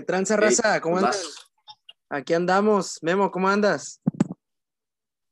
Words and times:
¿Qué 0.00 0.06
tranza, 0.06 0.34
raza? 0.34 0.80
¿Cómo 0.80 0.96
andas? 0.96 1.46
Aquí 2.08 2.32
andamos. 2.32 3.02
Memo, 3.02 3.30
¿cómo 3.30 3.50
andas? 3.50 4.00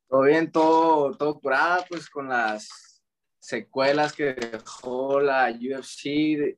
Todo 0.07 0.21
bien, 0.25 0.53
todo, 0.53 1.17
todo 1.17 1.41
curado, 1.41 1.87
pues 1.89 2.11
con 2.11 2.29
las 2.29 3.03
secuelas 3.39 4.13
que 4.13 4.35
dejó 4.35 5.21
la 5.21 5.51
UFC 5.51 6.05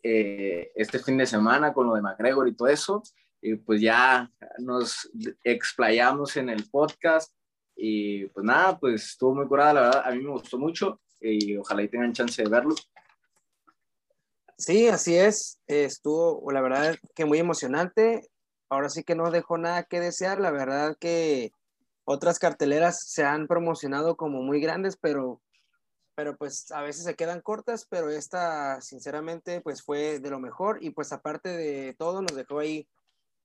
eh, 0.02 0.72
este 0.74 0.98
fin 0.98 1.18
de 1.18 1.26
semana 1.26 1.72
con 1.72 1.86
lo 1.86 1.94
de 1.94 2.02
McGregor 2.02 2.48
y 2.48 2.56
todo 2.56 2.66
eso. 2.66 3.00
Y 3.40 3.54
pues 3.54 3.80
ya 3.80 4.28
nos 4.58 5.08
explayamos 5.44 6.36
en 6.36 6.48
el 6.48 6.68
podcast. 6.68 7.32
Y 7.76 8.26
pues 8.26 8.44
nada, 8.44 8.76
pues 8.76 9.04
estuvo 9.04 9.36
muy 9.36 9.46
curada, 9.46 9.72
la 9.72 9.80
verdad, 9.82 10.02
a 10.04 10.10
mí 10.10 10.20
me 10.20 10.30
gustó 10.30 10.58
mucho 10.58 11.00
y 11.20 11.56
ojalá 11.56 11.84
y 11.84 11.88
tengan 11.88 12.12
chance 12.12 12.42
de 12.42 12.48
verlo. 12.48 12.74
Sí, 14.60 14.88
así 14.88 15.16
es. 15.16 15.58
Estuvo, 15.66 16.52
la 16.52 16.60
verdad, 16.60 16.94
que 17.14 17.24
muy 17.24 17.38
emocionante. 17.38 18.28
Ahora 18.68 18.90
sí 18.90 19.02
que 19.04 19.14
no 19.14 19.30
dejó 19.30 19.56
nada 19.56 19.84
que 19.84 20.00
desear. 20.00 20.38
La 20.38 20.50
verdad 20.50 20.98
que 21.00 21.50
otras 22.04 22.38
carteleras 22.38 23.02
se 23.06 23.24
han 23.24 23.46
promocionado 23.46 24.16
como 24.16 24.42
muy 24.42 24.60
grandes, 24.60 24.98
pero, 24.98 25.40
pero 26.14 26.36
pues 26.36 26.70
a 26.72 26.82
veces 26.82 27.04
se 27.04 27.16
quedan 27.16 27.40
cortas, 27.40 27.86
pero 27.88 28.10
esta, 28.10 28.82
sinceramente, 28.82 29.62
pues 29.62 29.82
fue 29.82 30.20
de 30.20 30.28
lo 30.28 30.38
mejor. 30.38 30.84
Y 30.84 30.90
pues 30.90 31.10
aparte 31.14 31.48
de 31.48 31.94
todo, 31.94 32.20
nos 32.20 32.36
dejó 32.36 32.58
ahí 32.58 32.86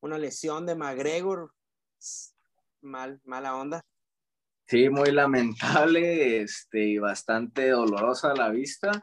una 0.02 0.18
lesión 0.18 0.66
de 0.66 0.76
McGregor. 0.76 1.54
Mal, 2.82 3.22
mala 3.24 3.56
onda. 3.56 3.86
Sí, 4.68 4.90
muy 4.90 5.12
lamentable, 5.12 6.42
este, 6.42 6.84
y 6.84 6.98
bastante 6.98 7.70
dolorosa 7.70 8.32
a 8.32 8.36
la 8.36 8.50
vista. 8.50 9.02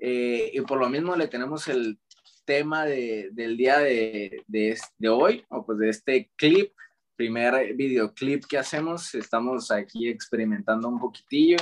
Eh, 0.00 0.50
y 0.54 0.60
por 0.62 0.78
lo 0.78 0.88
mismo 0.88 1.14
le 1.14 1.28
tenemos 1.28 1.68
el 1.68 1.98
tema 2.46 2.86
de, 2.86 3.28
del 3.32 3.56
día 3.56 3.78
de, 3.78 4.42
de, 4.46 4.78
de, 4.98 5.08
hoy, 5.08 5.44
o 5.50 5.64
pues 5.64 5.78
de 5.78 5.90
este 5.90 6.30
clip, 6.36 6.72
primer 7.16 7.74
videoclip 7.74 8.44
que 8.46 8.58
hacemos. 8.58 9.14
Estamos 9.14 9.70
aquí 9.70 10.08
experimentando 10.08 10.88
un 10.88 10.98
poquitillo, 10.98 11.58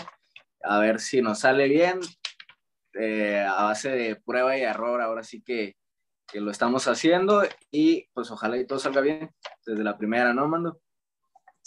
a 0.62 0.78
ver 0.78 1.00
si 1.00 1.20
nos 1.20 1.40
sale 1.40 1.68
bien, 1.68 1.98
eh, 2.94 3.44
a 3.46 3.64
base 3.64 3.90
de 3.90 4.16
prueba 4.16 4.56
y 4.56 4.62
error, 4.62 5.02
ahora 5.02 5.24
sí 5.24 5.42
que, 5.42 5.76
que 6.26 6.40
lo 6.40 6.50
estamos 6.50 6.86
haciendo 6.86 7.42
y 7.70 8.08
pues 8.14 8.30
ojalá 8.30 8.56
y 8.56 8.66
todo 8.66 8.78
salga 8.78 9.00
bien 9.00 9.30
desde 9.66 9.82
la 9.82 9.98
primera, 9.98 10.32
¿no, 10.32 10.46
Mando? 10.46 10.80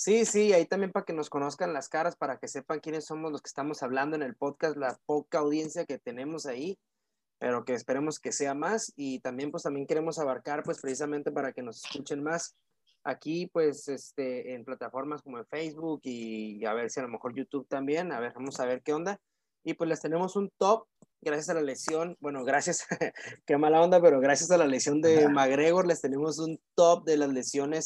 Sí, 0.04 0.26
sí, 0.26 0.52
ahí 0.52 0.66
también 0.66 0.92
para 0.92 1.06
que 1.06 1.14
nos 1.14 1.30
conozcan 1.30 1.74
las 1.74 1.88
caras, 1.88 2.16
para 2.16 2.40
que 2.40 2.48
sepan 2.48 2.80
quiénes 2.80 3.06
somos 3.06 3.32
los 3.32 3.40
que 3.40 3.50
estamos 3.50 3.84
hablando 3.84 4.16
en 4.16 4.24
el 4.24 4.36
podcast, 4.36 4.76
la 4.76 4.98
poca 5.06 5.38
audiencia 5.38 5.86
que 5.86 6.00
tenemos 6.00 6.48
ahí, 6.48 6.80
pero 7.38 7.66
que 7.66 7.76
esperemos 7.76 8.20
que 8.20 8.32
sea 8.32 8.56
más 8.56 8.92
y 8.96 9.20
también 9.20 9.52
pues 9.52 9.62
también 9.62 9.86
queremos 9.86 10.18
abarcar 10.18 10.64
pues 10.64 10.82
precisamente 10.82 11.32
para 11.32 11.54
que 11.54 11.62
nos 11.62 11.86
escuchen 11.86 12.24
más 12.24 12.56
aquí 13.04 13.46
pues 13.54 13.88
este 13.90 14.56
en 14.56 14.66
plataformas 14.66 15.22
como 15.22 15.38
en 15.38 15.46
Facebook 15.46 16.02
y 16.04 16.66
a 16.66 16.74
ver 16.74 16.90
si 16.90 17.00
a 17.00 17.04
lo 17.04 17.10
mejor 17.10 17.36
YouTube 17.36 17.68
también, 17.68 18.12
a 18.12 18.20
ver, 18.20 18.34
vamos 18.34 18.60
a 18.60 18.66
ver 18.66 18.82
qué 18.82 18.94
onda. 18.94 19.20
Y 19.64 19.76
pues 19.76 19.88
les 19.88 20.02
tenemos 20.02 20.36
un 20.36 20.52
top 20.58 20.88
gracias 21.22 21.50
a 21.50 21.54
la 21.54 21.62
lesión, 21.62 22.18
bueno, 22.22 22.44
gracias, 22.44 22.88
qué 23.46 23.56
mala 23.56 23.80
onda, 23.80 24.02
pero 24.02 24.20
gracias 24.20 24.50
a 24.50 24.58
la 24.58 24.66
lesión 24.66 25.00
de 25.00 25.30
McGregor 25.30 25.86
les 25.86 26.02
tenemos 26.02 26.40
un 26.40 26.60
top 26.74 27.06
de 27.06 27.18
las 27.18 27.30
lesiones 27.30 27.86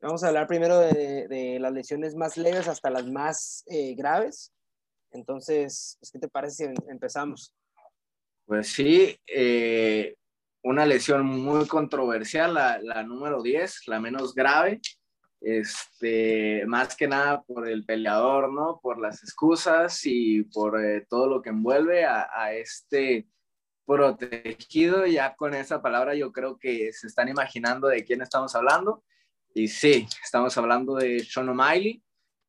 Vamos 0.00 0.22
a 0.22 0.28
hablar 0.28 0.46
primero 0.46 0.78
de, 0.78 1.58
las 1.60 1.72
lesiones 1.72 2.14
más 2.14 2.36
leves 2.36 2.68
hasta 2.68 2.88
las 2.88 3.06
más 3.06 3.64
eh, 3.66 3.94
graves. 3.96 4.52
Entonces, 5.10 5.96
pues, 5.98 6.12
¿qué 6.12 6.20
te 6.20 6.28
parece 6.28 6.54
si 6.54 6.64
em, 6.64 6.74
empezamos? 6.88 7.52
Pues 8.46 8.68
sí, 8.68 9.18
eh, 9.26 10.14
una 10.62 10.86
lesión 10.86 11.26
muy 11.26 11.66
controversial, 11.66 12.54
la, 12.54 12.78
la, 12.80 13.02
número 13.02 13.42
10, 13.42 13.88
la 13.88 13.98
menos 13.98 14.36
grave, 14.36 14.80
este, 15.40 16.64
más 16.66 16.94
que 16.94 17.08
nada 17.08 17.42
por 17.42 17.68
el 17.68 17.84
peleador, 17.84 18.52
¿no? 18.52 18.78
Por 18.80 19.00
las 19.00 19.24
excusas 19.24 20.00
y 20.04 20.44
por 20.44 20.80
eh, 20.80 21.06
todo 21.08 21.26
lo 21.26 21.42
que 21.42 21.50
envuelve 21.50 22.04
a, 22.04 22.28
a, 22.32 22.52
este 22.52 23.26
protegido. 23.84 25.06
Ya 25.06 25.34
con 25.34 25.54
esa 25.54 25.82
palabra 25.82 26.14
yo 26.14 26.30
creo 26.30 26.56
que 26.56 26.92
se 26.92 27.08
están 27.08 27.28
imaginando 27.28 27.88
de 27.88 28.04
quién 28.04 28.22
estamos 28.22 28.54
hablando. 28.54 29.02
Y 29.58 29.66
sí, 29.66 30.06
estamos 30.22 30.56
hablando 30.56 30.94
de 30.94 31.18
Sean 31.18 31.48
O'Malley 31.48 32.00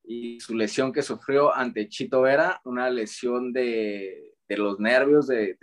y 0.04 0.40
su 0.40 0.54
lesión 0.54 0.94
que 0.94 1.02
sufrió 1.02 1.52
ante 1.52 1.90
Chito 1.90 2.22
Vera, 2.22 2.62
una 2.66 2.88
lesión 2.92 3.52
de, 3.52 4.36
los 4.50 4.80
nervios 4.80 5.26
de, 5.26 5.58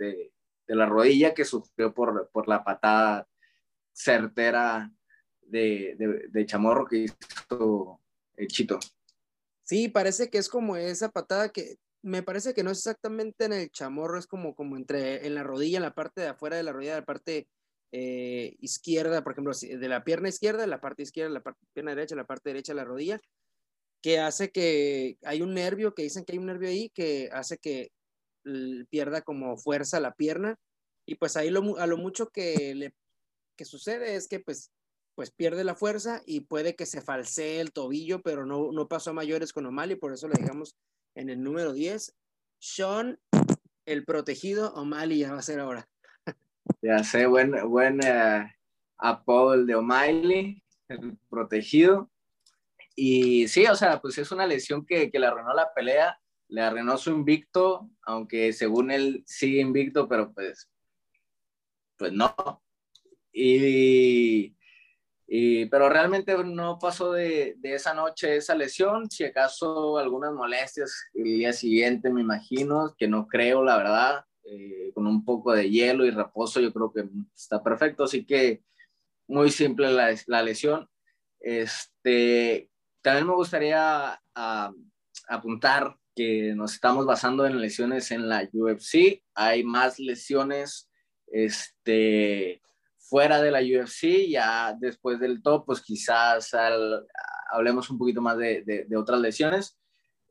la 0.67 0.85
rodilla 0.87 1.33
que 1.33 1.45
sufrió 1.45 1.93
por, 1.93 2.47
la 2.49 2.65
patada 2.65 3.29
certera 3.93 4.91
de, 5.39 6.43
Chamorro 6.45 6.85
que 6.85 7.05
hizo 7.05 8.01
el 8.35 8.47
Chito. 8.49 8.77
Sí, 9.63 9.87
parece 9.87 10.29
que 10.29 10.39
es 10.39 10.49
como 10.49 10.75
esa 10.75 11.11
patada 11.11 11.47
que 11.47 11.77
me 12.01 12.23
parece 12.23 12.53
que 12.53 12.63
no 12.63 12.71
es 12.71 12.79
exactamente 12.79 13.45
en 13.45 13.53
el 13.53 13.71
chamorro, 13.71 14.19
es 14.19 14.27
como, 14.27 14.53
como 14.53 14.75
entre 14.75 15.25
en 15.25 15.33
la 15.33 15.43
rodilla, 15.43 15.77
en 15.77 15.83
la 15.83 15.95
parte 15.95 16.19
de 16.19 16.27
afuera 16.27 16.57
de 16.57 16.63
la 16.63 16.73
rodilla, 16.73 16.95
la 16.95 17.05
parte 17.05 17.47
eh, 17.91 18.55
izquierda, 18.59 19.23
por 19.23 19.33
ejemplo, 19.33 19.53
de 19.53 19.89
la 19.89 20.03
pierna 20.03 20.29
izquierda, 20.29 20.67
la 20.67 20.81
parte 20.81 21.03
izquierda, 21.03 21.31
la 21.31 21.41
parte, 21.41 21.65
pierna 21.73 21.95
derecha, 21.95 22.15
la 22.15 22.27
parte 22.27 22.49
derecha 22.49 22.73
de 22.73 22.77
la 22.77 22.85
rodilla, 22.85 23.19
que 24.01 24.19
hace 24.19 24.51
que 24.51 25.17
hay 25.23 25.41
un 25.41 25.53
nervio, 25.53 25.93
que 25.93 26.03
dicen 26.03 26.25
que 26.25 26.33
hay 26.33 26.37
un 26.39 26.47
nervio 26.47 26.69
ahí, 26.69 26.89
que 26.89 27.29
hace 27.31 27.57
que 27.57 27.91
pierda 28.89 29.21
como 29.21 29.57
fuerza 29.57 29.99
la 29.99 30.13
pierna, 30.13 30.57
y 31.05 31.15
pues 31.15 31.37
ahí 31.37 31.49
lo, 31.49 31.77
a 31.77 31.87
lo 31.87 31.97
mucho 31.97 32.29
que, 32.29 32.75
le, 32.75 32.93
que 33.57 33.65
sucede 33.65 34.15
es 34.15 34.27
que 34.27 34.39
pues, 34.39 34.71
pues 35.15 35.31
pierde 35.31 35.63
la 35.63 35.75
fuerza 35.75 36.21
y 36.25 36.41
puede 36.41 36.75
que 36.75 36.85
se 36.85 37.01
falsee 37.01 37.59
el 37.59 37.71
tobillo, 37.71 38.21
pero 38.21 38.45
no, 38.45 38.71
no 38.71 38.87
pasó 38.87 39.11
a 39.11 39.13
mayores 39.13 39.53
con 39.53 39.65
O'Malley, 39.65 39.95
por 39.95 40.13
eso 40.13 40.27
le 40.27 40.39
dejamos 40.39 40.75
en 41.15 41.29
el 41.29 41.41
número 41.41 41.73
10. 41.73 42.13
Sean, 42.59 43.19
el 43.85 44.05
protegido, 44.05 44.73
O'Malley 44.73 45.19
ya 45.19 45.31
va 45.31 45.39
a 45.39 45.43
ser 45.43 45.59
ahora. 45.59 45.89
Ya 46.81 47.03
sé, 47.03 47.25
buen, 47.25 47.51
buen 47.69 47.99
uh, 47.99 48.47
apodo 48.97 49.53
el 49.53 49.67
de 49.67 49.75
O'Malley, 49.75 50.63
el 50.87 51.17
protegido. 51.29 52.09
Y 52.95 53.47
sí, 53.47 53.65
o 53.67 53.75
sea, 53.75 54.01
pues 54.01 54.17
es 54.17 54.31
una 54.31 54.47
lesión 54.47 54.85
que, 54.85 55.11
que 55.11 55.19
le 55.19 55.27
arruinó 55.27 55.53
la 55.53 55.73
pelea, 55.73 56.19
le 56.47 56.61
arruinó 56.61 56.97
su 56.97 57.11
invicto, 57.11 57.89
aunque 58.03 58.53
según 58.53 58.91
él 58.91 59.23
sigue 59.25 59.61
invicto, 59.61 60.07
pero 60.07 60.33
pues, 60.33 60.69
pues 61.97 62.11
no. 62.11 62.33
Y, 63.31 64.55
y, 65.27 65.65
pero 65.67 65.89
realmente 65.89 66.35
no 66.43 66.79
pasó 66.79 67.11
de, 67.11 67.55
de, 67.57 67.75
esa 67.75 67.93
noche 67.93 68.37
esa 68.37 68.55
lesión, 68.55 69.11
si 69.11 69.25
acaso 69.25 69.99
algunas 69.99 70.33
molestias 70.33 71.09
el 71.13 71.23
día 71.25 71.53
siguiente, 71.53 72.09
me 72.09 72.21
imagino, 72.21 72.95
que 72.97 73.07
no 73.07 73.27
creo, 73.27 73.63
la 73.63 73.77
verdad, 73.77 74.25
eh, 74.49 74.91
con 74.93 75.05
un 75.07 75.25
poco 75.25 75.51
de 75.51 75.69
hielo 75.69 76.05
y 76.05 76.11
reposo, 76.11 76.61
yo 76.61 76.71
creo 76.71 76.91
que 76.91 77.03
está 77.35 77.61
perfecto. 77.61 78.05
Así 78.05 78.25
que 78.25 78.63
muy 79.27 79.51
simple 79.51 79.91
la, 79.91 80.15
la 80.27 80.41
lesión. 80.41 80.89
Este, 81.39 82.69
también 83.01 83.27
me 83.27 83.33
gustaría 83.33 84.21
apuntar 85.27 85.97
que 86.15 86.53
nos 86.55 86.73
estamos 86.73 87.05
basando 87.05 87.45
en 87.45 87.59
lesiones 87.59 88.11
en 88.11 88.29
la 88.29 88.47
UFC. 88.53 89.21
Hay 89.35 89.63
más 89.63 89.99
lesiones 89.99 90.89
este, 91.27 92.61
fuera 92.97 93.41
de 93.41 93.51
la 93.51 93.59
UFC. 93.59 94.29
Ya 94.29 94.73
después 94.79 95.19
del 95.19 95.41
top, 95.41 95.65
pues 95.65 95.81
quizás 95.81 96.53
al, 96.53 97.05
hablemos 97.51 97.89
un 97.89 97.97
poquito 97.97 98.21
más 98.21 98.37
de, 98.37 98.63
de 98.87 98.97
otras 98.97 99.19
lesiones. 99.19 99.77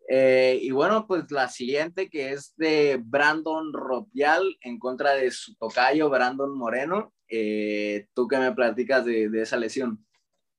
Eh, 0.09 0.59
y 0.63 0.71
bueno, 0.71 1.07
pues 1.07 1.31
la 1.31 1.49
siguiente 1.49 2.09
que 2.09 2.33
es 2.33 2.55
de 2.57 3.01
Brandon 3.03 3.73
Ropial 3.73 4.57
en 4.61 4.79
contra 4.79 5.15
de 5.15 5.31
su 5.31 5.55
tocayo 5.57 6.09
Brandon 6.09 6.57
Moreno. 6.57 7.13
Eh, 7.29 8.07
¿Tú 8.15 8.29
qué 8.29 8.39
me 8.39 8.53
platicas 8.53 9.05
de, 9.05 9.29
esa 9.35 9.57
lesión? 9.57 10.07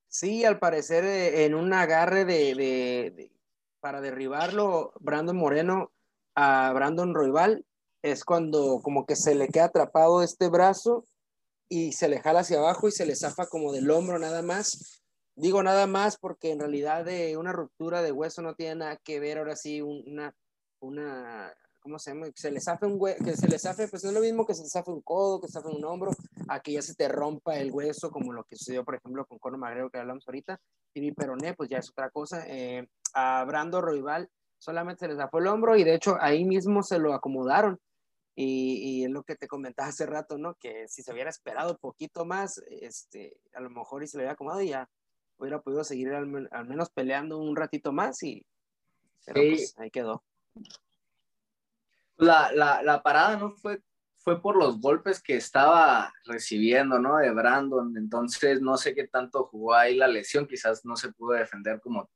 Sí, 0.08 0.44
al 0.44 0.58
parecer 0.58 1.04
eh, 1.04 1.44
en 1.44 1.54
un 1.54 1.72
agarre 1.72 2.24
de, 2.24 2.54
de, 2.54 3.32
para 3.80 4.00
derribarlo, 4.00 4.92
Brandon 5.00 5.36
Moreno 5.36 5.92
a 6.34 6.72
Brandon 6.72 7.14
Royval 7.14 7.64
es 8.02 8.24
cuando 8.24 8.80
como 8.82 9.06
que 9.06 9.16
se 9.16 9.34
le 9.34 9.48
queda 9.48 9.64
atrapado 9.64 10.22
este 10.22 10.48
brazo 10.48 11.04
y 11.68 11.92
se 11.92 12.08
le 12.08 12.20
jala 12.20 12.40
hacia 12.40 12.58
abajo 12.58 12.88
y 12.88 12.92
se 12.92 13.06
le 13.06 13.16
zafa 13.16 13.46
como 13.46 13.72
del 13.72 13.90
hombro 13.90 14.18
nada 14.18 14.42
más 14.42 14.97
Digo 15.38 15.62
nada 15.62 15.86
más 15.86 16.18
porque 16.18 16.50
en 16.50 16.58
realidad 16.58 17.04
de 17.04 17.36
una 17.36 17.52
ruptura 17.52 18.02
de 18.02 18.10
hueso 18.10 18.42
no 18.42 18.56
tiene 18.56 18.74
nada 18.74 18.96
que 18.96 19.20
ver 19.20 19.38
ahora 19.38 19.54
sí 19.54 19.80
una, 19.80 20.34
una 20.80 21.54
¿cómo 21.78 22.00
se 22.00 22.10
llama? 22.10 22.26
Que 22.26 22.40
se 22.40 22.50
le 22.50 22.60
zafe 22.60 22.86
un 22.86 22.96
hueso, 22.98 23.24
que 23.24 23.36
se 23.36 23.46
le 23.46 23.56
zafe, 23.56 23.86
pues 23.86 24.02
es 24.02 24.12
lo 24.12 24.18
mismo 24.18 24.44
que 24.44 24.54
se 24.54 24.64
le 24.64 24.68
zafe 24.68 24.90
un 24.90 25.00
codo, 25.00 25.40
que 25.40 25.46
se 25.46 25.52
zafe 25.52 25.68
un 25.68 25.84
hombro, 25.84 26.10
a 26.48 26.58
que 26.58 26.72
ya 26.72 26.82
se 26.82 26.96
te 26.96 27.06
rompa 27.06 27.56
el 27.56 27.70
hueso, 27.70 28.10
como 28.10 28.32
lo 28.32 28.42
que 28.42 28.56
sucedió, 28.56 28.84
por 28.84 28.96
ejemplo, 28.96 29.24
con 29.26 29.38
Conor 29.38 29.60
McGregor 29.60 29.92
que 29.92 29.98
hablamos 29.98 30.26
ahorita, 30.26 30.60
y 30.92 31.00
mi 31.00 31.12
peroné, 31.12 31.54
pues 31.54 31.70
ya 31.70 31.78
es 31.78 31.88
otra 31.88 32.10
cosa. 32.10 32.44
Eh, 32.48 32.88
a 33.14 33.44
Brando 33.44 33.80
Roival 33.80 34.28
solamente 34.58 35.06
se 35.06 35.12
le 35.12 35.16
zafó 35.16 35.38
el 35.38 35.46
hombro 35.46 35.76
y 35.76 35.84
de 35.84 35.94
hecho 35.94 36.16
ahí 36.20 36.44
mismo 36.44 36.82
se 36.82 36.98
lo 36.98 37.14
acomodaron. 37.14 37.78
Y, 38.34 39.00
y, 39.02 39.04
es 39.04 39.10
lo 39.10 39.22
que 39.22 39.36
te 39.36 39.46
comentaba 39.46 39.88
hace 39.88 40.04
rato, 40.06 40.36
¿no? 40.36 40.54
Que 40.54 40.86
si 40.88 41.02
se 41.02 41.12
hubiera 41.12 41.30
esperado 41.30 41.76
poquito 41.78 42.24
más, 42.24 42.60
este, 42.68 43.40
a 43.52 43.60
lo 43.60 43.70
mejor 43.70 44.02
y 44.02 44.08
se 44.08 44.16
le 44.16 44.22
hubiera 44.22 44.34
acomodado 44.34 44.62
y 44.62 44.68
ya 44.68 44.88
hubiera 45.38 45.60
podido 45.60 45.84
seguir 45.84 46.12
al, 46.12 46.26
menos 46.66 46.90
peleando 46.90 47.38
un 47.38 47.56
ratito 47.56 47.92
más 47.92 48.22
y 48.22 48.44
pero 49.24 49.40
pues, 49.40 49.74
ahí 49.78 49.90
quedó. 49.90 50.24
La, 52.16 52.50
la, 52.52 52.82
la, 52.82 53.02
parada 53.02 53.36
no 53.36 53.52
fue, 53.52 53.82
fue 54.16 54.40
por 54.40 54.56
los 54.56 54.80
golpes 54.80 55.22
que 55.22 55.36
estaba 55.36 56.12
recibiendo, 56.24 56.98
¿no? 56.98 57.18
De 57.18 57.30
Brandon, 57.30 57.96
entonces 57.96 58.60
no 58.60 58.76
sé 58.76 58.94
qué 58.94 59.06
tanto 59.06 59.44
jugó 59.44 59.74
ahí 59.74 59.96
la 59.96 60.08
lesión, 60.08 60.46
quizás 60.46 60.84
no 60.84 60.96
se 60.96 61.12
pudo 61.12 61.32
defender 61.32 61.80
como, 61.80 62.10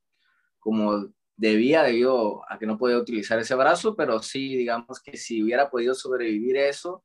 como 0.58 1.12
debía 1.36 1.82
debido 1.82 2.42
a 2.50 2.58
que 2.58 2.66
no 2.66 2.78
podía 2.78 2.98
utilizar 2.98 3.38
ese 3.38 3.54
brazo, 3.54 3.94
pero 3.94 4.22
sí, 4.22 4.56
digamos 4.56 5.00
que 5.00 5.16
si 5.16 5.42
hubiera 5.42 5.70
podido 5.70 5.94
sobrevivir 5.94 6.56
eso 6.56 7.04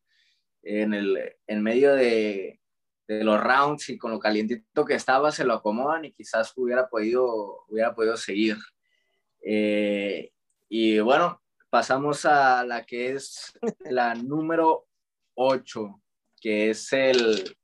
en, 0.63 0.93
el, 0.93 1.35
en 1.45 1.63
medio 1.63 1.93
de, 1.93 2.59
de 3.07 3.23
los 3.23 3.41
rounds 3.41 3.89
y 3.89 3.97
con 3.97 4.11
lo 4.11 4.19
calientito 4.19 4.85
que 4.85 4.95
estaba, 4.95 5.31
se 5.31 5.45
lo 5.45 5.53
acomodan 5.53 6.05
y 6.05 6.11
quizás 6.11 6.53
hubiera 6.55 6.89
podido, 6.89 7.65
hubiera 7.67 7.95
podido 7.95 8.17
seguir. 8.17 8.57
Eh, 9.41 10.31
y 10.67 10.99
bueno, 10.99 11.41
pasamos 11.69 12.25
a 12.25 12.65
la 12.65 12.85
que 12.85 13.11
es 13.11 13.57
la 13.79 14.13
número 14.15 14.87
8, 15.35 16.01
que 16.41 16.71
es 16.71 16.91
el, 16.91 17.55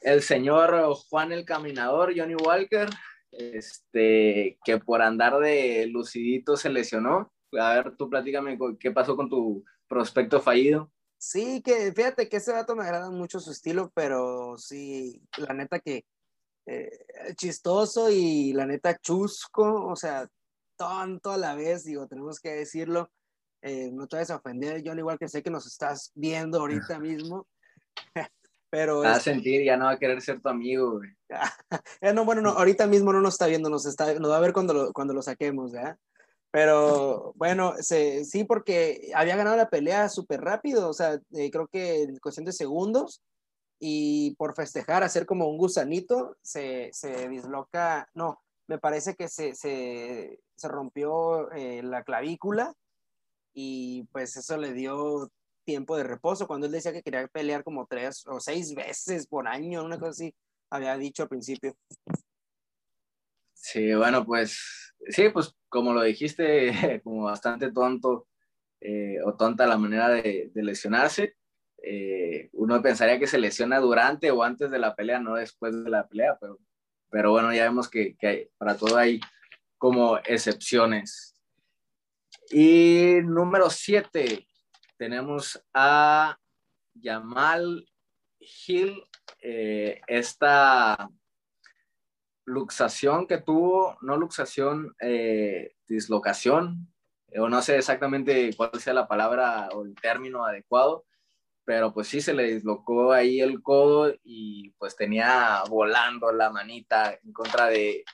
el 0.00 0.22
señor 0.22 0.94
Juan 1.08 1.32
el 1.32 1.44
Caminador, 1.44 2.12
Johnny 2.16 2.34
Walker, 2.34 2.88
este, 3.30 4.58
que 4.64 4.78
por 4.78 5.02
andar 5.02 5.38
de 5.38 5.86
lucidito 5.86 6.56
se 6.56 6.70
lesionó. 6.70 7.32
A 7.52 7.74
ver, 7.74 7.96
tú 7.96 8.10
platícame 8.10 8.58
qué 8.80 8.90
pasó 8.90 9.14
con 9.14 9.30
tu 9.30 9.64
prospecto 9.86 10.40
fallido. 10.40 10.90
Sí, 11.24 11.62
que 11.62 11.92
fíjate 11.92 12.28
que 12.28 12.38
ese 12.38 12.50
dato 12.50 12.74
me 12.74 12.82
agrada 12.82 13.08
mucho 13.08 13.38
su 13.38 13.52
estilo, 13.52 13.92
pero 13.94 14.58
sí, 14.58 15.22
la 15.36 15.54
neta 15.54 15.78
que 15.78 16.04
eh, 16.66 16.90
chistoso 17.36 18.10
y 18.10 18.52
la 18.52 18.66
neta 18.66 18.98
chusco, 18.98 19.86
o 19.86 19.94
sea, 19.94 20.28
tonto 20.76 21.30
a 21.30 21.38
la 21.38 21.54
vez, 21.54 21.84
digo, 21.84 22.08
tenemos 22.08 22.40
que 22.40 22.50
decirlo. 22.50 23.12
Eh, 23.62 23.92
no 23.92 24.08
te 24.08 24.16
vayas 24.16 24.32
a 24.32 24.36
ofender, 24.38 24.82
John, 24.84 24.98
igual 24.98 25.16
que 25.16 25.28
sé 25.28 25.44
que 25.44 25.50
nos 25.50 25.64
estás 25.64 26.10
viendo 26.16 26.58
ahorita 26.58 26.98
mismo. 26.98 27.46
pero 28.68 29.02
va 29.02 29.14
a 29.14 29.20
sentir, 29.20 29.62
ya 29.62 29.76
no 29.76 29.84
va 29.84 29.92
a 29.92 29.98
querer 30.00 30.20
ser 30.20 30.40
tu 30.40 30.48
amigo, 30.48 30.98
güey. 30.98 31.10
no, 32.16 32.24
bueno, 32.24 32.42
no, 32.42 32.50
ahorita 32.50 32.88
mismo 32.88 33.12
no 33.12 33.20
nos 33.20 33.34
está 33.34 33.46
viendo, 33.46 33.70
nos, 33.70 33.86
está, 33.86 34.12
nos 34.14 34.28
va 34.28 34.38
a 34.38 34.40
ver 34.40 34.52
cuando 34.52 34.74
lo, 34.74 34.92
cuando 34.92 35.14
lo 35.14 35.22
saquemos, 35.22 35.70
¿verdad? 35.70 35.96
Pero 36.52 37.32
bueno, 37.36 37.74
sí, 37.80 38.44
porque 38.44 39.10
había 39.14 39.36
ganado 39.36 39.56
la 39.56 39.70
pelea 39.70 40.10
súper 40.10 40.42
rápido, 40.42 40.90
o 40.90 40.92
sea, 40.92 41.18
eh, 41.32 41.50
creo 41.50 41.66
que 41.66 42.02
en 42.02 42.18
cuestión 42.18 42.44
de 42.44 42.52
segundos, 42.52 43.22
y 43.80 44.34
por 44.36 44.54
festejar, 44.54 45.02
hacer 45.02 45.26
como 45.26 45.48
un 45.48 45.56
gusanito, 45.56 46.36
se, 46.42 46.90
se 46.92 47.28
disloca, 47.30 48.06
no, 48.14 48.38
me 48.68 48.78
parece 48.78 49.14
que 49.14 49.28
se, 49.28 49.54
se, 49.54 50.38
rompió 50.62 51.50
eh, 51.52 51.82
la 51.82 52.04
clavícula 52.04 52.72
y 53.54 54.04
pues 54.12 54.36
eso 54.36 54.56
le 54.56 54.72
dio 54.72 55.30
tiempo 55.64 55.96
de 55.96 56.04
reposo. 56.04 56.46
Cuando 56.46 56.66
él 56.66 56.72
decía 56.72 56.92
que 56.92 57.02
quería 57.02 57.26
pelear 57.28 57.64
como 57.64 57.86
tres 57.86 58.24
o 58.26 58.40
seis 58.40 58.74
veces 58.74 59.26
por 59.26 59.48
año, 59.48 59.84
una 59.84 59.98
cosa 59.98 60.10
así, 60.10 60.34
había 60.70 60.96
dicho 60.96 61.24
al 61.24 61.28
principio. 61.28 61.74
Sí, 63.62 63.94
bueno, 63.94 64.26
pues 64.26 64.92
sí, 65.08 65.28
pues 65.28 65.54
como 65.68 65.92
lo 65.94 66.02
dijiste, 66.02 66.72
como 67.04 67.24
bastante 67.24 67.70
tonto 67.70 68.26
eh, 68.80 69.18
o 69.24 69.36
tonta 69.36 69.68
la 69.68 69.78
manera 69.78 70.08
de, 70.08 70.50
lesionarse. 70.52 71.36
Eh, 71.80 72.50
uno 72.54 72.82
pensaría 72.82 73.20
que 73.20 73.28
se 73.28 73.38
lesiona 73.38 73.78
durante 73.78 74.32
o 74.32 74.42
antes 74.42 74.68
de 74.68 74.80
la 74.80 74.96
pelea, 74.96 75.20
no 75.20 75.36
después 75.36 75.84
de 75.84 75.90
la 75.90 76.08
pelea, 76.08 76.36
pero, 76.40 76.58
pero 77.08 77.30
bueno, 77.30 77.54
ya 77.54 77.62
vemos 77.62 77.88
que, 77.88 78.16
para 78.58 78.76
todo 78.76 78.96
hay 78.96 79.20
como 79.78 80.18
excepciones. 80.18 81.40
Y 82.50 83.20
número 83.22 83.70
siete, 83.70 84.48
tenemos 84.98 85.64
a 85.72 86.36
Yamal 86.94 87.88
Hill, 88.40 89.04
eh, 89.40 90.00
esta 90.08 91.08
luxación 92.44 93.26
que 93.26 93.38
tuvo, 93.38 93.96
no 94.02 94.16
luxación, 94.16 94.94
eh, 95.00 95.74
dislocación, 95.86 96.92
o 97.38 97.48
no 97.48 97.62
sé 97.62 97.78
exactamente 97.78 98.50
cuál 98.56 98.78
sea 98.78 98.92
la 98.92 99.08
palabra 99.08 99.68
o 99.72 99.84
el 99.84 99.94
término 99.94 100.44
adecuado, 100.44 101.04
pero 101.64 101.92
pues 101.92 102.08
sí 102.08 102.20
se 102.20 102.34
le 102.34 102.54
dislocó 102.54 103.12
ahí 103.12 103.40
el 103.40 103.62
codo 103.62 104.12
y 104.24 104.70
pues 104.78 104.96
tenía 104.96 105.62
volando 105.68 106.32
la 106.32 106.50
manita 106.50 107.18
en 107.22 107.32
contra 107.32 107.66
de 107.66 108.04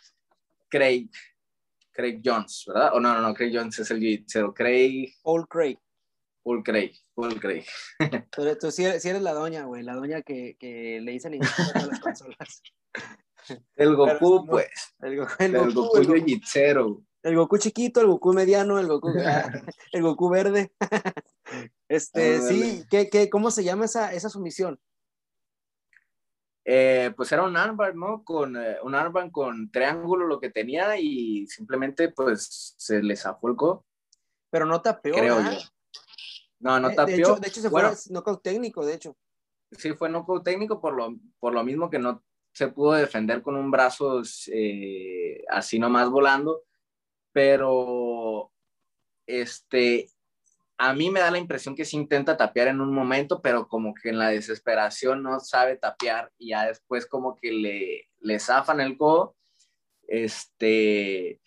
Craig, 0.68 1.08
Craig 1.90 2.20
Jones, 2.24 2.64
¿verdad? 2.66 2.94
O 2.94 3.00
no, 3.00 3.14
no, 3.14 3.20
no, 3.20 3.34
Craig 3.34 3.52
Jones 3.54 3.78
es 3.78 3.90
el 3.90 4.00
g 4.00 4.54
Craig. 4.54 5.14
Paul 5.22 5.48
Craig. 5.48 5.78
Paul 6.44 6.62
Craig, 6.62 6.92
Paul 7.14 7.40
Craig. 7.40 7.64
Pero 8.36 8.56
tú 8.58 8.70
sí 8.70 8.84
eres, 8.84 9.04
la 9.22 9.32
doña, 9.32 9.64
güey, 9.64 9.82
la 9.82 9.94
doña 9.94 10.22
que, 10.22 10.56
que 10.58 11.00
le 11.00 11.12
dicen 11.12 11.34
en 11.34 11.40
las 11.40 12.00
consolas. 12.00 12.62
El 13.76 13.96
Goku, 13.96 14.46
pues. 14.46 14.94
El, 15.00 15.16
Goku, 15.16 15.32
el, 15.38 15.54
el 15.54 15.74
Goku, 15.74 15.96
el 15.96 16.92
El 17.22 17.36
Goku 17.36 17.58
chiquito, 17.58 18.00
el 18.00 18.06
Goku 18.06 18.32
mediano, 18.32 18.78
el 18.78 18.86
Goku, 18.86 19.08
el 19.92 20.02
Goku 20.02 20.28
verde. 20.28 20.72
este, 21.88 22.40
sí, 22.42 22.84
¿qué, 22.90 23.08
qué, 23.08 23.30
cómo 23.30 23.50
se 23.50 23.64
llama 23.64 23.86
esa, 23.86 24.12
esa 24.12 24.28
sumisión? 24.28 24.80
Eh, 26.70 27.14
pues 27.16 27.32
era 27.32 27.44
un 27.44 27.56
armband, 27.56 27.94
¿no? 27.94 28.22
Con 28.22 28.54
eh, 28.56 28.76
un 28.82 28.94
armband 28.94 29.30
con 29.30 29.70
triángulo 29.70 30.26
lo 30.26 30.38
que 30.38 30.50
tenía 30.50 30.98
y 30.98 31.46
simplemente 31.46 32.10
pues 32.10 32.74
se 32.76 33.02
le 33.02 33.16
co. 33.56 33.86
Pero 34.50 34.66
no 34.66 34.82
tapeó, 34.82 35.14
Creo 35.14 35.40
yo. 35.40 35.58
No, 36.60 36.78
no 36.78 36.90
tapeó. 36.90 37.36
De 37.36 37.48
hecho, 37.48 37.62
se 37.62 37.70
fue 37.70 37.82
knockout 38.10 38.42
técnico, 38.42 38.84
de 38.84 38.94
hecho. 38.94 39.16
Sí, 39.72 39.94
fue 39.94 40.10
knockout 40.10 40.44
técnico 40.44 40.78
por 40.78 40.94
lo, 40.94 41.16
por 41.38 41.54
lo 41.54 41.64
mismo 41.64 41.88
que 41.88 41.98
no 41.98 42.22
se 42.58 42.66
pudo 42.66 42.94
defender 42.94 43.40
con 43.40 43.54
un 43.54 43.70
brazo 43.70 44.20
eh, 44.48 45.44
así 45.48 45.78
nomás 45.78 46.10
volando, 46.10 46.64
pero 47.32 48.50
este, 49.28 50.08
a 50.76 50.92
mí 50.92 51.08
me 51.08 51.20
da 51.20 51.30
la 51.30 51.38
impresión 51.38 51.76
que 51.76 51.84
se 51.84 51.94
intenta 51.94 52.36
tapear 52.36 52.66
en 52.66 52.80
un 52.80 52.92
momento, 52.92 53.40
pero 53.40 53.68
como 53.68 53.94
que 53.94 54.08
en 54.08 54.18
la 54.18 54.30
desesperación 54.30 55.22
no 55.22 55.38
sabe 55.38 55.76
tapear 55.76 56.32
y 56.36 56.48
ya 56.48 56.66
después 56.66 57.06
como 57.06 57.36
que 57.36 57.52
le, 57.52 58.08
le 58.18 58.40
zafan 58.40 58.80
el 58.80 58.98
codo, 58.98 59.36
este, 60.08 61.40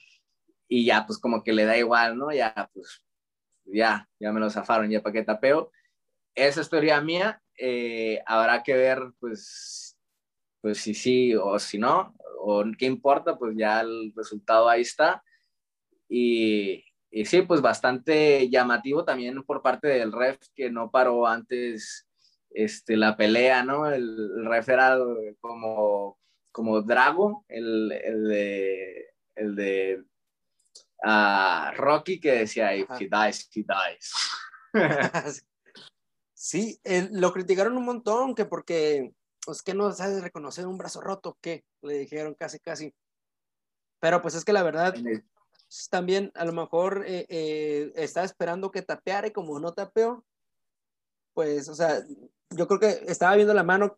y 0.69 0.85
ya 0.85 1.05
pues 1.05 1.19
como 1.19 1.43
que 1.43 1.51
le 1.51 1.65
da 1.65 1.77
igual, 1.77 2.17
¿no? 2.17 2.31
Ya 2.31 2.69
pues, 2.73 3.03
ya, 3.65 4.07
ya 4.17 4.31
me 4.31 4.39
lo 4.39 4.49
zafaron, 4.49 4.89
ya 4.89 5.01
para 5.01 5.11
qué 5.11 5.23
tapeo. 5.23 5.73
Esa 6.35 6.61
es 6.61 6.69
teoría 6.69 7.01
mía, 7.01 7.43
eh, 7.57 8.21
habrá 8.25 8.63
que 8.63 8.75
ver 8.75 9.11
pues 9.19 9.90
pues 10.61 10.79
sí, 10.79 10.93
sí, 10.93 11.35
o 11.35 11.57
si 11.59 11.77
no, 11.77 12.15
o 12.39 12.63
qué 12.77 12.85
importa, 12.85 13.37
pues 13.37 13.55
ya 13.57 13.81
el 13.81 14.13
resultado 14.15 14.69
ahí 14.69 14.81
está. 14.81 15.23
Y, 16.07 16.83
y 17.09 17.25
sí, 17.25 17.41
pues 17.41 17.61
bastante 17.61 18.49
llamativo 18.49 19.03
también 19.03 19.43
por 19.43 19.61
parte 19.61 19.87
del 19.87 20.11
ref 20.11 20.39
que 20.55 20.69
no 20.69 20.91
paró 20.91 21.27
antes 21.27 22.07
este, 22.51 22.97
la 22.97 23.17
pelea, 23.17 23.63
¿no? 23.63 23.89
El, 23.89 24.45
ref 24.45 24.69
era 24.69 24.97
como, 25.39 26.19
como 26.51 26.81
Drago, 26.81 27.45
el, 27.47 27.91
el 27.91 28.27
de, 28.27 29.05
el 29.35 29.55
de 29.55 30.03
uh, 31.03 31.75
Rocky 31.75 32.19
que 32.19 32.31
decía, 32.31 32.75
if 32.75 32.89
he 32.99 33.09
dies, 33.09 33.49
he 33.53 33.63
dies. 33.63 34.13
sí, 36.33 36.79
lo 37.11 37.31
criticaron 37.31 37.77
un 37.77 37.85
montón, 37.85 38.35
que 38.35 38.45
porque 38.45 39.13
pues 39.45 39.61
que 39.61 39.73
no 39.73 39.91
sabes 39.91 40.21
reconocer 40.21 40.67
un 40.67 40.77
brazo 40.77 41.01
roto, 41.01 41.37
¿qué? 41.41 41.63
Le 41.81 41.97
dijeron 41.97 42.35
casi, 42.35 42.59
casi. 42.59 42.93
Pero 43.99 44.21
pues 44.21 44.35
es 44.35 44.45
que 44.45 44.53
la 44.53 44.63
verdad, 44.63 44.95
también 45.89 46.31
a 46.35 46.45
lo 46.45 46.53
mejor 46.53 47.03
eh, 47.05 47.25
eh, 47.29 47.91
estaba 47.95 48.25
esperando 48.25 48.71
que 48.71 48.81
tapeara 48.81 49.27
y 49.27 49.31
como 49.31 49.59
no 49.59 49.73
tapeó, 49.73 50.25
pues, 51.33 51.69
o 51.69 51.75
sea, 51.75 52.03
yo 52.49 52.67
creo 52.67 52.79
que 52.79 53.05
estaba 53.07 53.35
viendo 53.35 53.53
la 53.53 53.63
mano 53.63 53.97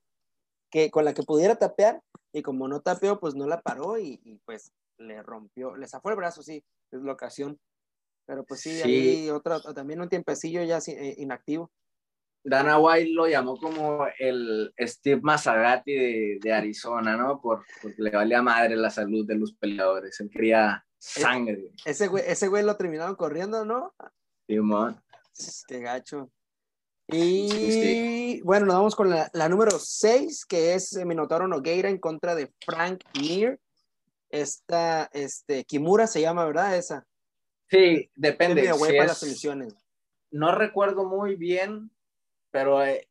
que 0.70 0.92
con 0.92 1.06
la 1.06 1.14
que 1.14 1.24
pudiera 1.24 1.56
tapear 1.56 2.02
y 2.32 2.42
como 2.42 2.68
no 2.68 2.82
tapeó, 2.82 3.20
pues 3.20 3.36
no 3.36 3.48
la 3.48 3.62
paró 3.62 3.98
y, 3.98 4.18
pues 4.46 4.72
le 4.98 5.22
rompió, 5.22 5.76
le 5.76 5.88
zafó 5.88 6.10
el 6.10 6.16
brazo, 6.16 6.44
sí, 6.44 6.64
es 6.92 7.02
la 7.02 7.14
ocasión. 7.14 7.60
Pero 8.26 8.46
pues 8.46 8.62
sí, 8.62 8.82
ahí 8.82 9.30
otra, 9.30 9.60
también 9.74 10.00
un 10.00 10.10
tiempecillo 10.10 10.64
ya 10.64 10.80
eh, 10.88 11.16
inactivo. 11.18 11.72
Dana 12.44 12.78
White 12.78 13.12
lo 13.12 13.28
llamó 13.28 13.58
como 13.58 14.06
el 14.20 14.74
Steve 14.80 15.22
Mazzagatti 15.22 16.40
de, 16.40 16.54
Arizona, 16.54 17.16
¿no? 17.16 17.40
Por, 17.42 17.64
porque 17.82 18.02
le 18.02 18.12
valía 18.12 18.42
madre 18.42 18.76
la 18.76 18.90
salud 18.90 19.26
de 19.26 19.36
los 19.36 19.54
peleadores. 19.54 20.20
Él 20.20 20.30
quería 20.30 20.86
sangre. 20.98 21.72
Ese 21.86 22.08
güey, 22.08 22.24
ese 22.28 22.48
güey 22.50 22.64
lo 22.64 22.76
terminaron 22.76 23.16
corriendo, 23.16 23.64
¿no? 23.64 23.94
Sí, 24.48 24.60
man. 24.60 25.02
Qué 25.68 25.80
gacho. 25.80 26.30
Y 27.08 28.42
bueno, 28.42 28.66
nos 28.66 28.76
vamos 28.76 28.96
con 28.96 29.10
la, 29.10 29.30
la 29.34 29.50
número 29.50 29.72
6, 29.78 30.46
que 30.46 30.74
es 30.74 30.94
Minotauro 31.06 31.48
Nogueira 31.48 31.90
en 31.90 31.98
contra 31.98 32.36
de 32.36 32.52
Frank 32.66 33.04
Mir. 33.20 33.60
Esta, 34.30 35.10
este, 35.14 35.64
Kimura 35.64 36.08
se 36.08 36.22
llama, 36.22 36.46
¿verdad? 36.46 36.76
Esa. 36.78 37.06
Sí, 37.70 38.10
depende. 38.16 38.64
Si 38.64 38.68
es, 38.68 39.08
las 39.08 39.24
emisiones. 39.24 39.76
No 40.32 40.56
recuerdo 40.56 41.06
muy 41.06 41.36
bien, 41.36 41.92
pero 42.54 42.86
eh, 42.86 43.10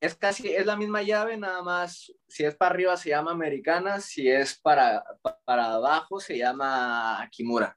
es 0.00 0.14
casi, 0.14 0.54
es 0.54 0.64
la 0.64 0.76
misma 0.76 1.02
llave, 1.02 1.36
nada 1.36 1.62
más, 1.62 2.12
si 2.28 2.44
es 2.44 2.54
para 2.54 2.72
arriba 2.72 2.96
se 2.96 3.08
llama 3.08 3.32
americana, 3.32 4.00
si 4.00 4.30
es 4.30 4.56
para, 4.56 5.04
para 5.44 5.72
abajo 5.72 6.20
se 6.20 6.38
llama 6.38 7.28
Kimura. 7.32 7.76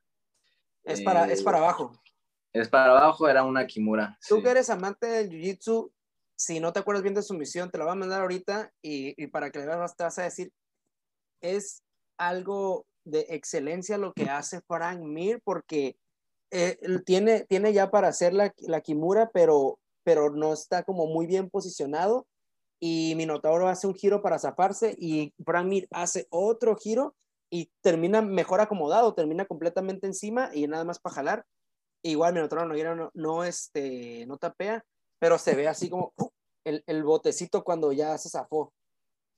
Es 0.83 1.01
para, 1.01 1.25
es 1.25 1.41
para 1.41 1.57
eh, 1.57 1.61
abajo. 1.61 1.99
Es 2.53 2.69
para 2.69 2.91
abajo, 2.91 3.27
era 3.27 3.43
una 3.43 3.65
Kimura. 3.65 4.15
Tú 4.29 4.43
que 4.43 4.49
eres 4.51 4.69
amante 4.69 5.07
del 5.07 5.31
Jiu-Jitsu, 5.31 5.91
si 6.35 6.59
no 6.59 6.71
te 6.71 6.79
acuerdas 6.79 7.01
bien 7.01 7.15
de 7.15 7.23
su 7.23 7.33
misión, 7.33 7.71
te 7.71 7.79
la 7.79 7.85
voy 7.85 7.93
a 7.93 7.95
mandar 7.95 8.21
ahorita 8.21 8.71
y, 8.81 9.21
y 9.21 9.27
para 9.27 9.49
que 9.49 9.57
le 9.57 9.65
veas, 9.65 9.95
te 9.95 10.03
vas 10.03 10.19
a 10.19 10.23
decir, 10.23 10.53
es 11.41 11.81
algo 12.19 12.85
de 13.05 13.21
excelencia 13.29 13.97
lo 13.97 14.13
que 14.13 14.29
hace 14.29 14.61
Frank 14.61 14.99
Mir, 14.99 15.41
porque 15.43 15.97
eh, 16.51 16.77
tiene, 17.05 17.45
tiene 17.45 17.73
ya 17.73 17.89
para 17.89 18.09
hacer 18.09 18.35
la, 18.35 18.53
la 18.57 18.81
Kimura, 18.81 19.31
pero, 19.33 19.79
pero 20.07 20.29
no 20.29 20.53
está 20.53 20.83
como 20.83 21.05
muy 21.05 21.27
bien 21.27 21.49
posicionado. 21.49 22.29
Y 22.79 23.13
Minotauro 23.17 23.67
hace 23.67 23.87
un 23.87 23.93
giro 23.93 24.21
para 24.21 24.39
zafarse 24.39 24.95
y 24.97 25.33
Frank 25.43 25.67
Mir 25.67 25.85
hace 25.91 26.27
otro 26.29 26.77
giro 26.77 27.13
y 27.49 27.73
termina 27.81 28.21
mejor 28.21 28.61
acomodado, 28.61 29.13
termina 29.13 29.43
completamente 29.43 30.07
encima 30.07 30.49
y 30.53 30.65
nada 30.65 30.85
más 30.85 30.99
para 30.99 31.15
jalar. 31.15 31.45
Igual 32.03 32.35
Minotauro 32.35 32.65
no, 32.65 32.95
no, 32.95 33.11
no, 33.13 33.43
este, 33.43 34.25
no 34.27 34.37
tapea, 34.37 34.81
pero 35.19 35.37
se 35.37 35.55
ve 35.55 35.67
así 35.67 35.89
como 35.89 36.13
el, 36.63 36.81
el, 36.87 37.03
botecito 37.03 37.65
cuando 37.65 37.91
ya 37.91 38.17
se 38.17 38.29
zafó. 38.29 38.73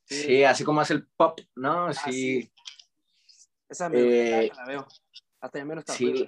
Sí, 0.05 0.43
así 0.43 0.63
como 0.63 0.81
hace 0.81 0.93
el 0.93 1.07
pop, 1.17 1.39
¿no? 1.55 1.91
Sí. 1.93 2.51
Esa 3.67 3.89
me 3.89 4.01
eh, 4.45 4.51
la 4.55 4.65
veo. 4.65 4.87
Hasta 5.41 5.57
ya 5.57 5.65
menos 5.65 5.83
sí. 5.87 6.27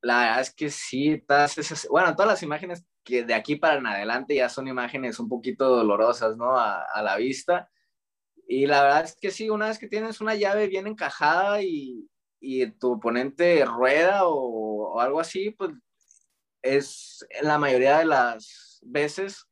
La 0.00 0.20
verdad 0.20 0.40
es 0.40 0.54
que 0.54 0.70
sí, 0.70 1.22
todas 1.26 1.58
esas, 1.58 1.86
bueno, 1.88 2.14
todas 2.14 2.32
las 2.32 2.42
imágenes 2.42 2.82
que 3.04 3.24
de 3.24 3.34
aquí 3.34 3.56
para 3.56 3.78
en 3.78 3.86
adelante 3.86 4.34
ya 4.34 4.48
son 4.48 4.66
imágenes 4.68 5.18
un 5.18 5.28
poquito 5.28 5.68
dolorosas, 5.68 6.36
¿no? 6.36 6.58
A, 6.58 7.02
la 7.02 7.16
vista. 7.16 7.70
Y 8.48 8.66
la 8.66 8.82
verdad 8.82 9.04
es 9.04 9.16
que 9.16 9.30
sí, 9.30 9.50
una 9.50 9.68
vez 9.68 9.78
que 9.78 9.88
tienes 9.88 10.20
una 10.20 10.34
llave 10.34 10.68
bien 10.68 10.86
encajada 10.86 11.62
y, 11.62 12.08
y 12.40 12.66
tu 12.72 12.92
oponente 12.92 13.64
rueda 13.64 14.22
o, 14.24 15.00
algo 15.00 15.20
así, 15.20 15.50
pues 15.50 15.72
es 16.62 17.26
la 17.42 17.58
mayoría 17.58 17.98
de 17.98 18.06
las 18.06 18.80
veces 18.82 19.46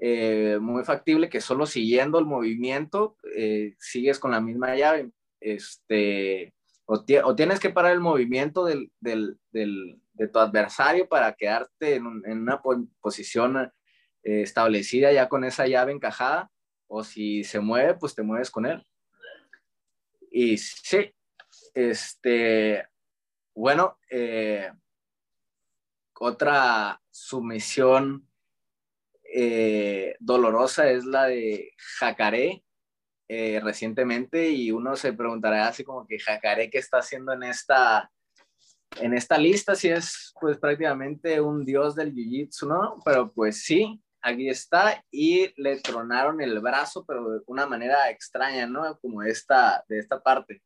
eh, 0.00 0.58
muy 0.60 0.84
factible 0.84 1.28
que 1.28 1.40
solo 1.40 1.66
siguiendo 1.66 2.18
el 2.18 2.26
movimiento 2.26 3.16
eh, 3.36 3.74
sigues 3.78 4.18
con 4.18 4.30
la 4.32 4.40
misma 4.40 4.76
llave. 4.76 5.10
Este, 5.40 6.54
o, 6.86 7.04
tienes 7.34 7.60
que 7.60 7.70
parar 7.70 7.92
el 7.92 8.00
movimiento 8.00 8.64
del, 8.64 8.90
del, 9.00 10.00
de 10.18 10.28
tu 10.28 10.38
adversario 10.38 11.08
para 11.08 11.32
quedarte 11.34 11.94
en, 11.94 12.06
un, 12.06 12.26
en 12.26 12.42
una 12.42 12.60
posición 13.00 13.56
eh, 13.56 14.42
establecida 14.42 15.12
ya 15.12 15.28
con 15.28 15.44
esa 15.44 15.66
llave 15.66 15.92
encajada, 15.92 16.50
o 16.88 17.04
si 17.04 17.44
se 17.44 17.60
mueve, 17.60 17.94
pues 17.94 18.14
te 18.14 18.22
mueves 18.22 18.50
con 18.50 18.66
él. 18.66 18.84
Y 20.30 20.58
sí, 20.58 21.14
este, 21.72 22.86
bueno, 23.54 23.98
eh, 24.10 24.72
otra 26.14 27.00
sumisión 27.10 28.28
eh, 29.22 30.16
dolorosa 30.18 30.90
es 30.90 31.04
la 31.04 31.26
de 31.26 31.72
Jacaré 31.98 32.64
recientemente 33.30 34.48
y 34.48 34.72
uno 34.72 34.96
se 34.96 35.12
preguntará 35.12 35.68
así 35.68 35.84
como 35.84 36.06
que 36.06 36.18
Jacaré 36.18 36.70
qué 36.70 36.78
está 36.78 37.00
haciendo 37.00 37.34
en 37.34 37.42
esta 37.42 38.10
en 38.96 39.14
esta 39.14 39.38
lista 39.38 39.74
si 39.74 39.88
es 39.88 40.32
pues 40.40 40.58
prácticamente 40.58 41.40
un 41.40 41.64
dios 41.64 41.94
del 41.94 42.14
jiu-jitsu, 42.14 42.66
¿no? 42.66 43.00
Pero 43.04 43.32
pues 43.32 43.62
sí, 43.62 44.00
aquí 44.22 44.48
está 44.48 45.04
y 45.10 45.52
le 45.60 45.80
tronaron 45.80 46.40
el 46.40 46.58
brazo, 46.60 47.04
pero 47.06 47.30
de 47.30 47.40
una 47.46 47.66
manera 47.66 48.10
extraña, 48.10 48.66
¿no? 48.66 48.98
Como 49.00 49.22
esta, 49.22 49.84
de 49.88 49.98
esta 49.98 50.20
parte. 50.20 50.62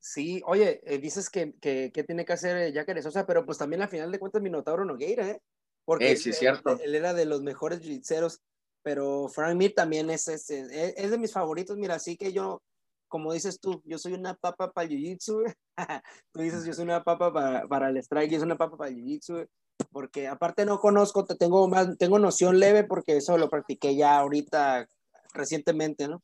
Sí, 0.00 0.42
oye, 0.46 0.80
eh, 0.84 0.98
dices 0.98 1.28
que, 1.28 1.54
que, 1.60 1.90
que, 1.92 2.04
tiene 2.04 2.24
que 2.24 2.32
hacer 2.32 2.72
Jacaré 2.72 3.02
Sosa, 3.02 3.26
pero 3.26 3.44
pues 3.44 3.58
también 3.58 3.82
a 3.82 3.88
final 3.88 4.12
de 4.12 4.18
cuentas 4.18 4.40
Minotauro 4.40 4.84
Nogueira, 4.84 5.28
¿eh? 5.28 5.42
Porque 5.84 6.12
eh, 6.12 6.16
sí, 6.16 6.30
él, 6.30 6.34
cierto. 6.34 6.78
Él, 6.80 6.94
era 6.94 7.14
de 7.14 7.24
los 7.24 7.42
mejores 7.42 7.80
jiu-jitseros, 7.80 8.40
pero 8.82 9.28
Frank 9.28 9.56
Mir 9.56 9.74
también 9.74 10.08
es, 10.10 10.28
es, 10.28 10.50
es, 10.50 11.10
de 11.10 11.18
mis 11.18 11.32
favoritos, 11.32 11.76
mira, 11.76 11.96
así 11.96 12.16
que 12.16 12.32
yo, 12.32 12.62
como 13.08 13.32
dices 13.32 13.60
tú, 13.60 13.82
yo 13.84 13.98
soy 13.98 14.12
una 14.14 14.34
papa 14.34 14.72
para 14.72 14.86
el 14.86 14.96
jiu-jitsu, 14.98 15.54
tú 16.32 16.40
dices 16.40 16.64
yo 16.64 16.72
soy 16.72 16.84
una 16.84 17.02
papa 17.02 17.32
para, 17.32 17.66
para 17.66 17.88
el 17.90 17.96
strike, 17.98 18.30
yo 18.30 18.38
soy 18.38 18.46
una 18.46 18.58
papa 18.58 18.76
para 18.76 18.90
el 18.90 18.96
jiu-jitsu, 18.96 19.48
porque 19.90 20.28
aparte 20.28 20.64
no 20.64 20.78
conozco, 20.78 21.24
te 21.24 21.34
tengo 21.34 21.66
más, 21.68 21.96
tengo 21.98 22.18
noción 22.18 22.58
leve 22.60 22.84
porque 22.84 23.16
eso 23.16 23.38
lo 23.38 23.48
practiqué 23.48 23.96
ya 23.96 24.18
ahorita 24.18 24.86
recientemente, 25.34 26.08
¿no? 26.08 26.22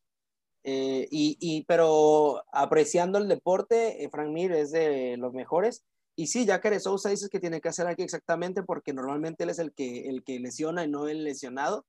Eh, 0.63 1.09
y, 1.11 1.37
y, 1.41 1.65
pero 1.65 2.43
apreciando 2.53 3.19
el 3.19 3.29
deporte, 3.29 4.03
eh, 4.03 4.09
Frank 4.11 4.31
Mir 4.31 4.53
es 4.53 4.73
de 4.73 5.17
los 5.19 5.35
mejores 5.35 5.85
y 6.17 6.29
sí, 6.29 6.47
Jacare 6.47 6.79
Sousa 6.79 7.09
dice 7.09 7.29
que 7.29 7.41
tiene 7.41 7.61
que 7.61 7.69
hacer 7.69 7.87
aquí 7.87 8.03
exactamente 8.03 8.63
porque 8.63 8.93
normalmente 8.93 9.45
él 9.45 9.51
es 9.51 9.59
el 9.59 9.73
que, 9.73 10.09
el 10.09 10.23
que 10.23 10.39
lesiona 10.39 10.85
y 10.85 10.89
no 10.89 11.09
el 11.09 11.25
lesionado. 11.25 11.85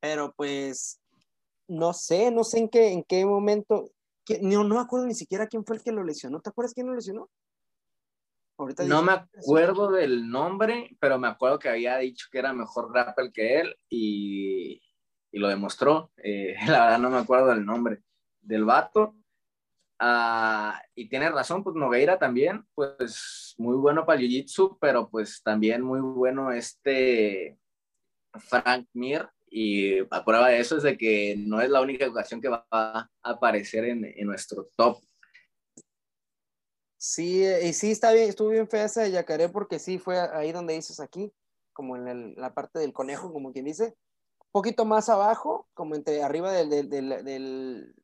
Pero 0.00 0.34
pues 0.36 1.00
no 1.68 1.92
sé, 1.92 2.30
no 2.30 2.42
sé 2.42 2.58
en 2.58 2.68
qué, 2.68 2.92
en 2.92 3.04
qué 3.04 3.24
momento. 3.24 3.90
Que, 4.34 4.40
no, 4.42 4.64
no 4.64 4.76
me 4.76 4.80
acuerdo 4.80 5.06
ni 5.06 5.14
siquiera 5.14 5.46
quién 5.46 5.64
fue 5.64 5.76
el 5.76 5.82
que 5.82 5.92
lo 5.92 6.04
lesionó. 6.04 6.40
¿Te 6.40 6.50
acuerdas 6.50 6.74
quién 6.74 6.86
lo 6.86 6.94
lesionó? 6.94 7.28
Ahorita 8.58 8.84
no 8.84 9.02
me 9.02 9.12
acuerdo 9.12 9.90
del 9.90 10.28
nombre, 10.28 10.96
pero 11.00 11.18
me 11.18 11.28
acuerdo 11.28 11.58
que 11.58 11.70
había 11.70 11.96
dicho 11.96 12.28
que 12.30 12.38
era 12.38 12.52
mejor 12.52 12.92
grapple 12.92 13.32
que 13.32 13.60
él 13.60 13.74
y, 13.88 14.82
y 15.32 15.38
lo 15.38 15.48
demostró. 15.48 16.12
Eh, 16.18 16.54
la 16.68 16.84
verdad 16.84 16.98
no 16.98 17.10
me 17.10 17.18
acuerdo 17.18 17.46
del 17.48 17.64
nombre 17.64 18.02
del 18.42 18.64
vato, 18.64 19.16
Uh, 20.02 20.72
y 20.94 21.10
tiene 21.10 21.28
razón, 21.28 21.62
pues 21.62 21.76
Nogueira 21.76 22.18
también, 22.18 22.66
pues 22.74 23.54
muy 23.58 23.76
bueno 23.76 24.06
para 24.06 24.18
Jiu-Jitsu, 24.18 24.78
pero 24.80 25.10
pues 25.10 25.42
también 25.42 25.82
muy 25.82 26.00
bueno 26.00 26.50
este 26.52 27.58
Frank 28.32 28.88
Mir. 28.94 29.28
Y 29.50 29.98
a 29.98 30.24
prueba 30.24 30.48
de 30.48 30.60
eso 30.60 30.76
es 30.76 30.84
de 30.84 30.96
que 30.96 31.34
no 31.36 31.60
es 31.60 31.68
la 31.68 31.80
única 31.80 32.08
ocasión 32.08 32.40
que 32.40 32.48
va 32.48 32.64
a 32.70 33.10
aparecer 33.22 33.84
en, 33.84 34.04
en 34.04 34.26
nuestro 34.26 34.70
top. 34.76 34.98
Sí, 36.96 37.44
y 37.44 37.72
sí, 37.72 37.90
está 37.90 38.12
bien, 38.12 38.28
estuvo 38.28 38.50
bien 38.50 38.68
fea 38.68 38.84
esa 38.84 39.02
de 39.02 39.10
Yacaré 39.10 39.48
porque 39.48 39.78
sí 39.78 39.98
fue 39.98 40.18
ahí 40.18 40.52
donde 40.52 40.74
dices 40.74 41.00
aquí, 41.00 41.32
como 41.72 41.96
en 41.96 42.34
la 42.36 42.52
parte 42.52 42.78
del 42.78 42.92
conejo, 42.92 43.32
como 43.32 43.52
quien 43.52 43.64
dice, 43.64 43.96
un 44.38 44.50
poquito 44.52 44.84
más 44.84 45.08
abajo, 45.08 45.66
como 45.72 45.94
entre 45.94 46.22
arriba 46.22 46.52
del, 46.52 46.68
del, 46.68 46.90
del, 46.90 47.24
del 47.24 47.94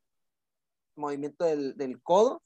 movimiento 0.95 1.45
del, 1.45 2.01
codo. 2.01 2.41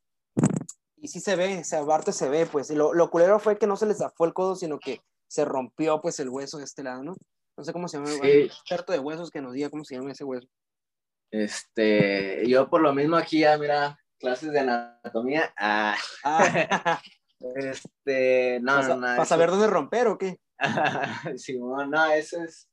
Y 0.98 1.08
sí 1.08 1.22
se 1.22 1.36
ve, 1.36 1.64
se 1.64 1.78
aparte 1.78 2.12
se 2.12 2.30
ve, 2.30 2.46
pues. 2.46 2.70
Lo, 2.72 2.94
lo, 2.94 3.10
culero 3.10 3.40
fue 3.40 3.58
que 3.58 3.66
no 3.66 3.78
se 3.78 3.86
le 3.86 3.96
zafó 3.96 4.26
el 4.26 4.34
codo, 4.34 4.56
sino 4.56 4.78
que 4.78 5.00
se 5.28 5.46
rompió, 5.46 6.02
pues, 6.02 6.20
el 6.20 6.30
hueso 6.30 6.58
de 6.58 6.66
este 6.66 6.84
lado, 6.84 7.02
¿no? 7.02 7.16
No 7.62 7.66
sé 7.66 7.74
cómo 7.74 7.88
se 7.88 7.98
llama, 7.98 8.10
sí. 8.10 8.20
el 8.24 8.46
experto 8.46 8.92
de 8.92 8.98
huesos 8.98 9.30
que 9.30 9.40
nos 9.40 9.54
diga 9.54 9.70
cómo 9.70 9.86
se 9.86 9.94
llama 9.94 10.12
ese 10.12 10.24
hueso. 10.24 10.48
Este, 11.30 12.42
yo 12.50 12.68
por 12.68 12.82
lo 12.82 12.92
mismo 12.92 13.18
aquí 13.18 13.42
ya, 13.42 13.56
mira, 13.56 14.00
clases 14.18 14.52
de 14.52 14.62
anatomía. 14.62 15.54
Ah. 15.56 15.96
ah. 16.24 17.00
este, 17.58 18.60
no, 18.62 18.78
¿Para, 18.78 18.88
no, 18.88 18.96
no. 18.96 19.08
¿Para 19.16 19.26
saber 19.26 19.52
dónde 19.52 19.68
romper 19.68 20.08
o 20.08 20.18
qué? 20.18 20.40
sí, 21.38 21.60
no, 21.60 22.12
eso 22.12 22.44
es. 22.44 22.68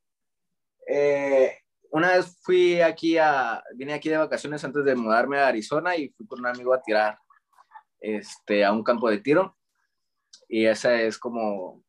Eh, 0.87 1.59
una 1.91 2.13
vez 2.13 2.39
fui 2.41 2.81
aquí 2.81 3.19
a, 3.19 3.63
vine 3.75 3.93
aquí 3.93 4.09
de 4.09 4.17
vacaciones 4.17 4.65
antes 4.65 4.87
de 4.87 4.97
mudarme 4.97 5.39
a 5.39 5.49
Arizona 5.49 5.97
y 5.97 6.09
fui 6.17 6.27
con 6.27 6.41
un 6.41 6.47
amigo 6.47 6.73
a 6.73 6.81
tirar 6.81 7.19
este, 8.01 8.65
a 8.65 8.73
un 8.73 8.83
campo 8.83 9.11
de 9.11 9.19
tiro. 9.19 9.55
Y 10.49 10.65
esa 10.65 10.99
es 10.99 11.19
como 11.19 11.85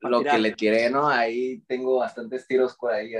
lo 0.00 0.22
que 0.22 0.38
le 0.38 0.52
tiré, 0.52 0.90
¿no? 0.90 1.08
Ahí 1.08 1.60
tengo 1.66 1.98
bastantes 1.98 2.46
tiros 2.46 2.76
por 2.76 2.92
ahí. 2.92 3.12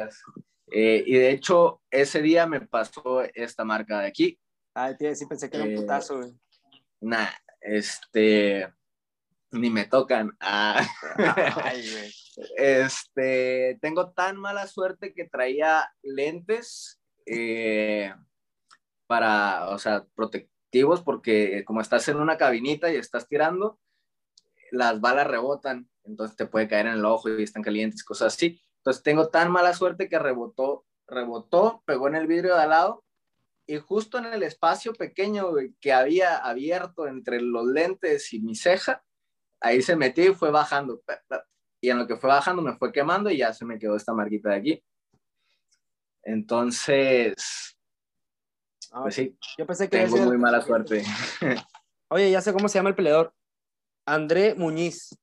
Eh, 0.73 1.03
y 1.07 1.15
de 1.15 1.31
hecho, 1.31 1.83
ese 1.91 2.23
día 2.23 2.47
me 2.47 2.61
pasó 2.61 3.23
esta 3.35 3.65
marca 3.65 4.01
de 4.01 4.07
aquí. 4.07 4.39
Ah, 4.75 4.97
tío, 4.97 5.15
sí 5.15 5.27
pensé 5.27 5.51
que 5.51 5.57
era 5.57 5.67
un 5.67 5.73
eh, 5.73 5.77
putazo, 5.77 6.19
güey. 6.19 6.33
Nah, 7.01 7.29
este, 7.61 8.73
ni 9.51 9.69
me 9.71 9.85
tocan. 9.85 10.37
Ah. 10.41 10.87
Ay, 11.65 11.85
este, 12.57 13.79
tengo 13.81 14.13
tan 14.13 14.37
mala 14.37 14.67
suerte 14.67 15.13
que 15.13 15.29
traía 15.29 15.93
lentes 16.03 17.01
eh, 17.27 18.15
para, 19.07 19.71
o 19.71 19.79
sea, 19.79 20.07
protectivos, 20.15 21.03
porque 21.03 21.65
como 21.65 21.81
estás 21.81 22.09
en 22.09 22.19
una 22.19 22.39
cabinita 22.39 22.93
y 22.93 22.97
estás 22.97 23.27
tirando, 23.29 23.79
las 24.71 25.01
balas 25.01 25.27
rebotan. 25.27 25.89
Entonces 26.05 26.37
te 26.37 26.47
puede 26.47 26.69
caer 26.69 26.87
en 26.87 26.95
el 26.95 27.05
ojo 27.05 27.29
y 27.29 27.43
están 27.43 27.63
calientes, 27.63 28.05
cosas 28.05 28.35
así. 28.35 28.61
Entonces 28.79 29.03
tengo 29.03 29.29
tan 29.29 29.51
mala 29.51 29.75
suerte 29.75 30.09
que 30.09 30.19
rebotó, 30.19 30.85
rebotó, 31.07 31.83
pegó 31.87 32.09
en 32.09 32.15
el 32.15 32.27
vidrio 32.27 32.55
de 32.55 32.63
al 32.63 32.71
lado 32.71 33.05
y 33.67 33.79
justo 33.79 34.19
en 34.19 34.27
el 34.27 34.43
espacio 34.43 34.93
pequeño 34.95 35.49
que 35.81 35.93
había 35.93 36.39
abierto 36.39 37.07
entre 37.07 37.41
los 37.41 37.67
lentes 37.67 38.33
y 38.33 38.41
mi 38.41 38.55
ceja, 38.55 39.05
ahí 39.61 39.83
se 39.83 39.97
metió 39.97 40.31
y 40.31 40.35
fue 40.35 40.51
bajando. 40.51 41.03
Y 41.81 41.91
en 41.91 41.99
lo 41.99 42.07
que 42.07 42.17
fue 42.17 42.29
bajando 42.29 42.63
me 42.63 42.77
fue 42.77 42.93
quemando 42.93 43.31
y 43.31 43.39
ya 43.39 43.53
se 43.53 43.65
me 43.65 43.79
quedó 43.79 43.97
esta 43.97 44.13
marquita 44.13 44.51
de 44.51 44.57
aquí. 44.57 44.85
Entonces, 46.23 47.77
Ah, 48.93 49.03
pues 49.03 49.15
sí, 49.15 49.37
Yo 49.57 49.67
pensé 49.67 49.89
que 49.89 49.99
tengo 49.99 50.17
muy 50.17 50.37
mala 50.37 50.61
suerte. 50.63 51.05
Oye, 52.09 52.31
ya 52.31 52.41
sé 52.41 52.53
cómo 52.53 52.69
se 52.69 52.79
llama 52.79 52.89
el 52.89 52.97
peleador. 52.97 53.33
André 54.05 54.55
Muñiz. 54.57 55.17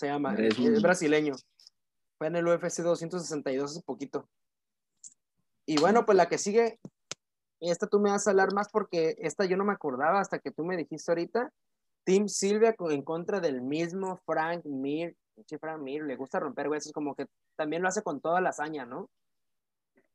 Se 0.00 0.06
llama. 0.06 0.30
Andrés 0.30 0.58
es 0.58 0.80
brasileño. 0.80 1.34
Fue 2.16 2.28
en 2.28 2.36
el 2.36 2.48
UFC 2.48 2.78
262 2.78 3.70
hace 3.70 3.82
poquito. 3.82 4.26
Y 5.66 5.78
bueno, 5.78 6.06
pues 6.06 6.16
la 6.16 6.26
que 6.26 6.38
sigue. 6.38 6.80
Esta 7.60 7.86
tú 7.86 8.00
me 8.00 8.10
vas 8.10 8.26
a 8.26 8.30
hablar 8.30 8.54
más 8.54 8.70
porque 8.70 9.16
esta 9.18 9.44
yo 9.44 9.58
no 9.58 9.66
me 9.66 9.74
acordaba 9.74 10.18
hasta 10.18 10.38
que 10.38 10.50
tú 10.50 10.64
me 10.64 10.78
dijiste 10.78 11.12
ahorita. 11.12 11.52
Team 12.04 12.28
Silvia 12.28 12.74
en 12.78 13.02
contra 13.02 13.40
del 13.40 13.60
mismo 13.60 14.18
Frank 14.24 14.64
Mir. 14.64 15.14
Pinche 15.34 15.58
Frank 15.58 15.82
Mir, 15.82 16.04
le 16.04 16.16
gusta 16.16 16.40
romper 16.40 16.68
huesos, 16.68 16.92
como 16.92 17.14
que 17.14 17.26
también 17.56 17.82
lo 17.82 17.88
hace 17.88 18.02
con 18.02 18.22
toda 18.22 18.40
la 18.40 18.50
hazaña, 18.50 18.86
¿no? 18.86 19.10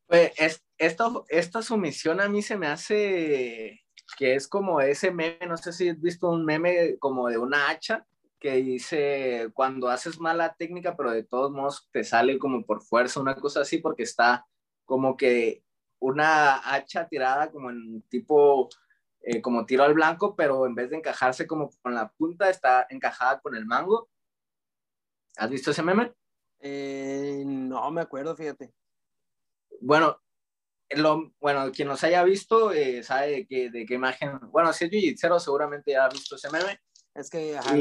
Pues 0.08 0.32
es, 0.38 0.64
esto, 0.80 1.26
esta 1.30 1.62
sumisión 1.62 2.20
a 2.22 2.28
mí 2.28 2.42
se 2.42 2.58
me 2.58 2.66
hace 2.66 3.84
que 4.18 4.34
es 4.34 4.48
como 4.48 4.82
ese 4.82 5.12
meme, 5.12 5.46
no 5.48 5.58
sé 5.58 5.72
si 5.74 5.90
has 5.90 6.02
visto 6.02 6.30
un 6.30 6.44
meme 6.44 6.98
como 6.98 7.28
de 7.28 7.38
una 7.38 7.70
hacha 7.70 8.06
que 8.46 8.58
dice 8.58 9.50
cuando 9.56 9.90
haces 9.90 10.20
mala 10.20 10.54
técnica, 10.54 10.96
pero 10.96 11.10
de 11.10 11.24
todos 11.24 11.52
modos 11.52 11.90
te 11.92 12.04
sale 12.04 12.38
como 12.38 12.64
por 12.64 12.84
fuerza, 12.84 13.20
una 13.20 13.36
cosa 13.36 13.62
así, 13.62 13.80
porque 13.80 14.04
está 14.04 14.46
como 14.86 15.18
que 15.18 15.64
una 15.98 16.58
hacha 16.72 17.08
tirada 17.08 17.50
como 17.50 17.72
en 17.72 18.04
tipo, 18.04 18.70
eh, 19.22 19.42
como 19.42 19.66
tiro 19.66 19.84
al 19.84 19.96
blanco, 19.96 20.36
pero 20.36 20.68
en 20.68 20.76
vez 20.76 20.92
de 20.92 20.98
encajarse 20.98 21.48
como 21.48 21.72
con 21.82 21.96
la 21.96 22.12
punta, 22.12 22.48
está 22.52 22.86
encajada 22.92 23.40
con 23.40 23.56
el 23.56 23.66
mango. 23.66 24.10
¿Has 25.38 25.50
visto 25.50 25.72
ese 25.72 25.82
meme? 25.82 26.14
Eh, 26.60 27.42
no 27.48 27.90
me 27.90 28.02
acuerdo, 28.02 28.36
fíjate. 28.36 28.72
Bueno, 29.82 30.22
lo, 30.92 31.34
bueno, 31.40 31.72
quien 31.72 31.88
nos 31.88 32.04
haya 32.04 32.24
visto 32.24 32.72
eh, 32.72 33.02
sabe 33.02 33.32
de 33.32 33.48
qué, 33.48 33.72
de 33.72 33.88
qué 33.88 33.96
imagen. 33.96 34.40
Bueno, 34.52 34.72
si 34.72 34.86
es 34.86 34.92
jiu 34.92 35.40
seguramente 35.40 35.94
ya 35.94 36.06
ha 36.06 36.10
visto 36.10 36.36
ese 36.36 36.52
meme. 36.52 36.80
Es 37.16 37.30
que, 37.30 37.58
ajá, 37.58 37.78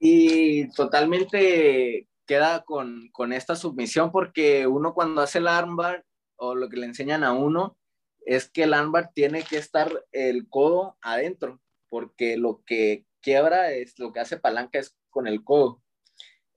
Y- 0.00 0.68
totalmente 0.72 2.08
queda 2.26 2.64
con, 2.64 3.08
con 3.12 3.32
esta 3.32 3.56
submisión 3.56 4.12
porque 4.12 4.66
uno 4.66 4.92
cuando 4.94 5.22
hace 5.22 5.38
el 5.38 5.48
armbar 5.48 6.04
o 6.36 6.54
lo 6.54 6.68
que 6.68 6.76
le 6.76 6.86
enseñan 6.86 7.24
a 7.24 7.32
uno 7.32 7.78
es 8.26 8.50
que 8.50 8.64
el 8.64 8.74
armbar 8.74 9.12
tiene 9.14 9.42
que 9.42 9.56
estar 9.56 10.04
el 10.12 10.48
codo 10.48 10.98
adentro 11.00 11.60
porque 11.88 12.36
lo 12.36 12.62
que 12.64 13.06
quiebra 13.20 13.72
es 13.72 13.98
lo 13.98 14.12
que 14.12 14.20
hace 14.20 14.36
palanca 14.36 14.78
es 14.78 14.94
con 15.08 15.26
el 15.26 15.42
codo, 15.42 15.82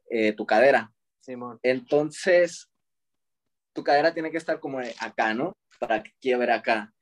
eh, 0.10 0.34
tu 0.34 0.46
cadera. 0.46 0.92
Simón. 1.22 1.60
Entonces, 1.64 2.70
tu 3.74 3.84
cadera 3.84 4.14
tiene 4.14 4.32
que 4.32 4.38
estar 4.38 4.60
como 4.60 4.80
acá, 5.00 5.34
¿no? 5.34 5.56
Para 5.80 6.04
que 6.04 6.12
quiebre 6.20 6.52
acá. 6.52 6.94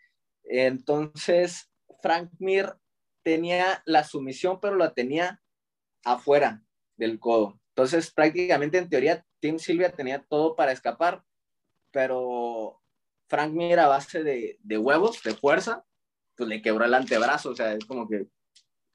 Entonces, 0.43 1.69
Frank 2.01 2.29
Mir 2.38 2.75
tenía 3.23 3.81
la 3.85 4.03
sumisión, 4.03 4.59
pero 4.59 4.75
la 4.75 4.93
tenía 4.93 5.41
afuera 6.03 6.63
del 6.97 7.19
codo. 7.19 7.59
Entonces, 7.69 8.11
prácticamente 8.11 8.77
en 8.77 8.89
teoría, 8.89 9.25
Tim 9.39 9.57
Silvia 9.57 9.91
tenía 9.91 10.23
todo 10.23 10.55
para 10.55 10.71
escapar, 10.71 11.23
pero 11.91 12.82
Frank 13.27 13.53
Mir 13.53 13.79
a 13.79 13.88
base 13.88 14.23
de, 14.23 14.58
de 14.62 14.77
huevos, 14.77 15.23
de 15.23 15.34
fuerza, 15.34 15.86
pues 16.36 16.49
le 16.49 16.62
quebró 16.62 16.86
el 16.86 16.93
antebrazo. 16.93 17.51
O 17.51 17.55
sea, 17.55 17.73
es 17.73 17.86
como 17.86 18.08
que 18.08 18.27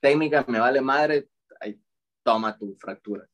técnica 0.00 0.44
me 0.48 0.60
vale 0.60 0.80
madre, 0.80 1.28
ahí 1.60 1.80
toma 2.22 2.58
tu 2.58 2.74
fractura. 2.76 3.26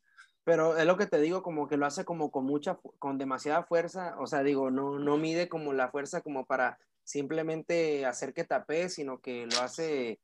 Pero 0.44 0.76
es 0.76 0.86
lo 0.86 0.96
que 0.96 1.06
te 1.06 1.20
digo, 1.20 1.42
como 1.42 1.68
que 1.68 1.76
lo 1.76 1.86
hace 1.86 2.04
como 2.04 2.30
con 2.30 2.44
mucha, 2.44 2.78
con 2.98 3.18
demasiada 3.18 3.64
fuerza, 3.64 4.16
o 4.18 4.26
sea, 4.26 4.42
digo, 4.42 4.70
no, 4.70 4.98
no 4.98 5.16
mide 5.16 5.48
como 5.48 5.72
la 5.72 5.90
fuerza 5.90 6.22
como 6.22 6.46
para 6.46 6.78
simplemente 7.04 8.06
hacer 8.06 8.32
que 8.32 8.44
tape, 8.44 8.88
sino 8.88 9.20
que 9.20 9.46
lo 9.46 9.60
hace 9.60 10.20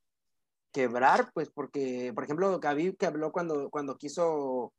quebrar, 0.77 1.31
pues, 1.33 1.49
porque, 1.49 2.13
por 2.15 2.25
ejemplo, 2.25 2.61
Khabib 2.61 2.99
que 2.99 3.07
habló 3.07 3.33
cuando, 3.33 3.71
cuando 3.71 3.97
quiso 3.97 4.75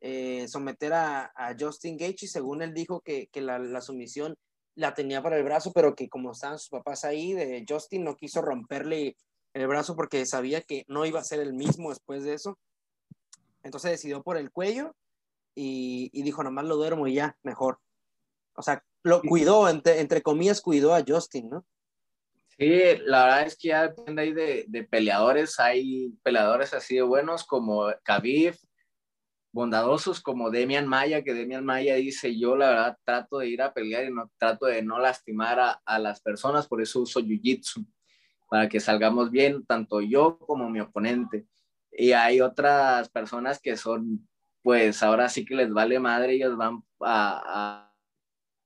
eh, 0.00 0.48
someter 0.48 0.94
a, 0.94 1.30
a 1.36 1.54
Justin 1.60 1.98
Gaethje, 1.98 2.26
según 2.26 2.62
él 2.62 2.72
dijo 2.72 3.02
que, 3.02 3.26
que 3.26 3.42
la, 3.42 3.58
la 3.58 3.82
sumisión 3.82 4.34
la 4.76 4.94
tenía 4.94 5.22
para 5.22 5.36
el 5.36 5.44
brazo, 5.44 5.70
pero 5.74 5.94
que 5.94 6.08
como 6.08 6.32
estaban 6.32 6.58
sus 6.58 6.70
papás 6.70 7.04
ahí, 7.04 7.34
de 7.34 7.66
Justin 7.68 8.02
no 8.02 8.16
quiso 8.16 8.40
romperle 8.40 9.18
el 9.52 9.66
brazo 9.66 9.94
porque 9.94 10.24
sabía 10.24 10.62
que 10.62 10.86
no 10.88 11.04
iba 11.04 11.20
a 11.20 11.24
ser 11.24 11.40
el 11.40 11.52
mismo 11.52 11.90
después 11.90 12.24
de 12.24 12.32
eso. 12.32 12.58
Entonces 13.62 13.90
decidió 13.90 14.22
por 14.22 14.38
el 14.38 14.50
cuello 14.50 14.96
y, 15.54 16.08
y 16.14 16.22
dijo, 16.22 16.42
nomás 16.42 16.64
lo 16.64 16.76
duermo 16.76 17.06
y 17.08 17.12
ya, 17.16 17.36
mejor. 17.42 17.78
O 18.54 18.62
sea, 18.62 18.82
lo 19.02 19.20
cuidó, 19.20 19.68
entre, 19.68 20.00
entre 20.00 20.22
comillas, 20.22 20.62
cuidó 20.62 20.94
a 20.94 21.04
Justin, 21.06 21.50
¿no? 21.50 21.66
Sí, 22.58 22.70
la 23.06 23.24
verdad 23.24 23.46
es 23.46 23.56
que 23.56 23.68
ya 23.68 23.88
depende 23.88 24.22
ahí 24.22 24.32
de, 24.32 24.64
de 24.68 24.84
peleadores. 24.84 25.58
Hay 25.58 26.12
peleadores 26.22 26.74
así 26.74 26.96
de 26.96 27.02
buenos 27.02 27.44
como 27.44 27.90
Khabib, 28.04 28.54
bondadosos 29.52 30.20
como 30.20 30.50
Demian 30.50 30.86
Maya, 30.86 31.22
que 31.22 31.34
Demian 31.34 31.64
Maya 31.64 31.94
dice, 31.96 32.38
yo 32.38 32.56
la 32.56 32.68
verdad 32.68 32.98
trato 33.04 33.38
de 33.38 33.48
ir 33.48 33.62
a 33.62 33.72
pelear 33.72 34.04
y 34.04 34.10
no 34.12 34.30
trato 34.38 34.66
de 34.66 34.82
no 34.82 34.98
lastimar 34.98 35.58
a, 35.60 35.80
a 35.84 35.98
las 35.98 36.20
personas, 36.20 36.68
por 36.68 36.80
eso 36.82 37.00
uso 37.00 37.20
Jiu-Jitsu, 37.20 37.86
para 38.48 38.68
que 38.68 38.80
salgamos 38.80 39.30
bien, 39.30 39.64
tanto 39.66 40.00
yo 40.00 40.38
como 40.38 40.68
mi 40.70 40.80
oponente. 40.80 41.46
Y 41.90 42.12
hay 42.12 42.40
otras 42.40 43.08
personas 43.10 43.60
que 43.60 43.76
son, 43.76 44.28
pues 44.62 45.02
ahora 45.02 45.28
sí 45.28 45.44
que 45.44 45.54
les 45.54 45.72
vale 45.72 45.98
madre, 45.98 46.34
ellos 46.34 46.56
van 46.56 46.82
a, 47.00 47.90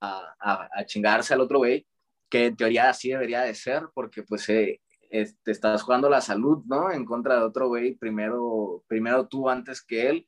a, 0.00 0.36
a, 0.40 0.68
a 0.72 0.86
chingarse 0.86 1.34
al 1.34 1.40
otro 1.40 1.58
güey 1.58 1.86
que 2.28 2.46
en 2.46 2.56
teoría 2.56 2.90
así 2.90 3.10
debería 3.10 3.42
de 3.42 3.54
ser, 3.54 3.84
porque 3.94 4.22
pues 4.22 4.48
eh, 4.48 4.80
te 5.10 5.50
estás 5.50 5.82
jugando 5.82 6.08
la 6.08 6.20
salud, 6.20 6.64
¿no? 6.66 6.90
En 6.90 7.04
contra 7.04 7.36
de 7.36 7.42
otro 7.42 7.68
güey, 7.68 7.94
primero, 7.94 8.84
primero 8.86 9.26
tú 9.28 9.48
antes 9.48 9.82
que 9.82 10.08
él. 10.08 10.26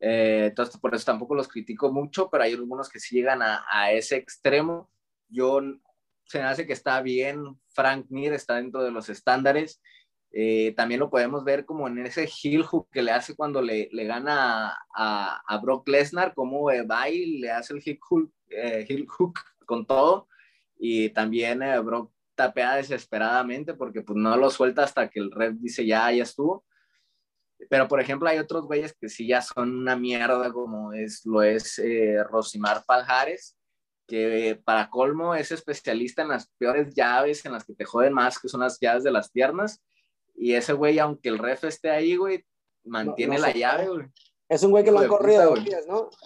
Eh, 0.00 0.46
entonces, 0.48 0.80
por 0.80 0.94
eso 0.94 1.04
tampoco 1.04 1.34
los 1.34 1.48
critico 1.48 1.92
mucho, 1.92 2.28
pero 2.30 2.44
hay 2.44 2.54
algunos 2.54 2.88
que 2.88 3.00
sí 3.00 3.16
llegan 3.16 3.42
a, 3.42 3.64
a 3.70 3.92
ese 3.92 4.16
extremo. 4.16 4.90
Yo 5.28 5.60
se 6.24 6.38
me 6.38 6.44
hace 6.44 6.66
que 6.66 6.72
está 6.72 7.00
bien, 7.02 7.58
Frank 7.70 8.06
Mir 8.10 8.32
está 8.32 8.56
dentro 8.56 8.82
de 8.82 8.90
los 8.90 9.08
estándares. 9.08 9.80
Eh, 10.30 10.74
también 10.76 11.00
lo 11.00 11.08
podemos 11.08 11.42
ver 11.42 11.64
como 11.64 11.88
en 11.88 11.98
ese 11.98 12.28
heel 12.28 12.62
hook 12.62 12.88
que 12.92 13.02
le 13.02 13.12
hace 13.12 13.34
cuando 13.34 13.62
le, 13.62 13.88
le 13.92 14.04
gana 14.04 14.68
a, 14.68 14.78
a, 14.94 15.42
a 15.46 15.58
Brock 15.58 15.88
Lesnar, 15.88 16.34
como 16.34 16.70
eh, 16.70 16.82
va 16.82 17.08
y 17.08 17.38
le 17.38 17.50
hace 17.50 17.72
el 17.72 17.82
heel 17.84 17.98
hook, 18.00 18.30
eh, 18.50 18.84
heel 18.86 19.06
hook 19.06 19.38
con 19.64 19.86
todo 19.86 20.28
y 20.78 21.10
también 21.10 21.62
eh, 21.62 21.78
Brock 21.80 22.12
tapea 22.34 22.76
desesperadamente 22.76 23.74
porque 23.74 24.02
pues 24.02 24.16
no 24.16 24.36
lo 24.36 24.48
suelta 24.50 24.84
hasta 24.84 25.08
que 25.08 25.18
el 25.20 25.30
ref 25.32 25.54
dice 25.58 25.84
ya, 25.84 26.10
ya 26.12 26.22
estuvo. 26.22 26.64
Pero 27.68 27.88
por 27.88 28.00
ejemplo 28.00 28.28
hay 28.28 28.38
otros 28.38 28.66
güeyes 28.66 28.94
que 29.00 29.08
sí 29.08 29.26
ya 29.26 29.42
son 29.42 29.76
una 29.76 29.96
mierda 29.96 30.52
como 30.52 30.92
es, 30.92 31.26
lo 31.26 31.42
es 31.42 31.78
eh, 31.80 32.22
Rosimar 32.22 32.84
Paljares, 32.86 33.56
que 34.06 34.50
eh, 34.50 34.54
para 34.54 34.88
colmo 34.88 35.34
es 35.34 35.50
especialista 35.50 36.22
en 36.22 36.28
las 36.28 36.48
peores 36.58 36.94
llaves, 36.94 37.44
en 37.44 37.52
las 37.52 37.64
que 37.64 37.74
te 37.74 37.84
joden 37.84 38.12
más, 38.12 38.38
que 38.38 38.48
son 38.48 38.60
las 38.60 38.78
llaves 38.80 39.02
de 39.02 39.10
las 39.10 39.30
piernas. 39.32 39.82
Y 40.36 40.54
ese 40.54 40.72
güey, 40.72 41.00
aunque 41.00 41.28
el 41.30 41.38
ref 41.38 41.64
esté 41.64 41.90
ahí, 41.90 42.14
güey, 42.14 42.44
mantiene 42.84 43.34
No- 43.34 43.40
no 43.42 43.46
la 43.48 43.52
llave, 43.52 43.88
güey. 43.88 44.06
Es 44.48 44.62
un 44.62 44.70
güey 44.70 44.84
que 44.84 44.90
Hijo 44.90 44.98
lo 44.98 45.00
han 45.00 45.10
de 45.10 45.16
corrido 45.16 45.54
puta. 45.54 45.76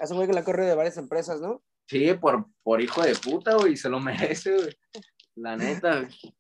Es 0.01 0.11
un 0.11 0.17
güey 0.19 0.29
que 0.29 0.33
lo 0.35 0.39
han 0.41 0.45
corrido 0.45 0.69
de 0.69 0.75
varias 0.77 0.97
empresas, 0.99 1.41
¿no? 1.41 1.63
Sí, 1.87 2.15
por, 2.15 2.47
por 2.63 2.81
hijo 2.81 3.03
de 3.03 3.15
puta, 3.15 3.57
güey, 3.57 3.77
se 3.77 3.89
lo 3.89 4.01
merece, 4.01 4.55
güey. 4.55 4.79
La 5.35 5.57
neta, 5.57 6.01
güey. 6.01 6.35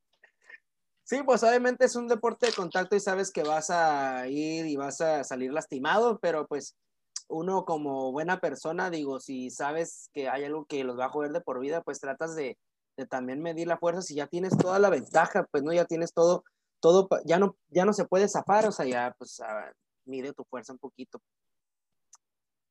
Sí, 1.04 1.22
pues 1.24 1.42
obviamente 1.42 1.84
es 1.84 1.96
un 1.96 2.08
deporte 2.08 2.46
de 2.46 2.52
contacto 2.52 2.96
y 2.96 3.00
sabes 3.00 3.30
que 3.30 3.42
vas 3.42 3.68
a 3.70 4.26
ir 4.28 4.66
y 4.66 4.76
vas 4.76 5.00
a 5.00 5.24
salir 5.24 5.52
lastimado, 5.52 6.18
pero 6.20 6.46
pues 6.46 6.76
uno 7.28 7.64
como 7.64 8.12
buena 8.12 8.40
persona, 8.40 8.88
digo, 8.88 9.20
si 9.20 9.50
sabes 9.50 10.10
que 10.14 10.28
hay 10.28 10.44
algo 10.44 10.64
que 10.64 10.84
los 10.84 10.98
va 10.98 11.06
a 11.06 11.10
joder 11.10 11.32
de 11.32 11.40
por 11.40 11.60
vida, 11.60 11.82
pues 11.82 12.00
tratas 12.00 12.34
de, 12.34 12.58
de 12.96 13.06
también 13.06 13.42
medir 13.42 13.66
la 13.66 13.78
fuerza. 13.78 14.02
Si 14.02 14.14
ya 14.14 14.26
tienes 14.26 14.56
toda 14.56 14.78
la 14.78 14.90
ventaja, 14.90 15.46
pues 15.50 15.62
no, 15.62 15.72
ya 15.72 15.84
tienes 15.84 16.12
todo, 16.12 16.44
todo, 16.80 17.08
ya 17.24 17.38
no, 17.38 17.56
ya 17.68 17.84
no 17.84 17.92
se 17.92 18.06
puede 18.06 18.28
zafar, 18.28 18.66
o 18.66 18.72
sea, 18.72 18.86
ya 18.86 19.14
pues 19.18 19.40
ah, 19.40 19.72
mide 20.04 20.32
tu 20.32 20.44
fuerza 20.44 20.72
un 20.72 20.78
poquito. 20.78 21.20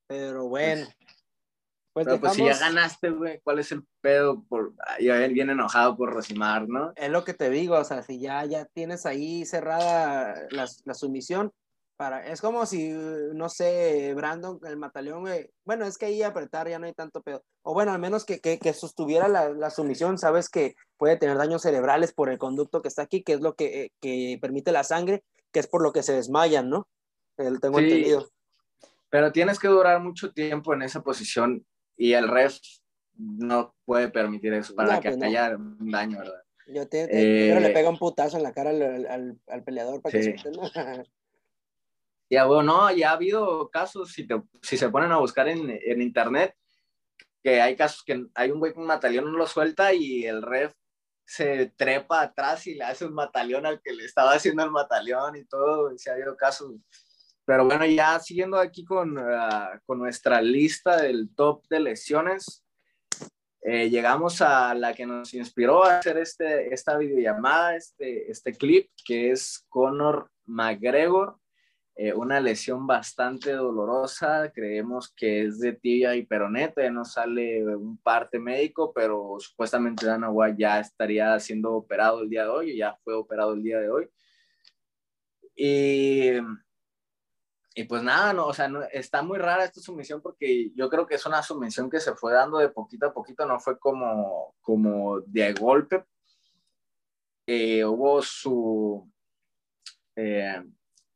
Pero 0.08 0.48
bueno, 0.48 0.88
pues 1.94 2.06
Pero 2.06 2.20
pues 2.20 2.34
si 2.34 2.46
ya 2.46 2.58
ganaste, 2.58 3.10
güey, 3.10 3.42
¿cuál 3.44 3.60
es 3.60 3.72
el 3.72 3.86
pedo? 4.00 4.44
Por, 4.48 4.74
ya 5.00 5.16
bien 5.28 5.50
enojado 5.50 5.98
por 5.98 6.14
Rosimar, 6.14 6.70
¿no? 6.70 6.94
Es 6.96 7.10
lo 7.10 7.26
que 7.26 7.34
te 7.34 7.50
digo, 7.50 7.78
o 7.78 7.84
sea, 7.84 8.02
si 8.02 8.20
ya, 8.20 8.46
ya 8.46 8.66
tienes 8.66 9.06
ahí 9.06 9.46
cerrada 9.46 10.48
la, 10.52 10.70
la 10.86 10.94
sumisión, 10.94 11.52
para, 11.98 12.26
es 12.26 12.42
como 12.42 12.66
si, 12.66 12.90
no 12.90 13.50
sé, 13.50 14.14
Brandon, 14.16 14.60
el 14.66 14.78
mataleón, 14.78 15.26
bueno, 15.66 15.86
es 15.86 15.98
que 15.98 16.08
ahí 16.08 16.24
apretar 16.24 16.68
ya 16.68 16.80
no 16.80 16.88
hay 16.88 16.94
tanto 16.94 17.22
pedo. 17.22 17.44
O 17.62 17.74
bueno, 17.74 17.92
al 17.92 18.00
menos 18.00 18.26
que, 18.26 18.40
que, 18.40 18.58
que 18.58 18.74
sostuviera 18.74 19.28
la, 19.28 19.50
la, 19.50 19.70
sumisión, 19.70 20.18
sabes 20.18 20.50
que 20.50 20.76
puede 20.98 21.18
tener 21.18 21.38
daños 21.38 21.62
cerebrales 21.62 22.14
por 22.14 22.30
el 22.30 22.40
conducto 22.40 22.82
que 22.82 22.88
está 22.88 23.04
aquí, 23.04 23.22
que 23.22 23.34
es 23.34 23.42
lo 23.42 23.56
que, 23.56 23.92
que 24.00 24.40
permite 24.42 24.72
la 24.72 24.84
sangre, 24.84 25.24
que 25.52 25.60
es 25.60 25.68
por 25.68 25.84
lo 25.84 25.92
que 25.92 26.02
se 26.02 26.14
desmayan, 26.14 26.70
¿no? 26.70 26.88
El, 27.38 27.60
tengo 27.60 27.78
sí, 27.78 27.84
entendido. 27.84 28.30
Pero 29.12 29.32
tienes 29.32 29.60
que 29.60 29.68
durar 29.68 30.00
mucho 30.00 30.32
tiempo 30.32 30.74
en 30.74 30.82
esa 30.82 31.04
posición 31.04 31.66
y 32.02 32.14
el 32.14 32.28
ref 32.28 32.58
no 33.16 33.76
puede 33.86 34.10
permitir 34.10 34.52
eso 34.56 34.74
para 34.74 34.96
no, 34.96 35.02
que 35.02 35.12
pues 35.12 35.22
haya 35.22 35.50
no. 35.52 35.78
un 35.80 35.92
daño, 35.92 36.18
¿verdad? 36.18 36.42
Yo 36.66 36.88
te, 36.88 37.08
te 37.08 37.52
eh, 37.52 37.60
le 37.60 37.70
pega 37.70 37.90
un 37.90 38.00
putazo 38.00 38.38
en 38.38 38.44
la 38.44 38.54
cara 38.54 38.72
al, 38.72 39.06
al, 39.06 39.40
al 39.48 39.64
peleador 39.64 40.02
para 40.02 40.20
sí. 40.20 40.34
que 40.34 40.40
se 40.40 40.50
Ya, 42.32 42.46
bueno, 42.46 42.64
no, 42.64 42.92
ya 42.92 43.12
ha 43.12 43.14
habido 43.14 43.70
casos, 43.70 44.14
si, 44.14 44.26
te, 44.26 44.42
si 44.64 44.78
se 44.78 44.90
ponen 44.90 45.12
a 45.12 45.18
buscar 45.18 45.48
en, 45.48 45.70
en, 45.70 46.02
internet, 46.02 46.56
que 47.44 47.62
hay 47.62 47.76
casos 47.76 48.04
que 48.04 48.26
hay 48.34 48.50
un 48.50 48.58
güey 48.58 48.74
con 48.74 48.82
un 48.82 48.88
mataleón, 48.88 49.32
no 49.32 49.38
lo 49.38 49.46
suelta 49.46 49.94
y 49.94 50.26
el 50.26 50.42
ref 50.42 50.74
se 51.24 51.68
trepa 51.78 52.22
atrás 52.22 52.66
y 52.66 52.74
le 52.74 52.86
hace 52.86 53.06
un 53.06 53.14
mataleón 53.14 53.68
al 53.68 53.80
que 53.80 53.94
le 53.94 54.06
estaba 54.06 54.32
haciendo 54.32 54.64
el 54.64 54.72
mataleón 54.72 55.36
y 55.36 55.46
todo, 55.46 55.94
y 55.94 56.00
se 56.00 56.10
ha 56.10 56.14
habido 56.14 56.36
casos. 56.36 56.72
Pero 57.52 57.66
bueno, 57.66 57.86
ya 57.86 58.18
siguiendo 58.18 58.58
aquí 58.58 58.86
con, 58.86 59.18
uh, 59.18 59.78
con 59.86 60.00
nuestra 60.00 60.42
lista 60.42 61.02
del 61.02 61.36
top 61.36 61.68
de 61.68 61.82
lesiones, 61.82 62.64
eh, 63.62 63.90
llegamos 63.90 64.42
a 64.42 64.74
la 64.74 64.94
que 64.94 65.06
nos 65.06 65.34
inspiró 65.34 65.84
a 65.84 65.98
hacer 65.98 66.18
este, 66.18 66.74
esta 66.74 66.98
videollamada, 66.98 67.76
este, 67.76 68.32
este 68.32 68.54
clip, 68.54 68.90
que 69.06 69.32
es 69.32 69.66
Conor 69.68 70.32
McGregor, 70.46 71.40
eh, 71.98 72.14
una 72.14 72.40
lesión 72.40 72.88
bastante 72.88 73.52
dolorosa, 73.52 74.50
creemos 74.56 75.14
que 75.14 75.42
es 75.42 75.60
de 75.60 75.74
tibia 75.74 76.16
y 76.16 76.26
peroneta, 76.26 76.90
no 76.90 77.04
sale 77.04 77.66
un 77.76 77.98
parte 77.98 78.40
médico, 78.40 78.94
pero 78.94 79.36
supuestamente 79.40 80.06
Dana 80.06 80.30
White 80.30 80.56
ya 80.58 80.80
estaría 80.80 81.38
siendo 81.42 81.74
operado 81.74 82.22
el 82.22 82.30
día 82.30 82.44
de 82.44 82.50
hoy, 82.50 82.78
ya 82.78 82.98
fue 83.04 83.14
operado 83.14 83.52
el 83.52 83.62
día 83.62 83.82
de 83.82 83.90
hoy. 83.90 84.08
Y 85.54 86.40
y 87.74 87.86
pues 87.86 88.04
nada, 88.04 88.34
no, 88.34 88.48
o 88.48 88.54
sea, 88.54 88.68
no, 88.68 88.84
está 88.92 89.22
muy 89.22 89.38
rara 89.38 89.64
esta 89.64 89.80
sumisión 89.80 90.22
porque 90.22 90.72
yo 90.76 90.90
creo 90.90 91.08
que 91.08 91.16
es 91.16 91.26
una 91.26 91.42
sumisión 91.42 91.90
que 91.90 92.00
se 92.00 92.14
fue 92.16 92.34
dando 92.34 92.58
de 92.58 92.70
poquito 92.70 93.06
a 93.06 93.14
poquito, 93.14 93.46
no 93.46 93.60
fue 93.60 93.80
como, 93.80 94.56
como 94.62 95.22
de 95.22 95.54
golpe. 95.54 96.04
Eh, 97.48 97.84
hubo 97.86 98.22
su, 98.22 99.10
eh, 100.16 100.64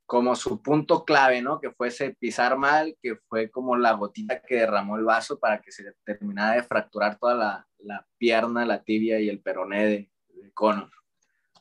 como 0.05 0.35
su 0.35 0.61
punto 0.61 1.03
clave, 1.03 1.41
¿no? 1.41 1.59
Que 1.59 1.71
fuese 1.71 2.15
pisar 2.17 2.57
mal, 2.57 2.97
que 3.01 3.17
fue 3.27 3.49
como 3.51 3.75
la 3.75 3.93
gotita 3.93 4.41
que 4.41 4.55
derramó 4.55 4.95
el 4.95 5.03
vaso 5.03 5.39
para 5.39 5.61
que 5.61 5.71
se 5.71 5.93
terminara 6.03 6.55
de 6.55 6.63
fracturar 6.63 7.17
toda 7.17 7.35
la, 7.35 7.67
la 7.79 8.07
pierna, 8.17 8.65
la 8.65 8.83
tibia 8.83 9.19
y 9.19 9.29
el 9.29 9.41
peroné 9.41 9.85
de, 9.85 10.11
de 10.29 10.51
Conor. 10.53 10.91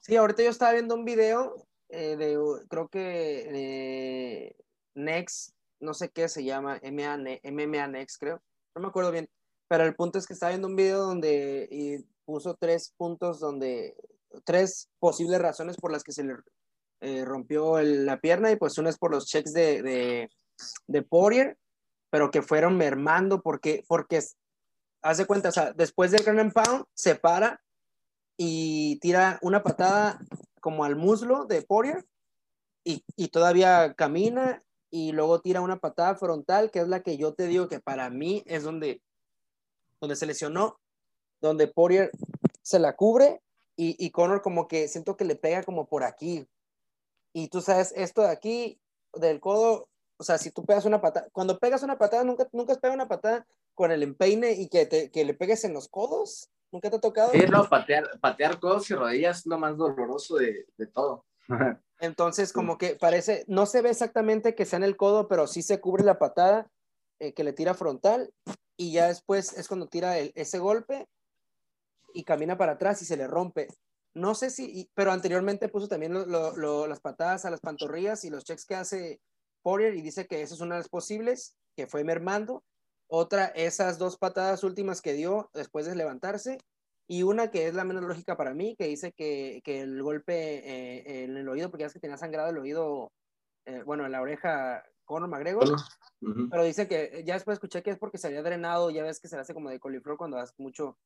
Sí, 0.00 0.16
ahorita 0.16 0.42
yo 0.42 0.50
estaba 0.50 0.72
viendo 0.72 0.94
un 0.94 1.04
video 1.04 1.66
eh, 1.88 2.16
de, 2.16 2.38
creo 2.68 2.88
que 2.88 3.48
eh, 3.52 4.56
Next, 4.94 5.50
no 5.80 5.94
sé 5.94 6.10
qué 6.10 6.28
se 6.28 6.44
llama, 6.44 6.80
MMA, 6.82 7.18
MMA 7.44 7.88
Next, 7.88 8.18
creo. 8.18 8.40
No 8.74 8.82
me 8.82 8.88
acuerdo 8.88 9.12
bien. 9.12 9.28
Pero 9.68 9.84
el 9.84 9.94
punto 9.94 10.18
es 10.18 10.26
que 10.26 10.34
estaba 10.34 10.50
viendo 10.50 10.68
un 10.68 10.76
video 10.76 11.02
donde 11.02 11.68
y 11.70 11.98
puso 12.24 12.56
tres 12.58 12.92
puntos 12.96 13.40
donde, 13.40 13.96
tres 14.44 14.88
posibles 14.98 15.40
razones 15.40 15.76
por 15.76 15.92
las 15.92 16.02
que 16.02 16.12
se 16.12 16.24
le 16.24 16.34
eh, 17.00 17.24
rompió 17.24 17.80
la 17.80 18.20
pierna 18.20 18.50
y 18.50 18.56
pues 18.56 18.78
una 18.78 18.90
es 18.90 18.98
por 18.98 19.10
los 19.10 19.26
checks 19.26 19.52
de, 19.52 19.82
de, 19.82 20.30
de 20.86 21.06
pero 22.10 22.30
que 22.30 22.42
fueron 22.42 22.76
mermando 22.76 23.42
porque, 23.42 23.84
porque 23.88 24.20
hace 25.02 25.26
cuenta, 25.26 25.50
o 25.50 25.52
sea, 25.52 25.72
después 25.72 26.10
del 26.10 26.22
ground 26.22 26.40
and 26.40 26.52
pound 26.52 26.84
se 26.94 27.14
para 27.14 27.60
y 28.36 28.98
tira 29.00 29.38
una 29.42 29.62
patada 29.62 30.18
como 30.60 30.84
al 30.84 30.96
muslo 30.96 31.44
de 31.44 31.62
Poirier 31.62 32.04
y 32.84 33.28
todavía 33.28 33.94
camina 33.94 34.62
y 34.94 35.10
luego 35.10 35.40
tira 35.40 35.60
una 35.60 35.80
patada 35.80 36.14
frontal, 36.14 36.70
que 36.70 36.78
es 36.78 36.86
la 36.86 37.02
que 37.02 37.16
yo 37.16 37.34
te 37.34 37.48
digo 37.48 37.66
que 37.66 37.80
para 37.80 38.10
mí 38.10 38.44
es 38.46 38.62
donde, 38.62 39.02
donde 40.00 40.14
se 40.14 40.24
lesionó, 40.24 40.78
donde 41.40 41.66
Poirier 41.66 42.12
se 42.62 42.78
la 42.78 42.94
cubre 42.94 43.42
y, 43.74 43.96
y 43.98 44.12
Conor 44.12 44.40
como 44.40 44.68
que 44.68 44.86
siento 44.86 45.16
que 45.16 45.24
le 45.24 45.34
pega 45.34 45.64
como 45.64 45.88
por 45.88 46.04
aquí. 46.04 46.46
Y 47.32 47.48
tú 47.48 47.60
sabes, 47.60 47.92
esto 47.96 48.22
de 48.22 48.28
aquí, 48.28 48.80
del 49.14 49.40
codo, 49.40 49.88
o 50.16 50.22
sea, 50.22 50.38
si 50.38 50.52
tú 50.52 50.64
pegas 50.64 50.84
una 50.84 51.00
patada, 51.00 51.28
cuando 51.32 51.58
pegas 51.58 51.82
una 51.82 51.98
patada, 51.98 52.22
nunca, 52.22 52.48
nunca 52.52 52.76
pegado 52.76 52.94
una 52.94 53.08
patada 53.08 53.48
con 53.74 53.90
el 53.90 54.04
empeine 54.04 54.52
y 54.52 54.68
que, 54.68 54.86
te, 54.86 55.10
que 55.10 55.24
le 55.24 55.34
pegues 55.34 55.64
en 55.64 55.72
los 55.72 55.88
codos. 55.88 56.50
¿Nunca 56.70 56.88
te 56.88 56.98
ha 56.98 57.00
tocado? 57.00 57.32
Sí, 57.32 57.40
no, 57.50 57.68
patear, 57.68 58.08
patear 58.20 58.60
codos 58.60 58.88
y 58.90 58.94
rodillas 58.94 59.38
es 59.40 59.46
lo 59.46 59.58
más 59.58 59.76
doloroso 59.76 60.36
de, 60.36 60.68
de 60.76 60.86
todo. 60.86 61.24
Entonces, 62.00 62.52
como 62.52 62.78
que 62.78 62.96
parece, 62.96 63.44
no 63.48 63.66
se 63.66 63.82
ve 63.82 63.90
exactamente 63.90 64.54
que 64.54 64.66
sea 64.66 64.78
en 64.78 64.84
el 64.84 64.96
codo, 64.96 65.28
pero 65.28 65.46
sí 65.46 65.62
se 65.62 65.80
cubre 65.80 66.04
la 66.04 66.18
patada 66.18 66.70
eh, 67.18 67.32
que 67.32 67.44
le 67.44 67.52
tira 67.52 67.74
frontal 67.74 68.32
y 68.76 68.92
ya 68.92 69.08
después 69.08 69.56
es 69.56 69.68
cuando 69.68 69.86
tira 69.86 70.18
el, 70.18 70.32
ese 70.34 70.58
golpe 70.58 71.06
y 72.12 72.24
camina 72.24 72.56
para 72.56 72.72
atrás 72.72 73.00
y 73.02 73.04
se 73.04 73.16
le 73.16 73.26
rompe. 73.26 73.68
No 74.14 74.34
sé 74.34 74.50
si, 74.50 74.90
pero 74.94 75.12
anteriormente 75.12 75.68
puso 75.68 75.88
también 75.88 76.14
lo, 76.14 76.26
lo, 76.26 76.56
lo, 76.56 76.86
las 76.86 77.00
patadas 77.00 77.44
a 77.44 77.50
las 77.50 77.60
pantorrillas 77.60 78.24
y 78.24 78.30
los 78.30 78.44
checks 78.44 78.64
que 78.64 78.76
hace 78.76 79.20
Poirier 79.62 79.94
y 79.94 80.02
dice 80.02 80.26
que 80.26 80.42
esa 80.42 80.54
es 80.54 80.60
una 80.60 80.76
de 80.76 80.80
las 80.80 80.88
posibles, 80.88 81.56
que 81.76 81.86
fue 81.86 82.04
mermando. 82.04 82.62
Otra, 83.06 83.46
esas 83.46 83.98
dos 83.98 84.16
patadas 84.18 84.62
últimas 84.62 85.00
que 85.00 85.14
dio 85.14 85.50
después 85.54 85.86
de 85.86 85.96
levantarse 85.96 86.58
y 87.06 87.22
una 87.22 87.50
que 87.50 87.66
es 87.66 87.74
la 87.74 87.84
menos 87.84 88.02
lógica 88.04 88.36
para 88.36 88.54
mí, 88.54 88.74
que 88.76 88.86
dice 88.86 89.12
que, 89.12 89.60
que 89.64 89.82
el 89.82 90.02
golpe 90.02 90.34
eh, 90.34 91.24
en 91.24 91.36
el 91.36 91.48
oído, 91.48 91.70
porque 91.70 91.82
ya 91.82 91.86
es 91.88 91.92
que 91.92 92.00
tenía 92.00 92.16
sangrado 92.16 92.50
el 92.50 92.58
oído, 92.58 93.12
eh, 93.66 93.82
bueno, 93.84 94.06
en 94.06 94.12
la 94.12 94.22
oreja 94.22 94.82
Conor 95.04 95.28
McGregor, 95.28 95.70
uh 95.70 95.76
-huh. 96.22 96.48
pero 96.50 96.64
dice 96.64 96.88
que 96.88 97.22
ya 97.26 97.34
después 97.34 97.56
escuché 97.56 97.82
que 97.82 97.90
es 97.90 97.98
porque 97.98 98.18
se 98.18 98.28
había 98.28 98.42
drenado, 98.42 98.90
ya 98.90 99.02
ves 99.02 99.20
que 99.20 99.28
se 99.28 99.36
hace 99.36 99.52
como 99.52 99.68
de 99.70 99.78
coliflor 99.78 100.16
cuando 100.16 100.38
das 100.38 100.54
mucho, 100.58 100.98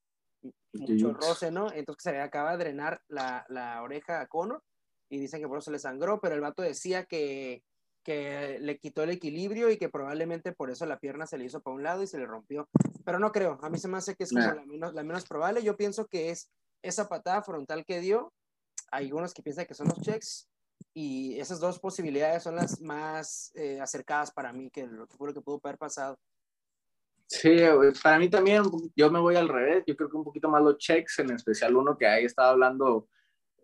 mucho 0.73 1.13
roce, 1.13 1.51
¿no? 1.51 1.73
Entonces 1.73 2.05
se 2.05 2.13
le 2.13 2.21
acaba 2.21 2.53
de 2.53 2.65
drenar 2.65 3.03
la, 3.09 3.45
la 3.49 3.83
oreja 3.83 4.21
a 4.21 4.29
Conor 4.29 4.63
y 5.11 5.19
dicen 5.19 5.41
que 5.41 5.49
por 5.49 5.59
eso 5.59 5.73
le 5.73 5.81
sangró, 5.81 6.21
pero 6.21 6.37
el 6.37 6.41
vato 6.41 6.63
decía 6.63 7.07
que, 7.07 7.65
que 8.09 8.59
le 8.63 8.79
quitó 8.79 9.03
el 9.03 9.11
equilibrio 9.11 9.69
y 9.69 9.77
que 9.77 9.91
probablemente 9.91 10.53
por 10.53 10.71
eso 10.71 10.87
la 10.87 10.99
pierna 10.99 11.27
se 11.27 11.37
le 11.37 11.45
hizo 11.45 11.61
para 11.61 11.77
un 11.77 11.83
lado 11.83 12.03
y 12.03 12.07
se 12.07 12.17
le 12.17 12.25
rompió. 12.25 12.67
Pero 13.05 13.19
no 13.19 13.31
creo, 13.33 13.59
a 13.61 13.69
mí 13.69 13.77
se 13.77 13.87
me 13.87 13.99
hace 13.99 14.15
que 14.15 14.25
es 14.25 14.31
como 14.31 14.47
la, 14.47 14.65
menos, 14.65 14.95
la 14.95 15.03
menos 15.03 15.27
probable. 15.27 15.63
Yo 15.63 15.77
pienso 15.77 16.07
que 16.07 16.31
es 16.31 16.51
esa 16.81 17.07
patada 17.07 17.43
frontal 17.43 17.85
que 17.85 18.01
dio. 18.01 18.33
Hay 18.91 19.05
algunos 19.05 19.35
que 19.35 19.43
piensan 19.43 19.67
que 19.67 19.75
son 19.75 19.89
los 19.89 20.01
checks 20.01 20.49
y 20.95 21.39
esas 21.39 21.61
dos 21.61 21.79
posibilidades 21.81 22.45
son 22.45 22.57
las 22.57 22.81
más 22.81 23.53
eh, 23.55 23.79
acercadas 23.79 24.33
para 24.33 24.55
mí 24.55 24.71
que 24.71 24.87
lo 24.87 25.07
que 25.07 25.15
fue 25.19 25.29
lo 25.29 25.35
que 25.35 25.43
pudo 25.43 25.61
haber 25.63 25.77
pasado. 25.77 26.19
Sí, 27.27 27.59
para 28.03 28.19
mí 28.19 28.31
también, 28.31 28.63
yo 28.97 29.11
me 29.11 29.21
voy 29.21 29.37
al 29.37 29.51
revés, 29.51 29.85
yo 29.87 29.95
creo 29.95 30.09
que 30.09 30.17
un 30.17 30.25
poquito 30.25 30.49
más 30.49 30.63
los 30.63 30.79
checks, 30.79 31.19
en 31.19 31.33
especial 31.33 31.77
uno 31.77 31.99
que 31.99 32.07
ahí 32.07 32.25
estaba 32.25 32.49
hablando 32.49 33.07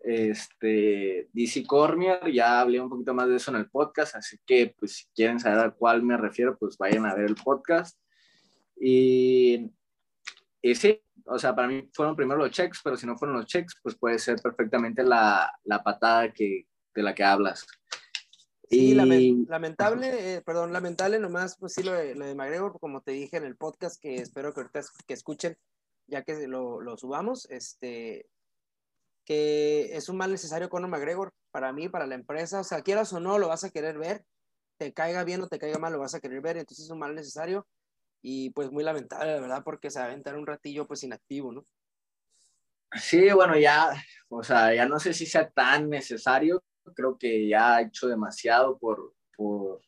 este, 0.05 1.29
DC 1.33 1.65
Cormier, 1.65 2.31
ya 2.31 2.59
hablé 2.61 2.79
un 2.79 2.89
poquito 2.89 3.13
más 3.13 3.27
de 3.27 3.37
eso 3.37 3.49
en 3.49 3.57
el 3.57 3.69
podcast, 3.69 4.15
así 4.15 4.37
que 4.45 4.75
pues 4.77 4.97
si 4.97 5.05
quieren 5.15 5.39
saber 5.39 5.65
a 5.65 5.71
cuál 5.71 6.03
me 6.03 6.15
refiero, 6.15 6.55
pues 6.57 6.77
vayan 6.77 7.07
a 7.07 7.15
ver 7.15 7.25
el 7.25 7.35
podcast. 7.35 7.99
Y, 8.79 9.71
y 10.61 10.75
sí, 10.75 11.01
o 11.25 11.39
sea, 11.39 11.55
para 11.55 11.67
mí 11.67 11.89
fueron 11.91 12.15
primero 12.15 12.39
los 12.39 12.51
checks, 12.51 12.81
pero 12.83 12.97
si 12.97 13.07
no 13.07 13.17
fueron 13.17 13.37
los 13.37 13.47
checks, 13.47 13.79
pues 13.81 13.95
puede 13.95 14.19
ser 14.19 14.39
perfectamente 14.41 15.03
la, 15.03 15.51
la 15.63 15.81
patada 15.81 16.31
que, 16.31 16.67
de 16.93 17.03
la 17.03 17.15
que 17.15 17.23
hablas. 17.23 17.65
Sí, 18.69 18.91
y... 18.91 18.93
lamentable, 18.93 20.35
eh, 20.35 20.41
perdón, 20.41 20.71
lamentable 20.71 21.17
nomás, 21.17 21.57
pues 21.57 21.73
sí, 21.73 21.81
lo 21.81 21.93
de, 21.93 22.13
lo 22.13 22.25
de 22.25 22.35
McGregor, 22.35 22.79
como 22.79 23.01
te 23.01 23.11
dije 23.11 23.37
en 23.37 23.45
el 23.45 23.55
podcast, 23.55 23.99
que 23.99 24.15
espero 24.15 24.53
que 24.53 24.61
ahorita 24.61 24.81
que 25.07 25.13
escuchen, 25.15 25.57
ya 26.05 26.23
que 26.23 26.47
lo, 26.47 26.79
lo 26.81 26.95
subamos, 26.95 27.49
este, 27.49 28.27
que 29.25 29.95
es 29.95 30.07
un 30.09 30.17
mal 30.17 30.31
necesario 30.31 30.69
Conor 30.69 30.89
McGregor 30.89 31.33
para 31.51 31.73
mí, 31.73 31.89
para 31.89 32.07
la 32.07 32.15
empresa. 32.15 32.59
O 32.61 32.63
sea, 32.63 32.81
quieras 32.81 33.11
o 33.13 33.19
no, 33.19 33.39
lo 33.39 33.47
vas 33.47 33.63
a 33.63 33.69
querer 33.71 33.97
ver. 33.97 34.23
Te 34.77 34.93
caiga 34.93 35.23
bien 35.23 35.41
o 35.41 35.47
te 35.47 35.59
caiga 35.59 35.79
mal, 35.79 35.93
lo 35.93 35.99
vas 35.99 36.15
a 36.15 36.19
querer 36.19 36.41
ver. 36.41 36.57
Entonces 36.57 36.85
es 36.85 36.91
un 36.91 36.99
mal 36.99 37.15
necesario 37.15 37.67
y 38.21 38.49
pues 38.51 38.71
muy 38.71 38.83
lamentable, 38.83 39.33
la 39.33 39.39
verdad, 39.39 39.63
porque 39.63 39.91
se 39.91 39.99
va 39.99 40.05
a 40.05 40.07
aventar 40.07 40.35
un 40.35 40.47
ratillo 40.47 40.87
pues 40.87 41.03
inactivo, 41.03 41.51
¿no? 41.51 41.63
Sí, 42.93 43.31
bueno, 43.31 43.57
ya, 43.57 43.91
o 44.29 44.41
sea, 44.43 44.73
ya 44.73 44.87
no 44.87 44.99
sé 44.99 45.13
si 45.13 45.25
sea 45.25 45.49
tan 45.49 45.89
necesario. 45.89 46.63
Creo 46.95 47.17
que 47.17 47.47
ya 47.47 47.75
ha 47.75 47.81
hecho 47.81 48.07
demasiado 48.07 48.77
por, 48.77 49.13
por, 49.35 49.81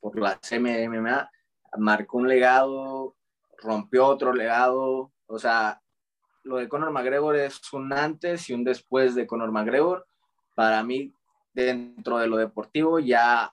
por 0.00 0.18
la 0.18 0.38
CMMA. 0.40 1.30
Marcó 1.78 2.18
un 2.18 2.28
legado, 2.28 3.16
rompió 3.58 4.06
otro 4.06 4.32
legado. 4.32 5.12
O 5.26 5.38
sea, 5.38 5.80
lo 6.44 6.58
de 6.58 6.68
Conor 6.68 6.90
McGregor 6.92 7.36
es 7.36 7.72
un 7.72 7.92
antes 7.92 8.48
y 8.48 8.54
un 8.54 8.64
después 8.64 9.14
de 9.14 9.26
Conor 9.26 9.50
McGregor. 9.50 10.06
Para 10.54 10.82
mí, 10.82 11.12
dentro 11.52 12.18
de 12.18 12.28
lo 12.28 12.36
deportivo, 12.36 12.98
ya 12.98 13.52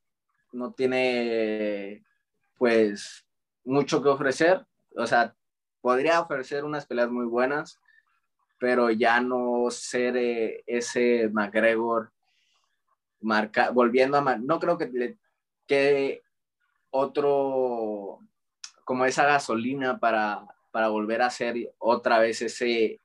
no 0.51 0.73
tiene 0.73 2.03
pues 2.57 3.25
mucho 3.63 4.03
que 4.03 4.09
ofrecer. 4.09 4.65
O 4.95 5.07
sea, 5.07 5.33
podría 5.79 6.19
ofrecer 6.19 6.65
unas 6.65 6.85
peleas 6.85 7.09
muy 7.09 7.25
buenas, 7.25 7.79
pero 8.59 8.91
ya 8.91 9.21
no 9.21 9.71
ser 9.71 10.17
eh, 10.17 10.63
ese 10.67 11.29
McGregor 11.33 12.11
marca, 13.21 13.69
volviendo 13.71 14.17
a, 14.17 14.35
no 14.37 14.59
creo 14.59 14.77
que 14.77 14.87
le 14.87 15.17
quede 15.65 16.23
otro, 16.89 18.19
como 18.83 19.05
esa 19.05 19.25
gasolina 19.25 19.97
para, 19.97 20.45
para 20.71 20.89
volver 20.89 21.21
a 21.21 21.29
ser 21.29 21.55
otra 21.77 22.19
vez 22.19 22.41
ese, 22.41 22.99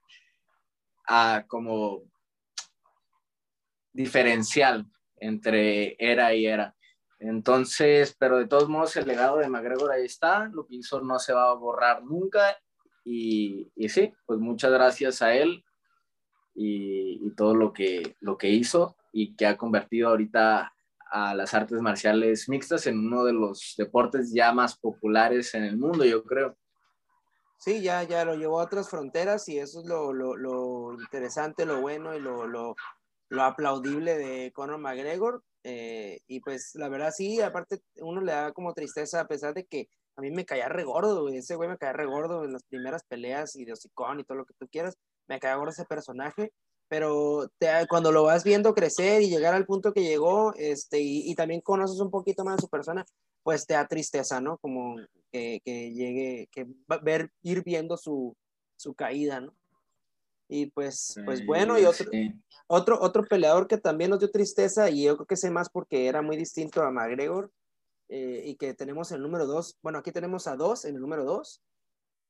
a 1.06 1.44
como 1.46 2.02
diferencial 3.92 4.86
entre 5.18 5.96
era 5.98 6.34
y 6.34 6.46
era. 6.46 6.74
Entonces, 7.18 8.14
pero 8.18 8.38
de 8.38 8.46
todos 8.46 8.68
modos 8.68 8.96
el 8.96 9.06
legado 9.06 9.38
de 9.38 9.48
McGregor 9.48 9.90
ahí 9.92 10.04
está, 10.04 10.48
lo 10.52 10.66
hizo 10.68 11.00
no 11.00 11.18
se 11.18 11.32
va 11.32 11.50
a 11.50 11.54
borrar 11.54 12.04
nunca 12.04 12.58
y, 13.04 13.70
y 13.74 13.88
sí, 13.88 14.12
pues 14.26 14.38
muchas 14.38 14.72
gracias 14.72 15.22
a 15.22 15.34
él 15.34 15.64
y, 16.54 17.26
y, 17.26 17.30
todo 17.34 17.54
lo 17.54 17.72
que, 17.72 18.16
lo 18.20 18.36
que 18.36 18.50
hizo 18.50 18.96
y 19.12 19.34
que 19.34 19.46
ha 19.46 19.56
convertido 19.56 20.08
ahorita 20.08 20.74
a 21.10 21.34
las 21.34 21.54
artes 21.54 21.80
marciales 21.80 22.48
mixtas 22.48 22.86
en 22.86 22.98
uno 22.98 23.24
de 23.24 23.32
los 23.32 23.74
deportes 23.78 24.32
ya 24.34 24.52
más 24.52 24.76
populares 24.76 25.54
en 25.54 25.64
el 25.64 25.76
mundo, 25.78 26.04
yo 26.04 26.24
creo. 26.24 26.56
Sí, 27.58 27.82
ya, 27.82 28.02
ya 28.04 28.24
lo 28.24 28.34
llevó 28.34 28.60
a 28.60 28.64
otras 28.64 28.88
fronteras 28.88 29.48
y 29.48 29.58
eso 29.58 29.80
es 29.80 29.86
lo, 29.86 30.12
lo, 30.12 30.36
lo 30.36 30.92
interesante, 30.94 31.66
lo 31.66 31.80
bueno 31.80 32.14
y 32.14 32.20
lo, 32.20 32.46
lo, 32.46 32.76
lo 33.28 33.42
aplaudible 33.42 34.16
de 34.16 34.52
Conor 34.52 34.78
McGregor. 34.78 35.42
Eh, 35.64 36.20
y 36.28 36.40
pues 36.40 36.72
la 36.74 36.88
verdad 36.88 37.12
sí, 37.16 37.40
aparte 37.40 37.80
uno 37.96 38.20
le 38.20 38.32
da 38.32 38.52
como 38.52 38.72
tristeza 38.72 39.20
a 39.20 39.26
pesar 39.26 39.52
de 39.52 39.64
que 39.66 39.88
a 40.16 40.20
mí 40.20 40.30
me 40.30 40.46
caía 40.46 40.68
regordo, 40.68 41.28
ese 41.28 41.56
güey 41.56 41.68
me 41.68 41.76
caía 41.76 41.92
regordo 41.92 42.44
en 42.44 42.52
las 42.52 42.62
primeras 42.64 43.02
peleas 43.04 43.56
y 43.56 43.64
de 43.64 43.72
hocicón 43.72 44.20
y 44.20 44.24
todo 44.24 44.38
lo 44.38 44.44
que 44.46 44.54
tú 44.58 44.68
quieras, 44.68 44.96
me 45.26 45.40
caía 45.40 45.56
gordo 45.56 45.72
ese 45.72 45.84
personaje, 45.84 46.52
pero 46.88 47.50
cuando 47.88 48.12
lo 48.12 48.22
vas 48.22 48.44
viendo 48.44 48.74
crecer 48.74 49.22
y 49.22 49.28
llegar 49.28 49.54
al 49.54 49.66
punto 49.66 49.92
que 49.92 50.02
llegó, 50.04 50.54
este, 50.54 51.00
y, 51.00 51.34
también 51.34 51.60
conoces 51.60 52.00
un 52.00 52.10
poquito 52.10 52.44
más 52.44 52.60
su 52.60 52.68
persona, 52.68 53.04
pues 53.46 53.64
te 53.64 53.74
da 53.74 53.86
tristeza, 53.86 54.40
¿no? 54.40 54.58
Como 54.58 54.96
que, 55.30 55.60
que 55.64 55.92
llegue, 55.92 56.48
que 56.50 56.66
ver, 57.00 57.30
ir 57.42 57.62
viendo 57.62 57.96
su, 57.96 58.36
su 58.76 58.92
caída, 58.92 59.40
¿no? 59.40 59.54
Y 60.48 60.66
pues, 60.66 61.14
pues 61.24 61.46
bueno, 61.46 61.78
y 61.78 61.84
otro, 61.84 62.10
otro, 62.66 63.00
otro 63.00 63.22
peleador 63.22 63.68
que 63.68 63.78
también 63.78 64.10
nos 64.10 64.18
dio 64.18 64.32
tristeza, 64.32 64.90
y 64.90 65.04
yo 65.04 65.14
creo 65.14 65.26
que 65.28 65.36
sé 65.36 65.52
más 65.52 65.70
porque 65.70 66.08
era 66.08 66.22
muy 66.22 66.36
distinto 66.36 66.82
a 66.82 66.90
McGregor, 66.90 67.52
eh, 68.08 68.42
y 68.46 68.56
que 68.56 68.74
tenemos 68.74 69.12
el 69.12 69.22
número 69.22 69.46
dos, 69.46 69.76
bueno, 69.80 70.00
aquí 70.00 70.10
tenemos 70.10 70.48
a 70.48 70.56
dos 70.56 70.84
en 70.84 70.96
el 70.96 71.00
número 71.00 71.24
dos, 71.24 71.62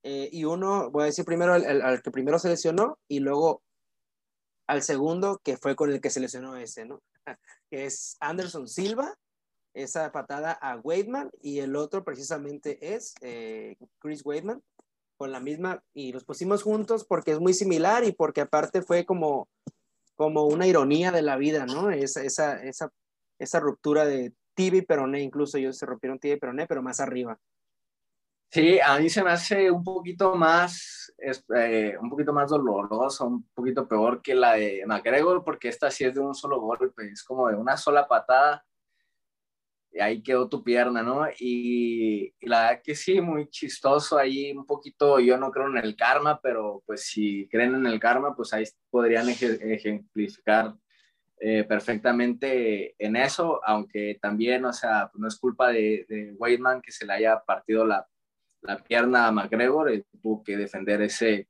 eh, 0.02 0.28
y 0.30 0.44
uno, 0.44 0.90
voy 0.90 1.04
a 1.04 1.06
decir 1.06 1.24
primero 1.24 1.54
al, 1.54 1.80
al, 1.80 2.02
que 2.02 2.10
primero 2.10 2.38
se 2.38 2.50
lesionó, 2.50 2.98
y 3.08 3.20
luego 3.20 3.62
al 4.66 4.82
segundo, 4.82 5.40
que 5.42 5.56
fue 5.56 5.76
con 5.76 5.90
el 5.90 6.02
que 6.02 6.10
se 6.10 6.20
lesionó 6.20 6.56
ese, 6.56 6.84
¿no? 6.84 7.00
que 7.70 7.86
es 7.86 8.18
Anderson 8.20 8.68
Silva, 8.68 9.16
esa 9.76 10.10
patada 10.10 10.52
a 10.52 10.76
Weidman, 10.76 11.30
y 11.40 11.60
el 11.60 11.76
otro 11.76 12.02
precisamente 12.04 12.94
es 12.94 13.14
eh, 13.20 13.76
Chris 13.98 14.24
Weidman, 14.24 14.62
con 15.16 15.32
la 15.32 15.40
misma, 15.40 15.82
y 15.94 16.12
los 16.12 16.24
pusimos 16.24 16.62
juntos 16.62 17.04
porque 17.04 17.32
es 17.32 17.40
muy 17.40 17.54
similar 17.54 18.04
y 18.04 18.12
porque 18.12 18.40
aparte 18.40 18.82
fue 18.82 19.04
como, 19.04 19.48
como 20.14 20.44
una 20.44 20.66
ironía 20.66 21.12
de 21.12 21.22
la 21.22 21.36
vida, 21.36 21.66
¿no? 21.66 21.90
Esa, 21.90 22.22
esa, 22.22 22.62
esa, 22.62 22.90
esa 23.38 23.60
ruptura 23.60 24.04
de 24.04 24.32
tibia 24.54 24.80
y 24.80 24.84
peroné, 24.84 25.20
incluso 25.20 25.58
ellos 25.58 25.76
se 25.76 25.86
rompieron 25.86 26.18
tibia 26.18 26.36
y 26.36 26.40
peroné, 26.40 26.66
pero 26.66 26.82
más 26.82 27.00
arriba. 27.00 27.38
Sí, 28.50 28.78
a 28.80 28.98
mí 28.98 29.10
se 29.10 29.22
me 29.22 29.30
hace 29.30 29.70
un 29.70 29.82
poquito 29.82 30.34
más, 30.34 31.12
eh, 31.18 31.96
un 32.00 32.08
poquito 32.08 32.32
más 32.32 32.48
doloroso, 32.48 33.26
un 33.26 33.42
poquito 33.52 33.86
peor 33.86 34.22
que 34.22 34.34
la 34.34 34.54
de 34.54 34.84
McGregor, 34.86 35.44
porque 35.44 35.68
esta 35.68 35.90
sí 35.90 36.04
es 36.04 36.14
de 36.14 36.20
un 36.20 36.34
solo 36.34 36.60
golpe, 36.60 37.10
es 37.10 37.22
como 37.22 37.48
de 37.48 37.56
una 37.56 37.76
sola 37.76 38.06
patada 38.06 38.64
ahí 40.00 40.22
quedó 40.22 40.48
tu 40.48 40.62
pierna, 40.62 41.02
¿no? 41.02 41.26
Y, 41.38 42.34
la 42.40 42.62
verdad 42.62 42.82
que 42.84 42.94
sí, 42.94 43.20
muy 43.20 43.48
chistoso 43.48 44.18
ahí, 44.18 44.52
un 44.52 44.66
poquito, 44.66 45.20
yo 45.20 45.36
no 45.36 45.50
creo 45.50 45.68
en 45.68 45.78
el 45.78 45.96
karma, 45.96 46.40
pero 46.42 46.82
pues 46.86 47.02
si 47.06 47.48
creen 47.48 47.74
en 47.74 47.86
el 47.86 48.00
karma, 48.00 48.34
pues 48.34 48.52
ahí 48.52 48.64
podrían 48.90 49.28
ejemplificar 49.28 50.74
eh, 51.38 51.64
perfectamente 51.64 52.94
en 52.98 53.16
eso, 53.16 53.60
aunque 53.64 54.18
también, 54.20 54.64
o 54.64 54.72
sea, 54.72 55.08
pues 55.12 55.20
no 55.20 55.28
es 55.28 55.36
culpa 55.36 55.68
de, 55.68 56.06
de 56.08 56.32
Weidman 56.38 56.80
que 56.80 56.92
se 56.92 57.04
le 57.04 57.12
haya 57.12 57.42
partido 57.44 57.84
la, 57.84 58.06
la 58.62 58.82
pierna 58.82 59.26
a 59.26 59.32
McGregor, 59.32 59.90
él 59.90 60.06
tuvo 60.22 60.42
que 60.42 60.56
defender 60.56 61.02
ese, 61.02 61.48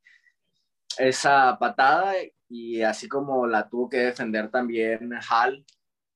esa 0.99 1.57
patada 1.59 2.15
y 2.49 2.83
así 2.83 3.09
como 3.09 3.47
la 3.47 3.69
tuvo 3.69 3.89
que 3.89 3.99
defender 3.99 4.51
también 4.51 5.11
Hall 5.31 5.65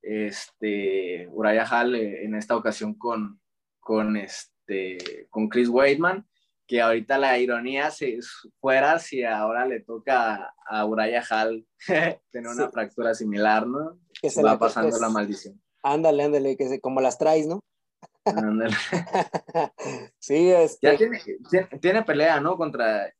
este, 0.02 1.28
Uriah 1.28 1.66
Hall 1.66 1.94
eh, 1.94 2.24
en 2.24 2.34
esta 2.34 2.56
ocasión 2.56 2.94
con, 2.94 3.40
con, 3.80 4.16
este, 4.16 5.26
con 5.30 5.48
Chris 5.48 5.68
Weidman, 5.68 6.26
que 6.66 6.80
ahorita 6.80 7.18
la 7.18 7.38
ironía 7.38 7.90
se 7.90 8.18
fuera 8.60 8.98
si 8.98 9.24
ahora 9.24 9.66
le 9.66 9.80
toca 9.80 10.54
a 10.66 10.84
Uriah 10.84 11.24
Hall 11.28 11.66
tener 12.30 12.50
una 12.50 12.70
fractura 12.70 13.14
similar, 13.14 13.66
¿no? 13.66 13.98
Que 14.20 14.30
se 14.30 14.42
va 14.42 14.58
pasando 14.58 14.96
la 14.98 15.08
maldición. 15.08 15.60
Ándale, 15.82 16.24
ándale, 16.24 16.56
que 16.56 16.68
se, 16.68 16.80
como 16.80 17.00
las 17.00 17.18
traes, 17.18 17.46
¿no? 17.46 17.60
Ándale. 18.24 18.76
sí, 20.18 20.50
este... 20.50 20.92
Ya 20.92 20.96
tiene, 20.96 21.20
tiene, 21.80 22.02
pelea, 22.02 22.40
¿no? 22.40 22.56
Contra 22.56 23.12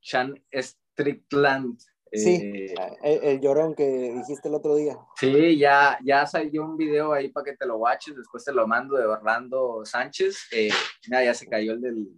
Chan 0.00 0.34
Strickland. 0.52 1.78
Sí, 2.14 2.74
eh, 3.02 3.20
el, 3.22 3.40
llorón 3.40 3.74
que 3.74 3.84
dijiste 3.84 4.48
el 4.48 4.54
otro 4.54 4.76
día. 4.76 4.96
Sí, 5.16 5.58
ya, 5.58 5.98
ya 6.04 6.26
salió 6.26 6.64
un 6.64 6.76
video 6.76 7.12
ahí 7.12 7.28
para 7.28 7.44
que 7.44 7.56
te 7.56 7.66
lo 7.66 7.76
watches, 7.76 8.16
después 8.16 8.44
te 8.44 8.52
lo 8.52 8.66
mando 8.68 8.96
de 8.96 9.04
Orlando 9.04 9.84
Sánchez. 9.84 10.48
Eh, 10.52 10.70
mira, 11.08 11.24
ya 11.24 11.34
se 11.34 11.48
cayó 11.48 11.72
el 11.72 11.80
del... 11.80 12.08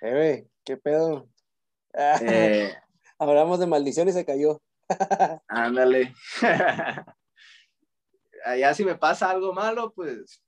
Eh, 0.00 0.46
¿qué 0.64 0.76
pedo? 0.78 1.28
Eh, 1.92 2.72
Hablamos 3.18 3.60
de 3.60 3.66
maldición 3.66 4.08
y 4.08 4.12
se 4.12 4.24
cayó. 4.24 4.62
ándale. 5.48 6.14
Allá 8.44 8.74
si 8.74 8.84
me 8.84 8.96
pasa 8.96 9.30
algo 9.30 9.52
malo, 9.52 9.92
pues, 9.92 10.42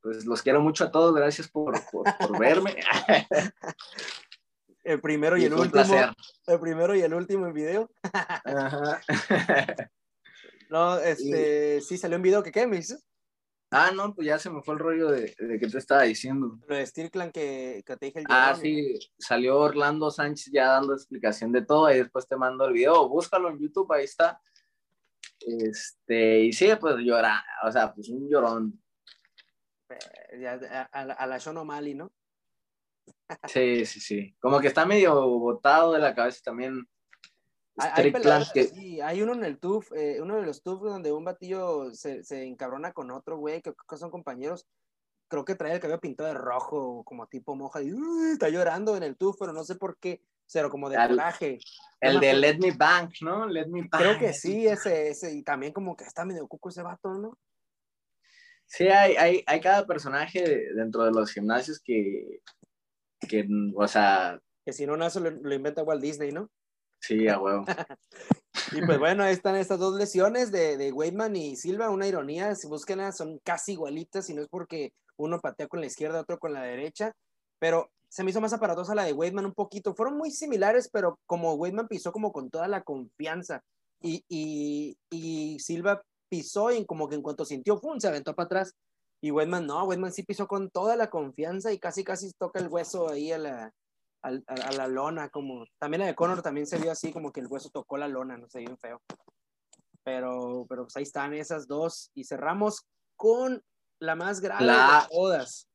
pues 0.00 0.26
los 0.26 0.42
quiero 0.42 0.60
mucho 0.60 0.84
a 0.84 0.92
todos, 0.92 1.14
gracias 1.14 1.48
por, 1.48 1.74
por, 1.90 2.04
por 2.18 2.38
verme. 2.38 2.76
El 4.84 5.00
primero 5.00 5.36
y, 5.36 5.44
el 5.44 5.54
último. 5.54 5.84
El 6.46 6.60
primero 6.60 6.94
y 6.94 7.02
el 7.02 7.14
último 7.14 7.46
en 7.46 7.52
video. 7.52 7.90
no, 10.70 10.98
este, 10.98 11.80
sí 11.80 11.96
salió 11.96 12.16
un 12.16 12.22
video 12.22 12.42
que 12.42 12.50
qué 12.50 12.66
me 12.66 12.76
dices. 12.76 13.04
Ah, 13.70 13.90
no, 13.94 14.14
pues 14.14 14.26
ya 14.26 14.38
se 14.38 14.50
me 14.50 14.60
fue 14.60 14.74
el 14.74 14.80
rollo 14.80 15.10
de, 15.10 15.34
de 15.38 15.58
que 15.58 15.66
te 15.66 15.78
estaba 15.78 16.02
diciendo. 16.02 16.58
Lo 16.66 16.76
de 16.76 16.84
Stirkland 16.84 17.32
que, 17.32 17.82
que 17.86 17.96
te 17.96 18.06
dije 18.06 18.18
el 18.18 18.26
Ah, 18.28 18.54
sí, 18.60 18.98
salió 19.18 19.58
Orlando 19.58 20.10
Sánchez 20.10 20.52
ya 20.52 20.72
dando 20.72 20.92
explicación 20.92 21.52
de 21.52 21.64
todo 21.64 21.90
y 21.90 21.96
después 21.96 22.28
te 22.28 22.36
mando 22.36 22.66
el 22.66 22.74
video. 22.74 23.08
Búscalo 23.08 23.48
en 23.48 23.58
YouTube, 23.58 23.90
ahí 23.92 24.04
está. 24.04 24.40
Este, 25.40 26.40
y 26.40 26.52
sí, 26.52 26.68
pues 26.78 26.96
llora, 26.98 27.42
o 27.64 27.72
sea, 27.72 27.94
pues 27.94 28.08
un 28.10 28.28
llorón. 28.28 28.78
Eh, 29.88 30.46
a, 30.46 30.88
a, 30.92 31.00
a 31.00 31.26
la 31.26 31.40
Sean 31.40 31.56
O'Malley, 31.56 31.94
¿no? 31.94 32.12
Sí, 33.48 33.86
sí, 33.86 34.00
sí. 34.00 34.36
Como 34.40 34.60
que 34.60 34.68
está 34.68 34.84
medio 34.86 35.14
botado 35.38 35.92
de 35.92 35.98
la 35.98 36.14
cabeza 36.14 36.40
también. 36.44 36.86
Hay, 37.78 38.12
sí, 38.52 39.00
hay 39.00 39.22
uno 39.22 39.32
en 39.32 39.44
el 39.44 39.58
TUF, 39.58 39.92
eh, 39.92 40.20
uno 40.20 40.36
de 40.36 40.42
los 40.42 40.62
TUF 40.62 40.82
donde 40.82 41.10
un 41.10 41.24
batillo 41.24 41.90
se, 41.94 42.22
se 42.22 42.44
encabrona 42.44 42.92
con 42.92 43.10
otro 43.10 43.38
güey, 43.38 43.62
que, 43.62 43.72
son 43.96 44.10
compañeros. 44.10 44.66
Creo 45.28 45.46
que 45.46 45.54
trae 45.54 45.72
el 45.72 45.80
cabello 45.80 46.00
pintado 46.00 46.28
de 46.28 46.34
rojo, 46.34 47.02
como 47.04 47.26
tipo 47.26 47.56
moja, 47.56 47.82
y 47.82 47.90
está 48.30 48.50
llorando 48.50 48.94
en 48.96 49.02
el 49.02 49.16
TUF, 49.16 49.36
pero 49.38 49.54
no 49.54 49.64
sé 49.64 49.76
por 49.76 49.96
qué, 49.96 50.22
pero 50.52 50.68
como 50.68 50.90
de 50.90 50.96
coraje. 50.96 51.58
El 51.98 52.20
de 52.20 52.34
Let 52.34 52.58
Me 52.58 52.72
Bank, 52.72 53.14
¿no? 53.22 53.46
Let 53.46 53.68
Me 53.68 53.88
Bank. 53.90 54.02
Creo 54.02 54.18
que 54.18 54.34
sí, 54.34 54.66
ese, 54.66 55.08
ese, 55.08 55.32
y 55.32 55.42
también 55.42 55.72
como 55.72 55.96
que 55.96 56.04
está 56.04 56.26
medio 56.26 56.46
cuco 56.46 56.68
ese 56.68 56.82
vato, 56.82 57.14
¿no? 57.14 57.38
Sí, 58.66 58.88
hay, 58.88 59.16
hay, 59.16 59.42
hay 59.46 59.60
cada 59.60 59.86
personaje 59.86 60.42
dentro 60.74 61.04
de 61.04 61.10
los 61.10 61.32
gimnasios 61.32 61.80
que, 61.80 62.42
que, 63.28 63.46
o 63.74 63.88
sea... 63.88 64.40
Que 64.64 64.72
si 64.72 64.86
no 64.86 64.96
nace 64.96 65.20
lo, 65.20 65.30
lo 65.30 65.54
inventa 65.54 65.82
Walt 65.82 66.02
Disney, 66.02 66.32
¿no? 66.32 66.48
Sí, 67.00 67.26
a 67.26 67.38
huevo. 67.38 67.64
y 68.72 68.82
pues 68.86 68.98
bueno, 68.98 69.24
ahí 69.24 69.32
están 69.32 69.56
estas 69.56 69.80
dos 69.80 69.98
lesiones 69.98 70.52
de, 70.52 70.76
de 70.76 70.92
Weidman 70.92 71.34
y 71.34 71.56
Silva, 71.56 71.90
una 71.90 72.06
ironía, 72.06 72.54
si 72.54 72.68
búsquenlas, 72.68 73.16
son 73.16 73.40
casi 73.42 73.72
igualitas, 73.72 74.30
y 74.30 74.34
no 74.34 74.42
es 74.42 74.48
porque 74.48 74.92
uno 75.16 75.40
patea 75.40 75.66
con 75.66 75.80
la 75.80 75.86
izquierda, 75.86 76.20
otro 76.20 76.38
con 76.38 76.52
la 76.52 76.62
derecha, 76.62 77.12
pero 77.58 77.90
se 78.08 78.22
me 78.22 78.30
hizo 78.30 78.40
más 78.40 78.52
aparatosa 78.52 78.94
la 78.94 79.04
de 79.04 79.12
Weidman 79.12 79.46
un 79.46 79.54
poquito, 79.54 79.94
fueron 79.94 80.16
muy 80.16 80.30
similares, 80.30 80.88
pero 80.92 81.18
como 81.26 81.54
Weidman 81.54 81.88
pisó 81.88 82.12
como 82.12 82.30
con 82.30 82.50
toda 82.50 82.68
la 82.68 82.82
confianza, 82.82 83.62
y, 84.00 84.24
y, 84.28 84.96
y 85.10 85.58
Silva 85.58 86.02
pisó 86.28 86.70
y 86.70 86.84
como 86.86 87.08
que 87.08 87.16
en 87.16 87.22
cuanto 87.22 87.44
sintió, 87.44 87.78
¡fum!, 87.78 87.98
se 87.98 88.08
aventó 88.08 88.34
para 88.34 88.46
atrás, 88.46 88.74
Y 89.22 89.30
Wedman 89.30 89.66
no, 89.66 89.84
Wedman 89.84 90.12
sí 90.12 90.24
pisó 90.24 90.48
con 90.48 90.68
toda 90.68 90.96
la 90.96 91.08
confianza 91.08 91.72
y 91.72 91.78
casi 91.78 92.02
casi 92.02 92.32
toca 92.32 92.58
el 92.58 92.66
hueso 92.66 93.08
ahí 93.08 93.30
a 93.30 93.38
la, 93.38 93.72
a, 94.20 94.72
la 94.72 94.88
lona, 94.88 95.28
como 95.28 95.64
también 95.78 96.00
la 96.00 96.06
de 96.06 96.16
Conor 96.16 96.42
también 96.42 96.66
se 96.66 96.78
vio 96.78 96.90
así, 96.90 97.12
como 97.12 97.32
que 97.32 97.38
el 97.38 97.46
hueso 97.46 97.70
tocó 97.70 97.96
la 97.96 98.08
lona, 98.08 98.36
no 98.36 98.48
sé, 98.48 98.58
bien 98.58 98.76
feo. 98.78 99.00
Pero, 100.02 100.66
pero 100.68 100.84
pues 100.84 100.96
ahí 100.96 101.04
están 101.04 101.34
esas 101.34 101.68
dos 101.68 102.10
y 102.14 102.24
cerramos 102.24 102.84
con 103.16 103.62
la 104.00 104.16
más 104.16 104.40
grave 104.40 104.66
de 104.66 105.08
todas. 105.08 105.68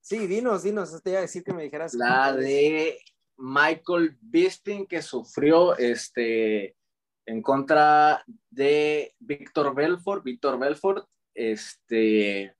Sí, 0.00 0.28
dinos, 0.28 0.62
dinos, 0.62 1.02
te 1.02 1.10
iba 1.10 1.18
a 1.18 1.22
decir 1.22 1.42
que 1.42 1.52
me 1.52 1.64
dijeras. 1.64 1.94
La 1.94 2.32
de 2.32 3.00
Michael 3.36 4.16
Bisping 4.20 4.86
que 4.86 5.02
sufrió 5.02 5.76
este 5.76 6.76
en 7.26 7.42
contra 7.42 8.22
de 8.50 9.12
Víctor 9.18 9.74
Belfort, 9.74 10.22
Víctor 10.22 10.58
Belfort, 10.58 11.08
este, 11.34 12.54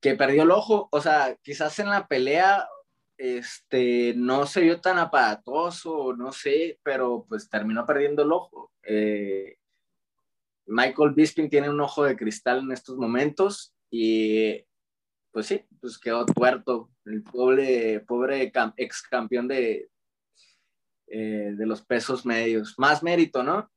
que 0.00 0.14
perdió 0.14 0.42
el 0.42 0.50
ojo, 0.50 0.88
o 0.90 1.00
sea, 1.00 1.36
quizás 1.42 1.78
en 1.78 1.88
la 1.88 2.06
pelea, 2.06 2.68
este, 3.16 4.14
no 4.16 4.46
se 4.46 4.60
vio 4.60 4.80
tan 4.80 4.98
aparatoso, 4.98 6.14
no 6.14 6.32
sé, 6.32 6.78
pero 6.82 7.24
pues 7.28 7.48
terminó 7.48 7.86
perdiendo 7.86 8.22
el 8.22 8.32
ojo. 8.32 8.72
Eh, 8.82 9.56
Michael 10.66 11.12
Bisping 11.14 11.48
tiene 11.48 11.70
un 11.70 11.80
ojo 11.80 12.04
de 12.04 12.16
cristal 12.16 12.60
en 12.60 12.72
estos 12.72 12.96
momentos 12.96 13.74
y 13.90 14.64
pues 15.30 15.46
sí, 15.46 15.64
pues 15.80 15.98
quedó 15.98 16.24
tuerto, 16.26 16.90
el 17.04 17.22
pobre, 17.22 18.00
pobre 18.00 18.52
ex 18.76 19.02
campeón 19.02 19.48
de, 19.48 19.90
eh, 21.08 21.52
de 21.56 21.66
los 21.66 21.84
pesos 21.84 22.24
medios. 22.24 22.74
Más 22.78 23.02
mérito, 23.02 23.42
¿no? 23.42 23.70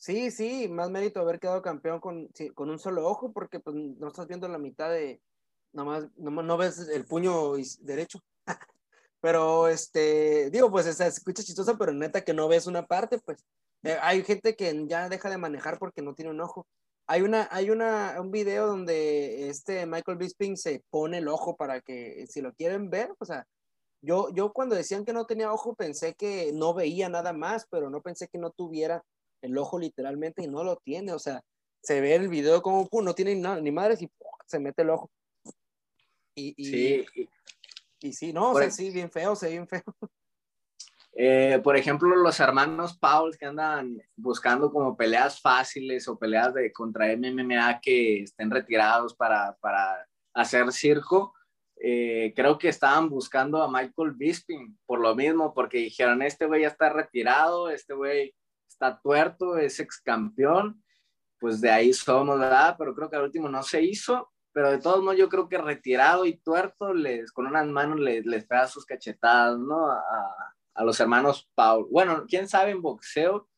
Sí, 0.00 0.30
sí, 0.30 0.66
más 0.66 0.88
mérito 0.90 1.20
haber 1.20 1.38
quedado 1.38 1.60
campeón 1.60 2.00
con, 2.00 2.30
con 2.54 2.70
un 2.70 2.78
solo 2.78 3.06
ojo, 3.06 3.32
porque 3.32 3.60
pues 3.60 3.76
no 3.76 4.08
estás 4.08 4.26
viendo 4.26 4.48
la 4.48 4.56
mitad 4.56 4.88
de, 4.88 5.20
nomás, 5.72 6.06
no, 6.16 6.30
no 6.30 6.56
ves 6.56 6.78
el 6.88 7.04
puño 7.04 7.52
derecho. 7.80 8.20
pero 9.20 9.68
este, 9.68 10.48
digo, 10.50 10.70
pues 10.70 10.86
se 10.86 11.06
escucha 11.06 11.42
chistosa, 11.42 11.76
pero 11.76 11.92
neta 11.92 12.22
que 12.22 12.32
no 12.32 12.48
ves 12.48 12.66
una 12.66 12.86
parte, 12.86 13.18
pues. 13.18 13.44
Eh, 13.82 13.98
hay 14.00 14.24
gente 14.24 14.56
que 14.56 14.86
ya 14.88 15.10
deja 15.10 15.28
de 15.28 15.36
manejar 15.36 15.78
porque 15.78 16.00
no 16.00 16.14
tiene 16.14 16.30
un 16.30 16.40
ojo. 16.40 16.66
Hay 17.06 17.20
una, 17.20 17.46
hay 17.50 17.68
una, 17.68 18.16
un 18.22 18.30
video 18.30 18.68
donde 18.68 19.50
este 19.50 19.84
Michael 19.84 20.16
Bisping 20.16 20.56
se 20.56 20.82
pone 20.88 21.18
el 21.18 21.28
ojo 21.28 21.56
para 21.56 21.82
que, 21.82 22.26
si 22.26 22.40
lo 22.40 22.54
quieren 22.54 22.88
ver, 22.88 23.12
o 23.18 23.24
sea, 23.26 23.46
yo, 24.00 24.30
yo 24.30 24.54
cuando 24.54 24.76
decían 24.76 25.04
que 25.04 25.12
no 25.12 25.26
tenía 25.26 25.52
ojo 25.52 25.74
pensé 25.74 26.14
que 26.14 26.52
no 26.54 26.72
veía 26.72 27.10
nada 27.10 27.34
más, 27.34 27.66
pero 27.70 27.90
no 27.90 28.00
pensé 28.00 28.28
que 28.28 28.38
no 28.38 28.50
tuviera 28.50 29.04
el 29.42 29.56
ojo 29.58 29.78
literalmente 29.78 30.42
y 30.42 30.48
no 30.48 30.64
lo 30.64 30.76
tiene. 30.76 31.12
O 31.12 31.18
sea, 31.18 31.42
se 31.82 32.00
ve 32.00 32.14
el 32.14 32.28
video 32.28 32.62
como 32.62 32.88
no 33.02 33.14
tiene 33.14 33.34
nada, 33.36 33.60
ni 33.60 33.70
madres 33.70 34.02
y 34.02 34.10
se 34.46 34.58
mete 34.58 34.82
el 34.82 34.90
ojo. 34.90 35.10
Y, 36.34 36.54
sí. 36.64 37.06
Y, 38.00 38.12
sí, 38.12 38.32
no, 38.32 38.52
o 38.52 38.58
sea, 38.58 38.70
sí, 38.70 38.90
bien 38.90 39.10
feo, 39.10 39.36
se 39.36 39.46
ve 39.46 39.52
bien 39.52 39.68
feo. 39.68 39.82
Eh, 41.12 41.60
por 41.64 41.76
ejemplo, 41.76 42.14
los 42.14 42.38
hermanos 42.38 42.96
Paul 42.96 43.36
que 43.36 43.44
andan 43.44 44.00
buscando 44.14 44.70
como 44.70 44.96
peleas 44.96 45.40
fáciles 45.40 46.06
o 46.06 46.16
peleas 46.16 46.54
de 46.54 46.72
contra 46.72 47.14
MMA 47.16 47.80
que 47.80 48.22
estén 48.22 48.48
retirados 48.48 49.14
para, 49.16 49.56
para 49.60 50.06
hacer 50.32 50.70
circo, 50.72 51.34
eh, 51.82 52.32
creo 52.36 52.58
que 52.58 52.68
estaban 52.68 53.08
buscando 53.08 53.62
a 53.62 53.70
Michael 53.70 54.12
Bisping 54.12 54.78
por 54.86 55.00
lo 55.00 55.14
mismo, 55.14 55.52
porque 55.52 55.78
dijeron, 55.78 56.22
este 56.22 56.46
güey 56.46 56.62
ya 56.62 56.68
está 56.68 56.90
retirado, 56.90 57.70
este 57.70 57.94
güey 57.94 58.34
está 58.80 58.98
tuerto, 59.02 59.58
es 59.58 59.78
ex 59.78 60.00
campeón, 60.00 60.82
pues 61.38 61.60
de 61.60 61.70
ahí 61.70 61.92
somos, 61.92 62.38
¿verdad? 62.38 62.76
Pero 62.78 62.94
creo 62.94 63.10
que 63.10 63.16
al 63.16 63.24
último 63.24 63.48
no 63.48 63.62
se 63.62 63.82
hizo, 63.82 64.32
pero 64.52 64.70
de 64.70 64.78
todos 64.78 65.02
modos 65.02 65.18
yo 65.18 65.28
creo 65.28 65.48
que 65.48 65.58
retirado 65.58 66.24
y 66.24 66.38
tuerto, 66.38 66.94
les, 66.94 67.30
con 67.30 67.46
unas 67.46 67.66
manos 67.66 68.00
les, 68.00 68.24
les 68.24 68.46
pega 68.46 68.66
sus 68.66 68.86
cachetadas, 68.86 69.58
¿no? 69.58 69.90
A, 69.90 70.00
a 70.74 70.84
los 70.84 70.98
hermanos 70.98 71.50
Paul. 71.54 71.88
Bueno, 71.90 72.24
quién 72.26 72.48
sabe 72.48 72.70
en 72.70 72.80
boxeo, 72.80 73.48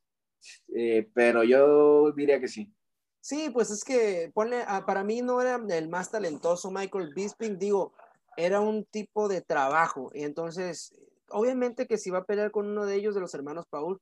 eh, 0.75 1.09
pero 1.15 1.45
yo 1.45 2.11
diría 2.13 2.41
que 2.41 2.49
sí. 2.49 2.75
Sí, 3.21 3.51
pues 3.51 3.71
es 3.71 3.85
que 3.85 4.33
pone, 4.35 4.65
ah, 4.67 4.85
para 4.85 5.05
mí 5.05 5.23
no 5.23 5.41
era 5.41 5.61
el 5.69 5.89
más 5.89 6.11
talentoso 6.11 6.73
Michael 6.73 7.13
Bisping, 7.15 7.59
digo, 7.59 7.95
era 8.37 8.61
un 8.61 8.85
tipo 8.87 9.29
de 9.29 9.41
trabajo. 9.41 10.11
Y 10.13 10.25
entonces, 10.25 10.93
obviamente 11.29 11.87
que 11.87 11.99
si 11.99 12.11
va 12.11 12.19
a 12.19 12.25
pelear 12.25 12.51
con 12.51 12.67
uno 12.67 12.85
de 12.85 12.97
ellos, 12.97 13.15
de 13.15 13.21
los 13.21 13.35
hermanos 13.35 13.67
Paul, 13.71 14.01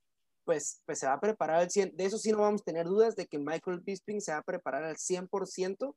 pues, 0.50 0.82
pues 0.84 0.98
se 0.98 1.06
va 1.06 1.12
a 1.12 1.20
preparar 1.20 1.60
al 1.60 1.70
100. 1.70 1.96
De 1.96 2.06
eso 2.06 2.18
sí 2.18 2.32
no 2.32 2.38
vamos 2.38 2.62
a 2.62 2.64
tener 2.64 2.84
dudas 2.84 3.14
de 3.14 3.28
que 3.28 3.38
Michael 3.38 3.82
Bisping 3.84 4.20
se 4.20 4.32
va 4.32 4.38
a 4.38 4.42
preparar 4.42 4.82
al 4.82 4.96
100% 4.96 5.94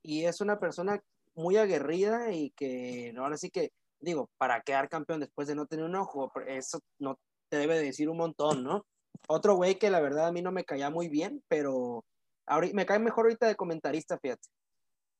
y 0.00 0.26
es 0.26 0.40
una 0.40 0.60
persona 0.60 1.02
muy 1.34 1.56
aguerrida 1.56 2.30
y 2.30 2.50
que 2.50 3.12
ahora 3.18 3.36
sí 3.36 3.50
que, 3.50 3.72
digo, 3.98 4.30
para 4.38 4.60
quedar 4.60 4.88
campeón 4.88 5.18
después 5.18 5.48
de 5.48 5.56
no 5.56 5.66
tener 5.66 5.86
un 5.86 5.96
ojo, 5.96 6.30
eso 6.46 6.78
no 7.00 7.18
te 7.48 7.56
debe 7.56 7.80
decir 7.80 8.08
un 8.08 8.18
montón, 8.18 8.62
¿no? 8.62 8.86
Otro 9.26 9.56
güey 9.56 9.74
que 9.74 9.90
la 9.90 9.98
verdad 9.98 10.28
a 10.28 10.32
mí 10.32 10.40
no 10.40 10.52
me 10.52 10.62
caía 10.62 10.88
muy 10.88 11.08
bien, 11.08 11.42
pero 11.48 12.04
ahorita, 12.46 12.76
me 12.76 12.86
cae 12.86 13.00
mejor 13.00 13.24
ahorita 13.24 13.48
de 13.48 13.56
comentarista, 13.56 14.20
fíjate 14.20 14.46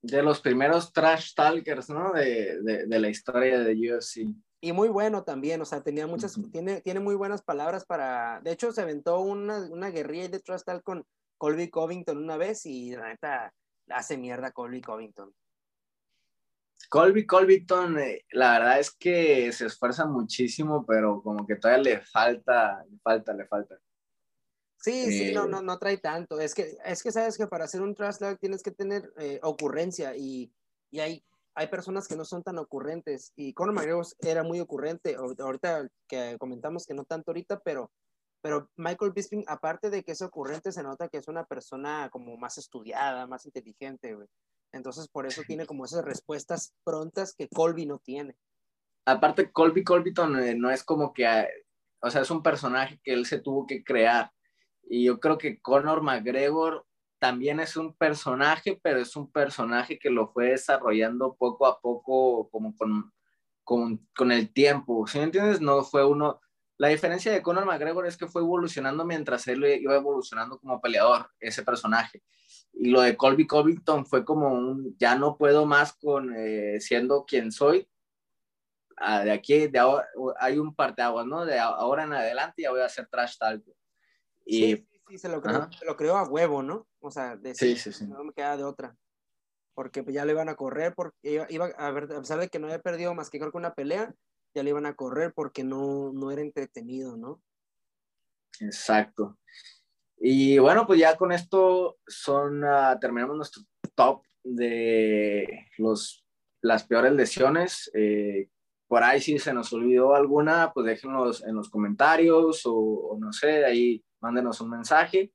de 0.00 0.22
los 0.22 0.40
primeros 0.40 0.92
trash 0.92 1.34
talkers, 1.34 1.90
¿no? 1.90 2.12
De, 2.12 2.60
de, 2.62 3.00
la 3.00 3.08
historia 3.08 3.58
de 3.58 3.74
UFC. 3.74 4.28
Y 4.66 4.72
muy 4.72 4.88
bueno 4.88 5.22
también, 5.22 5.60
o 5.60 5.64
sea, 5.64 5.80
tenía 5.80 6.08
muchas, 6.08 6.36
tiene, 6.50 6.80
tiene 6.80 6.98
muy 6.98 7.14
buenas 7.14 7.40
palabras 7.40 7.86
para, 7.86 8.40
de 8.40 8.50
hecho 8.50 8.72
se 8.72 8.82
aventó 8.82 9.20
una, 9.20 9.60
una 9.70 9.90
guerrilla 9.90 10.26
de 10.26 10.40
trash 10.40 10.62
talk 10.64 10.82
con 10.82 11.06
Colby 11.38 11.70
Covington 11.70 12.18
una 12.18 12.36
vez 12.36 12.66
y 12.66 12.90
la 12.90 13.06
neta 13.06 13.54
hace 13.90 14.18
mierda 14.18 14.50
Colby 14.50 14.80
Covington. 14.80 15.32
Colby 16.88 17.24
Covington, 17.26 17.96
eh, 18.00 18.24
la 18.32 18.58
verdad 18.58 18.80
es 18.80 18.90
que 18.90 19.52
se 19.52 19.66
esfuerza 19.66 20.04
muchísimo, 20.04 20.84
pero 20.84 21.22
como 21.22 21.46
que 21.46 21.54
todavía 21.54 21.84
le 21.84 22.00
falta, 22.00 22.84
le 22.90 22.98
falta, 22.98 23.34
le 23.34 23.46
falta. 23.46 23.78
Sí, 24.78 25.12
sí, 25.12 25.32
no, 25.32 25.44
eh, 25.44 25.48
no, 25.48 25.62
no 25.62 25.78
trae 25.78 25.98
tanto. 25.98 26.40
Es 26.40 26.56
que, 26.56 26.76
es 26.84 27.04
que 27.04 27.12
sabes 27.12 27.38
que 27.38 27.46
para 27.46 27.66
hacer 27.66 27.82
un 27.82 27.94
trash 27.94 28.16
tienes 28.40 28.64
que 28.64 28.72
tener 28.72 29.12
eh, 29.16 29.38
ocurrencia 29.44 30.16
y, 30.16 30.52
y 30.90 30.98
hay, 30.98 31.24
hay 31.56 31.68
personas 31.68 32.06
que 32.06 32.16
no 32.16 32.24
son 32.24 32.42
tan 32.42 32.58
ocurrentes. 32.58 33.32
Y 33.34 33.54
Conor 33.54 33.74
McGregor 33.74 34.06
era 34.20 34.42
muy 34.42 34.60
ocurrente. 34.60 35.16
Ahorita 35.16 35.88
que 36.06 36.36
comentamos 36.38 36.86
que 36.86 36.94
no 36.94 37.04
tanto 37.04 37.30
ahorita, 37.30 37.60
pero, 37.60 37.90
pero 38.42 38.68
Michael 38.76 39.12
Bisping, 39.12 39.44
aparte 39.48 39.88
de 39.88 40.04
que 40.04 40.12
es 40.12 40.20
ocurrente, 40.20 40.70
se 40.70 40.82
nota 40.82 41.08
que 41.08 41.16
es 41.16 41.28
una 41.28 41.44
persona 41.44 42.10
como 42.10 42.36
más 42.36 42.58
estudiada, 42.58 43.26
más 43.26 43.46
inteligente, 43.46 44.16
Entonces, 44.72 45.08
por 45.08 45.26
eso 45.26 45.42
tiene 45.46 45.66
como 45.66 45.86
esas 45.86 46.04
respuestas 46.04 46.74
prontas 46.84 47.34
que 47.34 47.48
Colby 47.48 47.86
no 47.86 47.98
tiene. 47.98 48.36
Aparte, 49.06 49.50
Colby 49.50 49.82
Colbyton 49.82 50.38
eh, 50.40 50.54
no 50.54 50.70
es 50.70 50.84
como 50.84 51.14
que, 51.14 51.26
o 52.00 52.10
sea, 52.10 52.20
es 52.20 52.30
un 52.30 52.42
personaje 52.42 53.00
que 53.02 53.14
él 53.14 53.24
se 53.24 53.40
tuvo 53.40 53.66
que 53.66 53.82
crear 53.82 54.30
y 54.88 55.04
yo 55.04 55.18
creo 55.20 55.38
que 55.38 55.60
Conor 55.60 56.02
McGregor 56.02 56.85
también 57.18 57.60
es 57.60 57.76
un 57.76 57.94
personaje, 57.94 58.78
pero 58.82 59.00
es 59.00 59.16
un 59.16 59.30
personaje 59.30 59.98
que 59.98 60.10
lo 60.10 60.28
fue 60.28 60.50
desarrollando 60.50 61.34
poco 61.34 61.66
a 61.66 61.80
poco, 61.80 62.48
como 62.50 62.76
con, 62.76 63.12
con, 63.64 64.06
con 64.14 64.32
el 64.32 64.52
tiempo. 64.52 65.06
¿Sí 65.06 65.18
me 65.18 65.24
entiendes? 65.24 65.60
No 65.60 65.82
fue 65.82 66.04
uno. 66.04 66.40
La 66.78 66.88
diferencia 66.88 67.32
de 67.32 67.42
Conor 67.42 67.64
McGregor 67.64 68.06
es 68.06 68.16
que 68.16 68.26
fue 68.26 68.42
evolucionando 68.42 69.04
mientras 69.04 69.48
él 69.48 69.64
iba 69.64 69.96
evolucionando 69.96 70.58
como 70.58 70.80
peleador, 70.80 71.30
ese 71.40 71.62
personaje. 71.62 72.22
Y 72.74 72.90
lo 72.90 73.00
de 73.00 73.16
Colby 73.16 73.46
Covington 73.46 74.04
fue 74.04 74.24
como 74.24 74.48
un, 74.48 74.94
ya 74.98 75.16
no 75.16 75.38
puedo 75.38 75.64
más 75.64 75.94
con 75.94 76.34
eh, 76.36 76.78
siendo 76.80 77.24
quien 77.24 77.50
soy. 77.50 77.88
Ah, 78.98 79.24
de 79.24 79.30
aquí, 79.30 79.68
de 79.68 79.78
ahora, 79.78 80.06
hay 80.38 80.58
un 80.58 80.74
parteaguas, 80.74 81.26
¿no? 81.26 81.44
De 81.46 81.58
ahora 81.58 82.04
en 82.04 82.12
adelante 82.12 82.62
ya 82.62 82.70
voy 82.70 82.80
a 82.80 82.86
hacer 82.86 83.06
trash 83.08 83.36
talk. 83.38 83.62
Y, 84.44 84.86
sí, 85.08 85.18
se 85.18 85.28
lo, 85.28 85.40
creó, 85.40 85.70
se 85.72 85.84
lo 85.84 85.96
creó 85.96 86.16
a 86.16 86.28
huevo, 86.28 86.62
¿no? 86.62 86.86
O 87.00 87.10
sea, 87.10 87.36
de 87.36 87.54
sí, 87.54 87.76
sí, 87.76 87.92
sí. 87.92 88.06
no 88.06 88.24
me 88.24 88.32
queda 88.32 88.56
de 88.56 88.64
otra. 88.64 88.96
Porque 89.74 90.04
ya 90.08 90.24
le 90.24 90.32
iban 90.32 90.48
a 90.48 90.54
correr, 90.54 90.94
porque 90.94 91.46
iba, 91.48 91.66
a, 91.66 91.90
ver, 91.90 92.04
a 92.04 92.20
pesar 92.20 92.38
de 92.38 92.48
que 92.48 92.58
no 92.58 92.66
había 92.66 92.80
perdido 92.80 93.14
más 93.14 93.30
que 93.30 93.38
creo 93.38 93.52
que 93.52 93.58
una 93.58 93.74
pelea, 93.74 94.14
ya 94.54 94.62
le 94.62 94.70
iban 94.70 94.86
a 94.86 94.94
correr 94.94 95.32
porque 95.34 95.64
no, 95.64 96.12
no 96.12 96.30
era 96.30 96.40
entretenido, 96.40 97.16
¿no? 97.16 97.42
Exacto. 98.60 99.38
Y 100.18 100.58
bueno, 100.58 100.86
pues 100.86 100.98
ya 100.98 101.16
con 101.16 101.30
esto 101.30 101.98
son, 102.06 102.64
uh, 102.64 102.98
terminamos 102.98 103.36
nuestro 103.36 103.62
top 103.94 104.22
de 104.42 105.66
los, 105.76 106.24
las 106.62 106.84
peores 106.84 107.12
lesiones. 107.12 107.90
Eh, 107.92 108.48
por 108.88 109.02
ahí 109.02 109.20
si 109.20 109.38
se 109.38 109.52
nos 109.52 109.72
olvidó 109.72 110.14
alguna, 110.14 110.72
pues 110.72 110.86
déjenos 110.86 111.44
en 111.44 111.54
los 111.54 111.68
comentarios 111.68 112.64
o, 112.64 112.74
o 112.74 113.18
no 113.18 113.32
sé, 113.32 113.64
ahí 113.64 114.02
mándenos 114.26 114.60
un 114.60 114.70
mensaje 114.70 115.32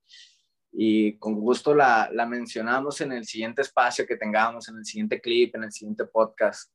y 0.72 1.18
con 1.18 1.34
gusto 1.34 1.74
la, 1.74 2.08
la, 2.12 2.24
mencionamos 2.24 3.00
en 3.02 3.12
el 3.12 3.26
siguiente 3.26 3.60
espacio 3.60 4.06
que 4.06 4.16
tengamos, 4.16 4.68
en 4.68 4.78
el 4.78 4.84
siguiente 4.86 5.20
clip, 5.20 5.54
en 5.54 5.64
el 5.64 5.72
siguiente 5.72 6.06
podcast. 6.06 6.72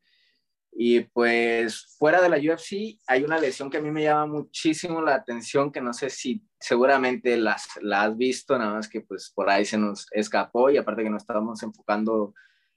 Y 0.71 0.99
pues 0.99 1.95
fuera 1.97 2.21
de 2.21 2.29
la 2.29 2.37
UFC 2.37 2.99
hay 3.07 3.23
una 3.23 3.39
lesión 3.39 3.71
que 3.71 3.77
a 3.77 3.81
mí 3.81 3.89
me 3.89 4.03
llama 4.03 4.27
muchísimo 4.27 5.01
la 5.01 5.15
atención, 5.15 5.71
que 5.71 5.81
no 5.81 5.91
sé 5.93 6.11
si 6.11 6.43
seguramente 6.59 7.35
las, 7.37 7.67
la 7.81 8.03
has 8.03 8.15
visto, 8.15 8.57
nada 8.57 8.75
más 8.75 8.87
que 8.87 9.01
pues 9.01 9.31
por 9.33 9.49
ahí 9.49 9.65
se 9.65 9.79
nos 9.79 10.05
escapó 10.11 10.69
y 10.69 10.77
aparte 10.77 11.01
que 11.01 11.09
nos 11.09 11.23
estábamos 11.23 11.63
enfocando 11.63 12.35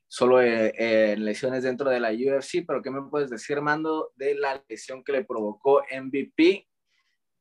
solo 0.09 0.41
en 0.43 1.25
lesiones 1.25 1.63
dentro 1.63 1.91
de 1.91 2.01
la 2.01 2.11
UFC, 2.11 2.65
pero 2.67 2.83
¿qué 2.83 2.91
me 2.91 3.03
puedes 3.03 3.29
decir, 3.29 3.61
Mando, 3.61 4.11
de 4.17 4.35
la 4.35 4.65
lesión 4.67 5.05
que 5.05 5.13
le 5.13 5.25
provocó 5.25 5.83
MVP 5.93 6.67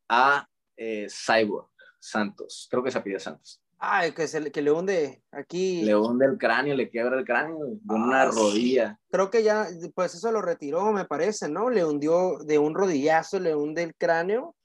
a 0.10 0.48
Cyborg 0.78 1.69
Santos? 2.00 2.68
Creo 2.70 2.84
que 2.84 2.92
se 2.92 3.02
pide 3.02 3.20
Santos. 3.20 3.62
Ah, 3.82 4.04
que, 4.14 4.28
se, 4.28 4.52
que 4.52 4.62
le 4.62 4.72
hunde 4.72 5.24
aquí. 5.32 5.84
Le 5.84 5.96
hunde 5.96 6.26
el 6.26 6.38
cráneo, 6.38 6.76
le 6.76 6.90
quiebra 6.90 7.18
el 7.18 7.26
cráneo 7.26 7.58
con 7.88 8.02
una 8.02 8.24
ah, 8.24 8.26
rodilla. 8.26 9.00
Creo 9.10 9.30
que 9.30 9.42
ya, 9.42 9.68
pues 9.96 10.16
eso 10.16 10.32
lo 10.32 10.42
retiró, 10.42 10.92
me 10.92 11.06
parece, 11.06 11.48
¿no? 11.48 11.70
Le 11.70 11.86
hundió 11.86 12.40
de 12.40 12.60
un 12.60 12.76
rodillazo, 12.76 13.40
le 13.40 13.56
hunde 13.56 13.84
el 13.84 13.96
cráneo 13.96 14.56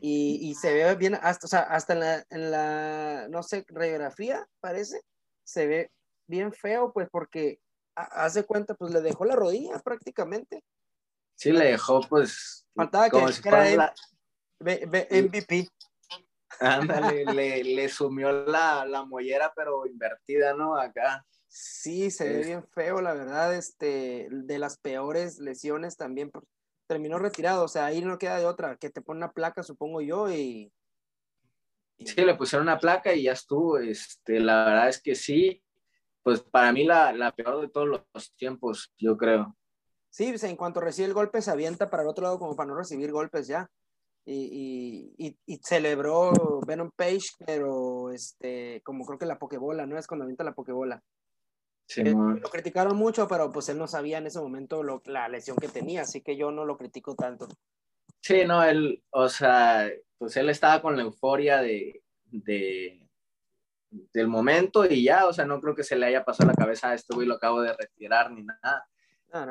y, 0.00 0.38
y 0.42 0.54
se 0.54 0.74
ve 0.74 0.94
bien, 0.96 1.14
hasta, 1.14 1.46
o 1.46 1.48
sea, 1.48 1.60
hasta 1.60 1.92
en 1.92 2.00
la, 2.00 2.26
en 2.30 2.50
la, 2.50 3.28
no 3.30 3.42
sé, 3.44 3.64
radiografía, 3.68 4.46
parece, 4.60 5.00
se 5.44 5.66
ve 5.68 5.90
bien 6.26 6.52
feo, 6.52 6.92
pues 6.92 7.08
porque 7.10 7.60
hace 7.94 8.44
cuenta, 8.44 8.74
pues 8.74 8.92
le 8.92 9.00
dejó 9.00 9.24
la 9.24 9.36
rodilla 9.36 9.78
prácticamente. 9.78 10.64
Sí, 11.36 11.52
le 11.52 11.66
dejó, 11.66 12.00
pues. 12.00 12.66
Faltaba 12.74 13.10
que 13.10 13.18
era 13.44 13.94
MVP. 14.60 15.68
Ándale, 16.60 17.24
le, 17.26 17.64
le, 17.64 17.88
sumió 17.88 18.32
la, 18.32 18.84
la, 18.84 19.04
mollera, 19.04 19.52
pero 19.54 19.86
invertida, 19.86 20.54
¿no? 20.54 20.76
Acá. 20.76 21.24
Sí, 21.48 22.10
se 22.10 22.28
ve 22.28 22.44
bien 22.44 22.64
feo, 22.68 23.00
la 23.00 23.14
verdad, 23.14 23.54
este, 23.54 24.28
de 24.30 24.58
las 24.58 24.78
peores 24.78 25.38
lesiones 25.38 25.96
también, 25.96 26.30
terminó 26.86 27.18
retirado, 27.18 27.64
o 27.64 27.68
sea, 27.68 27.86
ahí 27.86 28.02
no 28.02 28.18
queda 28.18 28.38
de 28.38 28.46
otra, 28.46 28.76
que 28.76 28.90
te 28.90 29.00
pone 29.00 29.18
una 29.18 29.32
placa, 29.32 29.62
supongo 29.62 30.00
yo, 30.00 30.30
y... 30.30 30.72
Sí, 31.98 32.24
le 32.24 32.34
pusieron 32.34 32.66
una 32.66 32.78
placa 32.78 33.14
y 33.14 33.22
ya 33.24 33.32
estuvo, 33.32 33.78
este, 33.78 34.40
la 34.40 34.64
verdad 34.64 34.88
es 34.88 35.00
que 35.00 35.14
sí, 35.14 35.62
pues 36.22 36.40
para 36.40 36.72
mí 36.72 36.84
la, 36.84 37.12
la 37.12 37.30
peor 37.30 37.60
de 37.60 37.68
todos 37.68 37.86
los 38.12 38.34
tiempos, 38.34 38.92
yo 38.98 39.16
creo. 39.16 39.56
Sí, 40.10 40.30
pues, 40.30 40.42
en 40.42 40.56
cuanto 40.56 40.80
recibe 40.80 41.06
el 41.06 41.14
golpe 41.14 41.40
se 41.40 41.52
avienta 41.52 41.88
para 41.88 42.02
el 42.02 42.08
otro 42.08 42.24
lado 42.24 42.38
como 42.38 42.56
para 42.56 42.68
no 42.68 42.76
recibir 42.76 43.12
golpes 43.12 43.46
ya 43.46 43.70
y, 44.26 45.12
y, 45.18 45.36
y, 45.46 45.56
celebró 45.58 46.32
Venom 46.66 46.90
Page, 46.96 47.26
pero 47.44 48.10
este, 48.10 48.80
como 48.82 49.04
creo 49.04 49.18
que 49.18 49.26
la 49.26 49.38
pokebola, 49.38 49.86
¿no? 49.86 49.98
Es 49.98 50.06
cuando 50.06 50.24
avienta 50.24 50.44
la 50.44 50.54
pokebola. 50.54 51.02
Sí, 51.86 52.00
eh, 52.00 52.14
lo 52.14 52.48
criticaron 52.50 52.96
mucho, 52.96 53.28
pero 53.28 53.52
pues 53.52 53.68
él 53.68 53.78
no 53.78 53.86
sabía 53.86 54.18
en 54.18 54.26
ese 54.26 54.40
momento 54.40 54.82
lo, 54.82 55.02
la 55.04 55.28
lesión 55.28 55.56
que 55.58 55.68
tenía, 55.68 56.02
así 56.02 56.22
que 56.22 56.36
yo 56.36 56.50
no 56.50 56.64
lo 56.64 56.78
critico 56.78 57.14
tanto. 57.14 57.48
Sí, 58.20 58.44
no, 58.46 58.64
él, 58.64 59.02
o 59.10 59.28
sea, 59.28 59.90
pues 60.16 60.36
él 60.38 60.48
estaba 60.48 60.80
con 60.80 60.96
la 60.96 61.02
euforia 61.02 61.60
de, 61.60 62.02
de, 62.24 63.06
del 63.90 64.28
momento 64.28 64.86
y 64.86 65.04
ya, 65.04 65.26
o 65.26 65.32
sea, 65.32 65.44
no 65.44 65.60
creo 65.60 65.74
que 65.74 65.84
se 65.84 65.96
le 65.96 66.06
haya 66.06 66.24
pasado 66.24 66.50
la 66.50 66.56
cabeza 66.56 66.90
a 66.90 66.94
este 66.94 67.14
güey, 67.14 67.26
lo 67.26 67.34
acabo 67.34 67.60
de 67.60 67.74
retirar 67.74 68.30
ni 68.30 68.42
nada. 68.42 68.88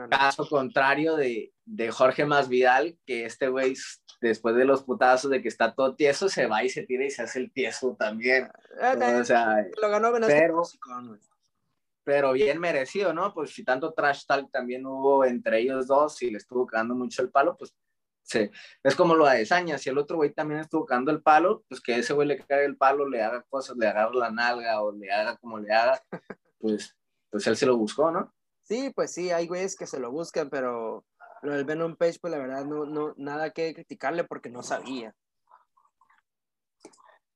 Caso 0.10 0.48
contrario 0.48 1.18
de, 1.18 1.54
de 1.66 1.92
Jorge 1.92 2.26
Masvidal, 2.26 2.98
que 3.06 3.26
este 3.26 3.50
güey 3.50 3.76
después 4.22 4.56
de 4.56 4.64
los 4.64 4.84
putazos 4.84 5.30
de 5.30 5.42
que 5.42 5.50
está 5.50 5.74
todo 5.74 5.96
tieso, 5.96 6.30
se 6.30 6.48
va 6.48 6.64
y 6.64 6.70
se 6.70 6.84
tira 6.84 7.06
y 7.06 7.12
se 7.12 7.24
hace 7.24 7.40
el 7.40 7.52
tieso 7.52 7.96
también. 8.00 8.50
Ah, 8.82 8.96
o 9.20 9.24
sea, 9.24 9.66
lo 9.82 9.90
ganó 9.90 10.12
pero, 10.26 10.64
pero 12.04 12.32
bien 12.32 12.60
merecido, 12.60 13.14
¿no? 13.14 13.34
Pues 13.34 13.54
si 13.54 13.64
tanto 13.64 13.94
trash 13.94 14.26
talk 14.26 14.50
también 14.52 14.86
hubo 14.86 15.26
entre 15.26 15.60
ellos 15.60 15.88
dos 15.88 16.22
y 16.22 16.32
le 16.32 16.38
estuvo 16.38 16.66
cagando 16.66 16.96
mucho 16.96 17.22
el 17.22 17.32
palo, 17.32 17.58
pues 17.58 17.76
sí. 18.24 18.50
es 18.82 18.96
como 18.96 19.16
lo 19.16 19.28
de 19.28 19.40
Desaña, 19.40 19.78
si 19.78 19.90
el 19.90 19.98
otro 19.98 20.16
güey 20.16 20.34
también 20.34 20.62
estuvo 20.62 20.86
cagando 20.86 21.12
el 21.12 21.22
palo, 21.22 21.66
pues 21.68 21.82
que 21.82 21.98
ese 21.98 22.14
güey 22.14 22.28
le 22.28 22.38
cague 22.38 22.66
el 22.66 22.78
palo, 22.78 23.08
le 23.08 23.22
haga 23.22 23.44
cosas, 23.50 23.76
le 23.76 23.88
agarre 23.88 24.16
la 24.16 24.32
nalga 24.32 24.82
o 24.82 24.94
le 24.94 25.12
haga 25.12 25.36
como 25.38 25.60
le 25.60 25.74
haga, 25.74 26.02
pues, 26.60 26.96
pues 27.30 27.46
él 27.48 27.58
se 27.58 27.66
lo 27.66 27.76
buscó, 27.76 28.10
¿no? 28.10 28.34
Sí, 28.74 28.90
pues 28.90 29.12
sí, 29.12 29.30
hay 29.30 29.46
güeyes 29.46 29.76
que 29.76 29.86
se 29.86 30.00
lo 30.00 30.12
buscan, 30.12 30.50
pero 30.50 31.06
lo 31.44 31.54
del 31.54 31.64
Venom 31.64 31.96
Page, 31.96 32.18
pues 32.20 32.32
la 32.32 32.40
verdad, 32.40 32.66
no, 32.66 32.88
no, 32.88 33.14
nada 33.18 33.52
que 33.52 33.72
criticarle 33.72 34.24
porque 34.24 34.50
no 34.50 34.64
sabía. 34.64 35.14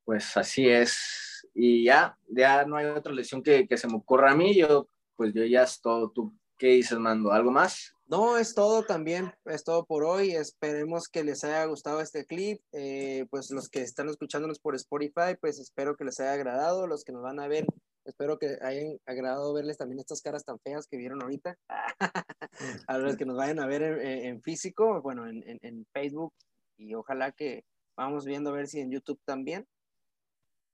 Pues 0.04 0.36
así 0.36 0.68
es. 0.68 1.48
Y 1.54 1.84
ya, 1.84 2.18
ya 2.28 2.66
no 2.66 2.76
hay 2.76 2.88
otra 2.88 3.14
lesión 3.14 3.44
que, 3.44 3.68
que 3.68 3.78
se 3.78 3.88
me 3.88 3.98
ocurra 3.98 4.32
a 4.32 4.36
mí. 4.36 4.56
Yo, 4.56 4.90
pues 5.16 5.32
yo 5.32 5.46
ya 5.46 5.62
es 5.62 5.80
todo. 5.80 6.10
¿Tú 6.10 6.34
qué 6.58 6.70
dices, 6.70 6.98
Mando? 6.98 7.32
¿Algo 7.32 7.52
más? 7.52 7.94
No, 8.08 8.40
es 8.40 8.56
todo 8.56 8.82
también, 8.82 9.32
es 9.46 9.64
todo 9.64 9.86
por 9.86 10.06
hoy. 10.06 10.32
Esperemos 10.32 11.08
que 11.08 11.24
les 11.24 11.44
haya 11.44 11.66
gustado 11.66 12.02
este 12.02 12.26
clip. 12.26 12.64
Eh, 12.72 13.28
pues 13.30 13.52
los 13.52 13.70
que 13.70 13.84
están 13.84 14.10
escuchándonos 14.10 14.58
por 14.58 14.74
Spotify, 14.74 15.36
pues 15.40 15.60
espero 15.60 15.96
que 15.98 16.06
les 16.06 16.20
haya 16.20 16.34
agradado. 16.34 16.88
Los 16.88 17.04
que 17.04 17.12
nos 17.12 17.22
van 17.22 17.40
a 17.40 17.48
ver 17.48 17.68
Espero 18.08 18.40
que 18.40 18.58
hayan 18.62 18.98
agradado 19.06 19.54
verles 19.54 19.78
también 19.78 20.00
estas 20.00 20.22
caras 20.22 20.46
tan 20.46 20.58
feas 20.60 20.88
que 20.88 20.96
vieron 20.96 21.22
ahorita. 21.22 21.58
a 22.88 22.98
los 22.98 23.18
que 23.18 23.26
nos 23.26 23.36
vayan 23.36 23.60
a 23.60 23.68
ver 23.68 23.82
en, 23.84 24.42
físico, 24.42 25.02
bueno, 25.02 25.28
en, 25.28 25.44
en, 25.46 25.86
Facebook 25.92 26.34
y 26.78 26.96
ojalá 26.96 27.34
que 27.34 27.66
vamos 27.98 28.24
viendo 28.24 28.50
a 28.50 28.54
ver 28.54 28.68
si 28.68 28.80
en 28.80 28.92
YouTube 28.92 29.20
también. 29.26 29.68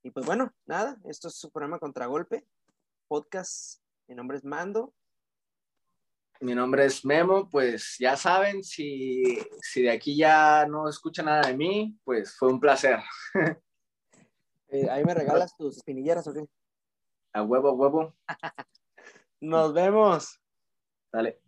Y 0.04 0.12
pues 0.12 0.28
bueno, 0.28 0.54
nada, 0.68 1.00
esto 1.06 1.28
es 1.28 1.36
su 1.36 1.50
programa 1.50 1.80
Contragolpe, 1.80 2.46
podcast. 3.08 3.82
Mi 4.08 4.14
nombre 4.14 4.38
es 4.38 4.46
Mando. 4.46 4.94
Mi 6.40 6.54
nombre 6.54 6.86
es 6.86 7.04
Memo, 7.04 7.50
pues 7.50 7.96
ya 7.98 8.16
saben, 8.16 8.64
si, 8.64 9.40
si 9.60 9.82
de 9.82 9.90
aquí 9.90 10.16
ya 10.16 10.68
no 10.68 10.88
escucha 10.88 11.24
nada 11.24 11.48
de 11.48 11.58
mí, 11.58 11.98
pues 12.04 12.36
fue 12.38 12.50
un 12.50 12.60
placer. 12.60 13.00
Eh, 14.70 14.90
ahí 14.90 15.04
me 15.04 15.14
regalas 15.14 15.56
tus 15.56 15.78
espinilleras, 15.78 16.26
¿o 16.26 16.34
qué? 16.34 16.48
A 17.34 17.42
huevo, 17.42 17.70
a 17.70 17.74
huevo. 17.74 18.16
Nos 19.42 19.74
vemos. 19.74 20.40
Dale. 21.12 21.43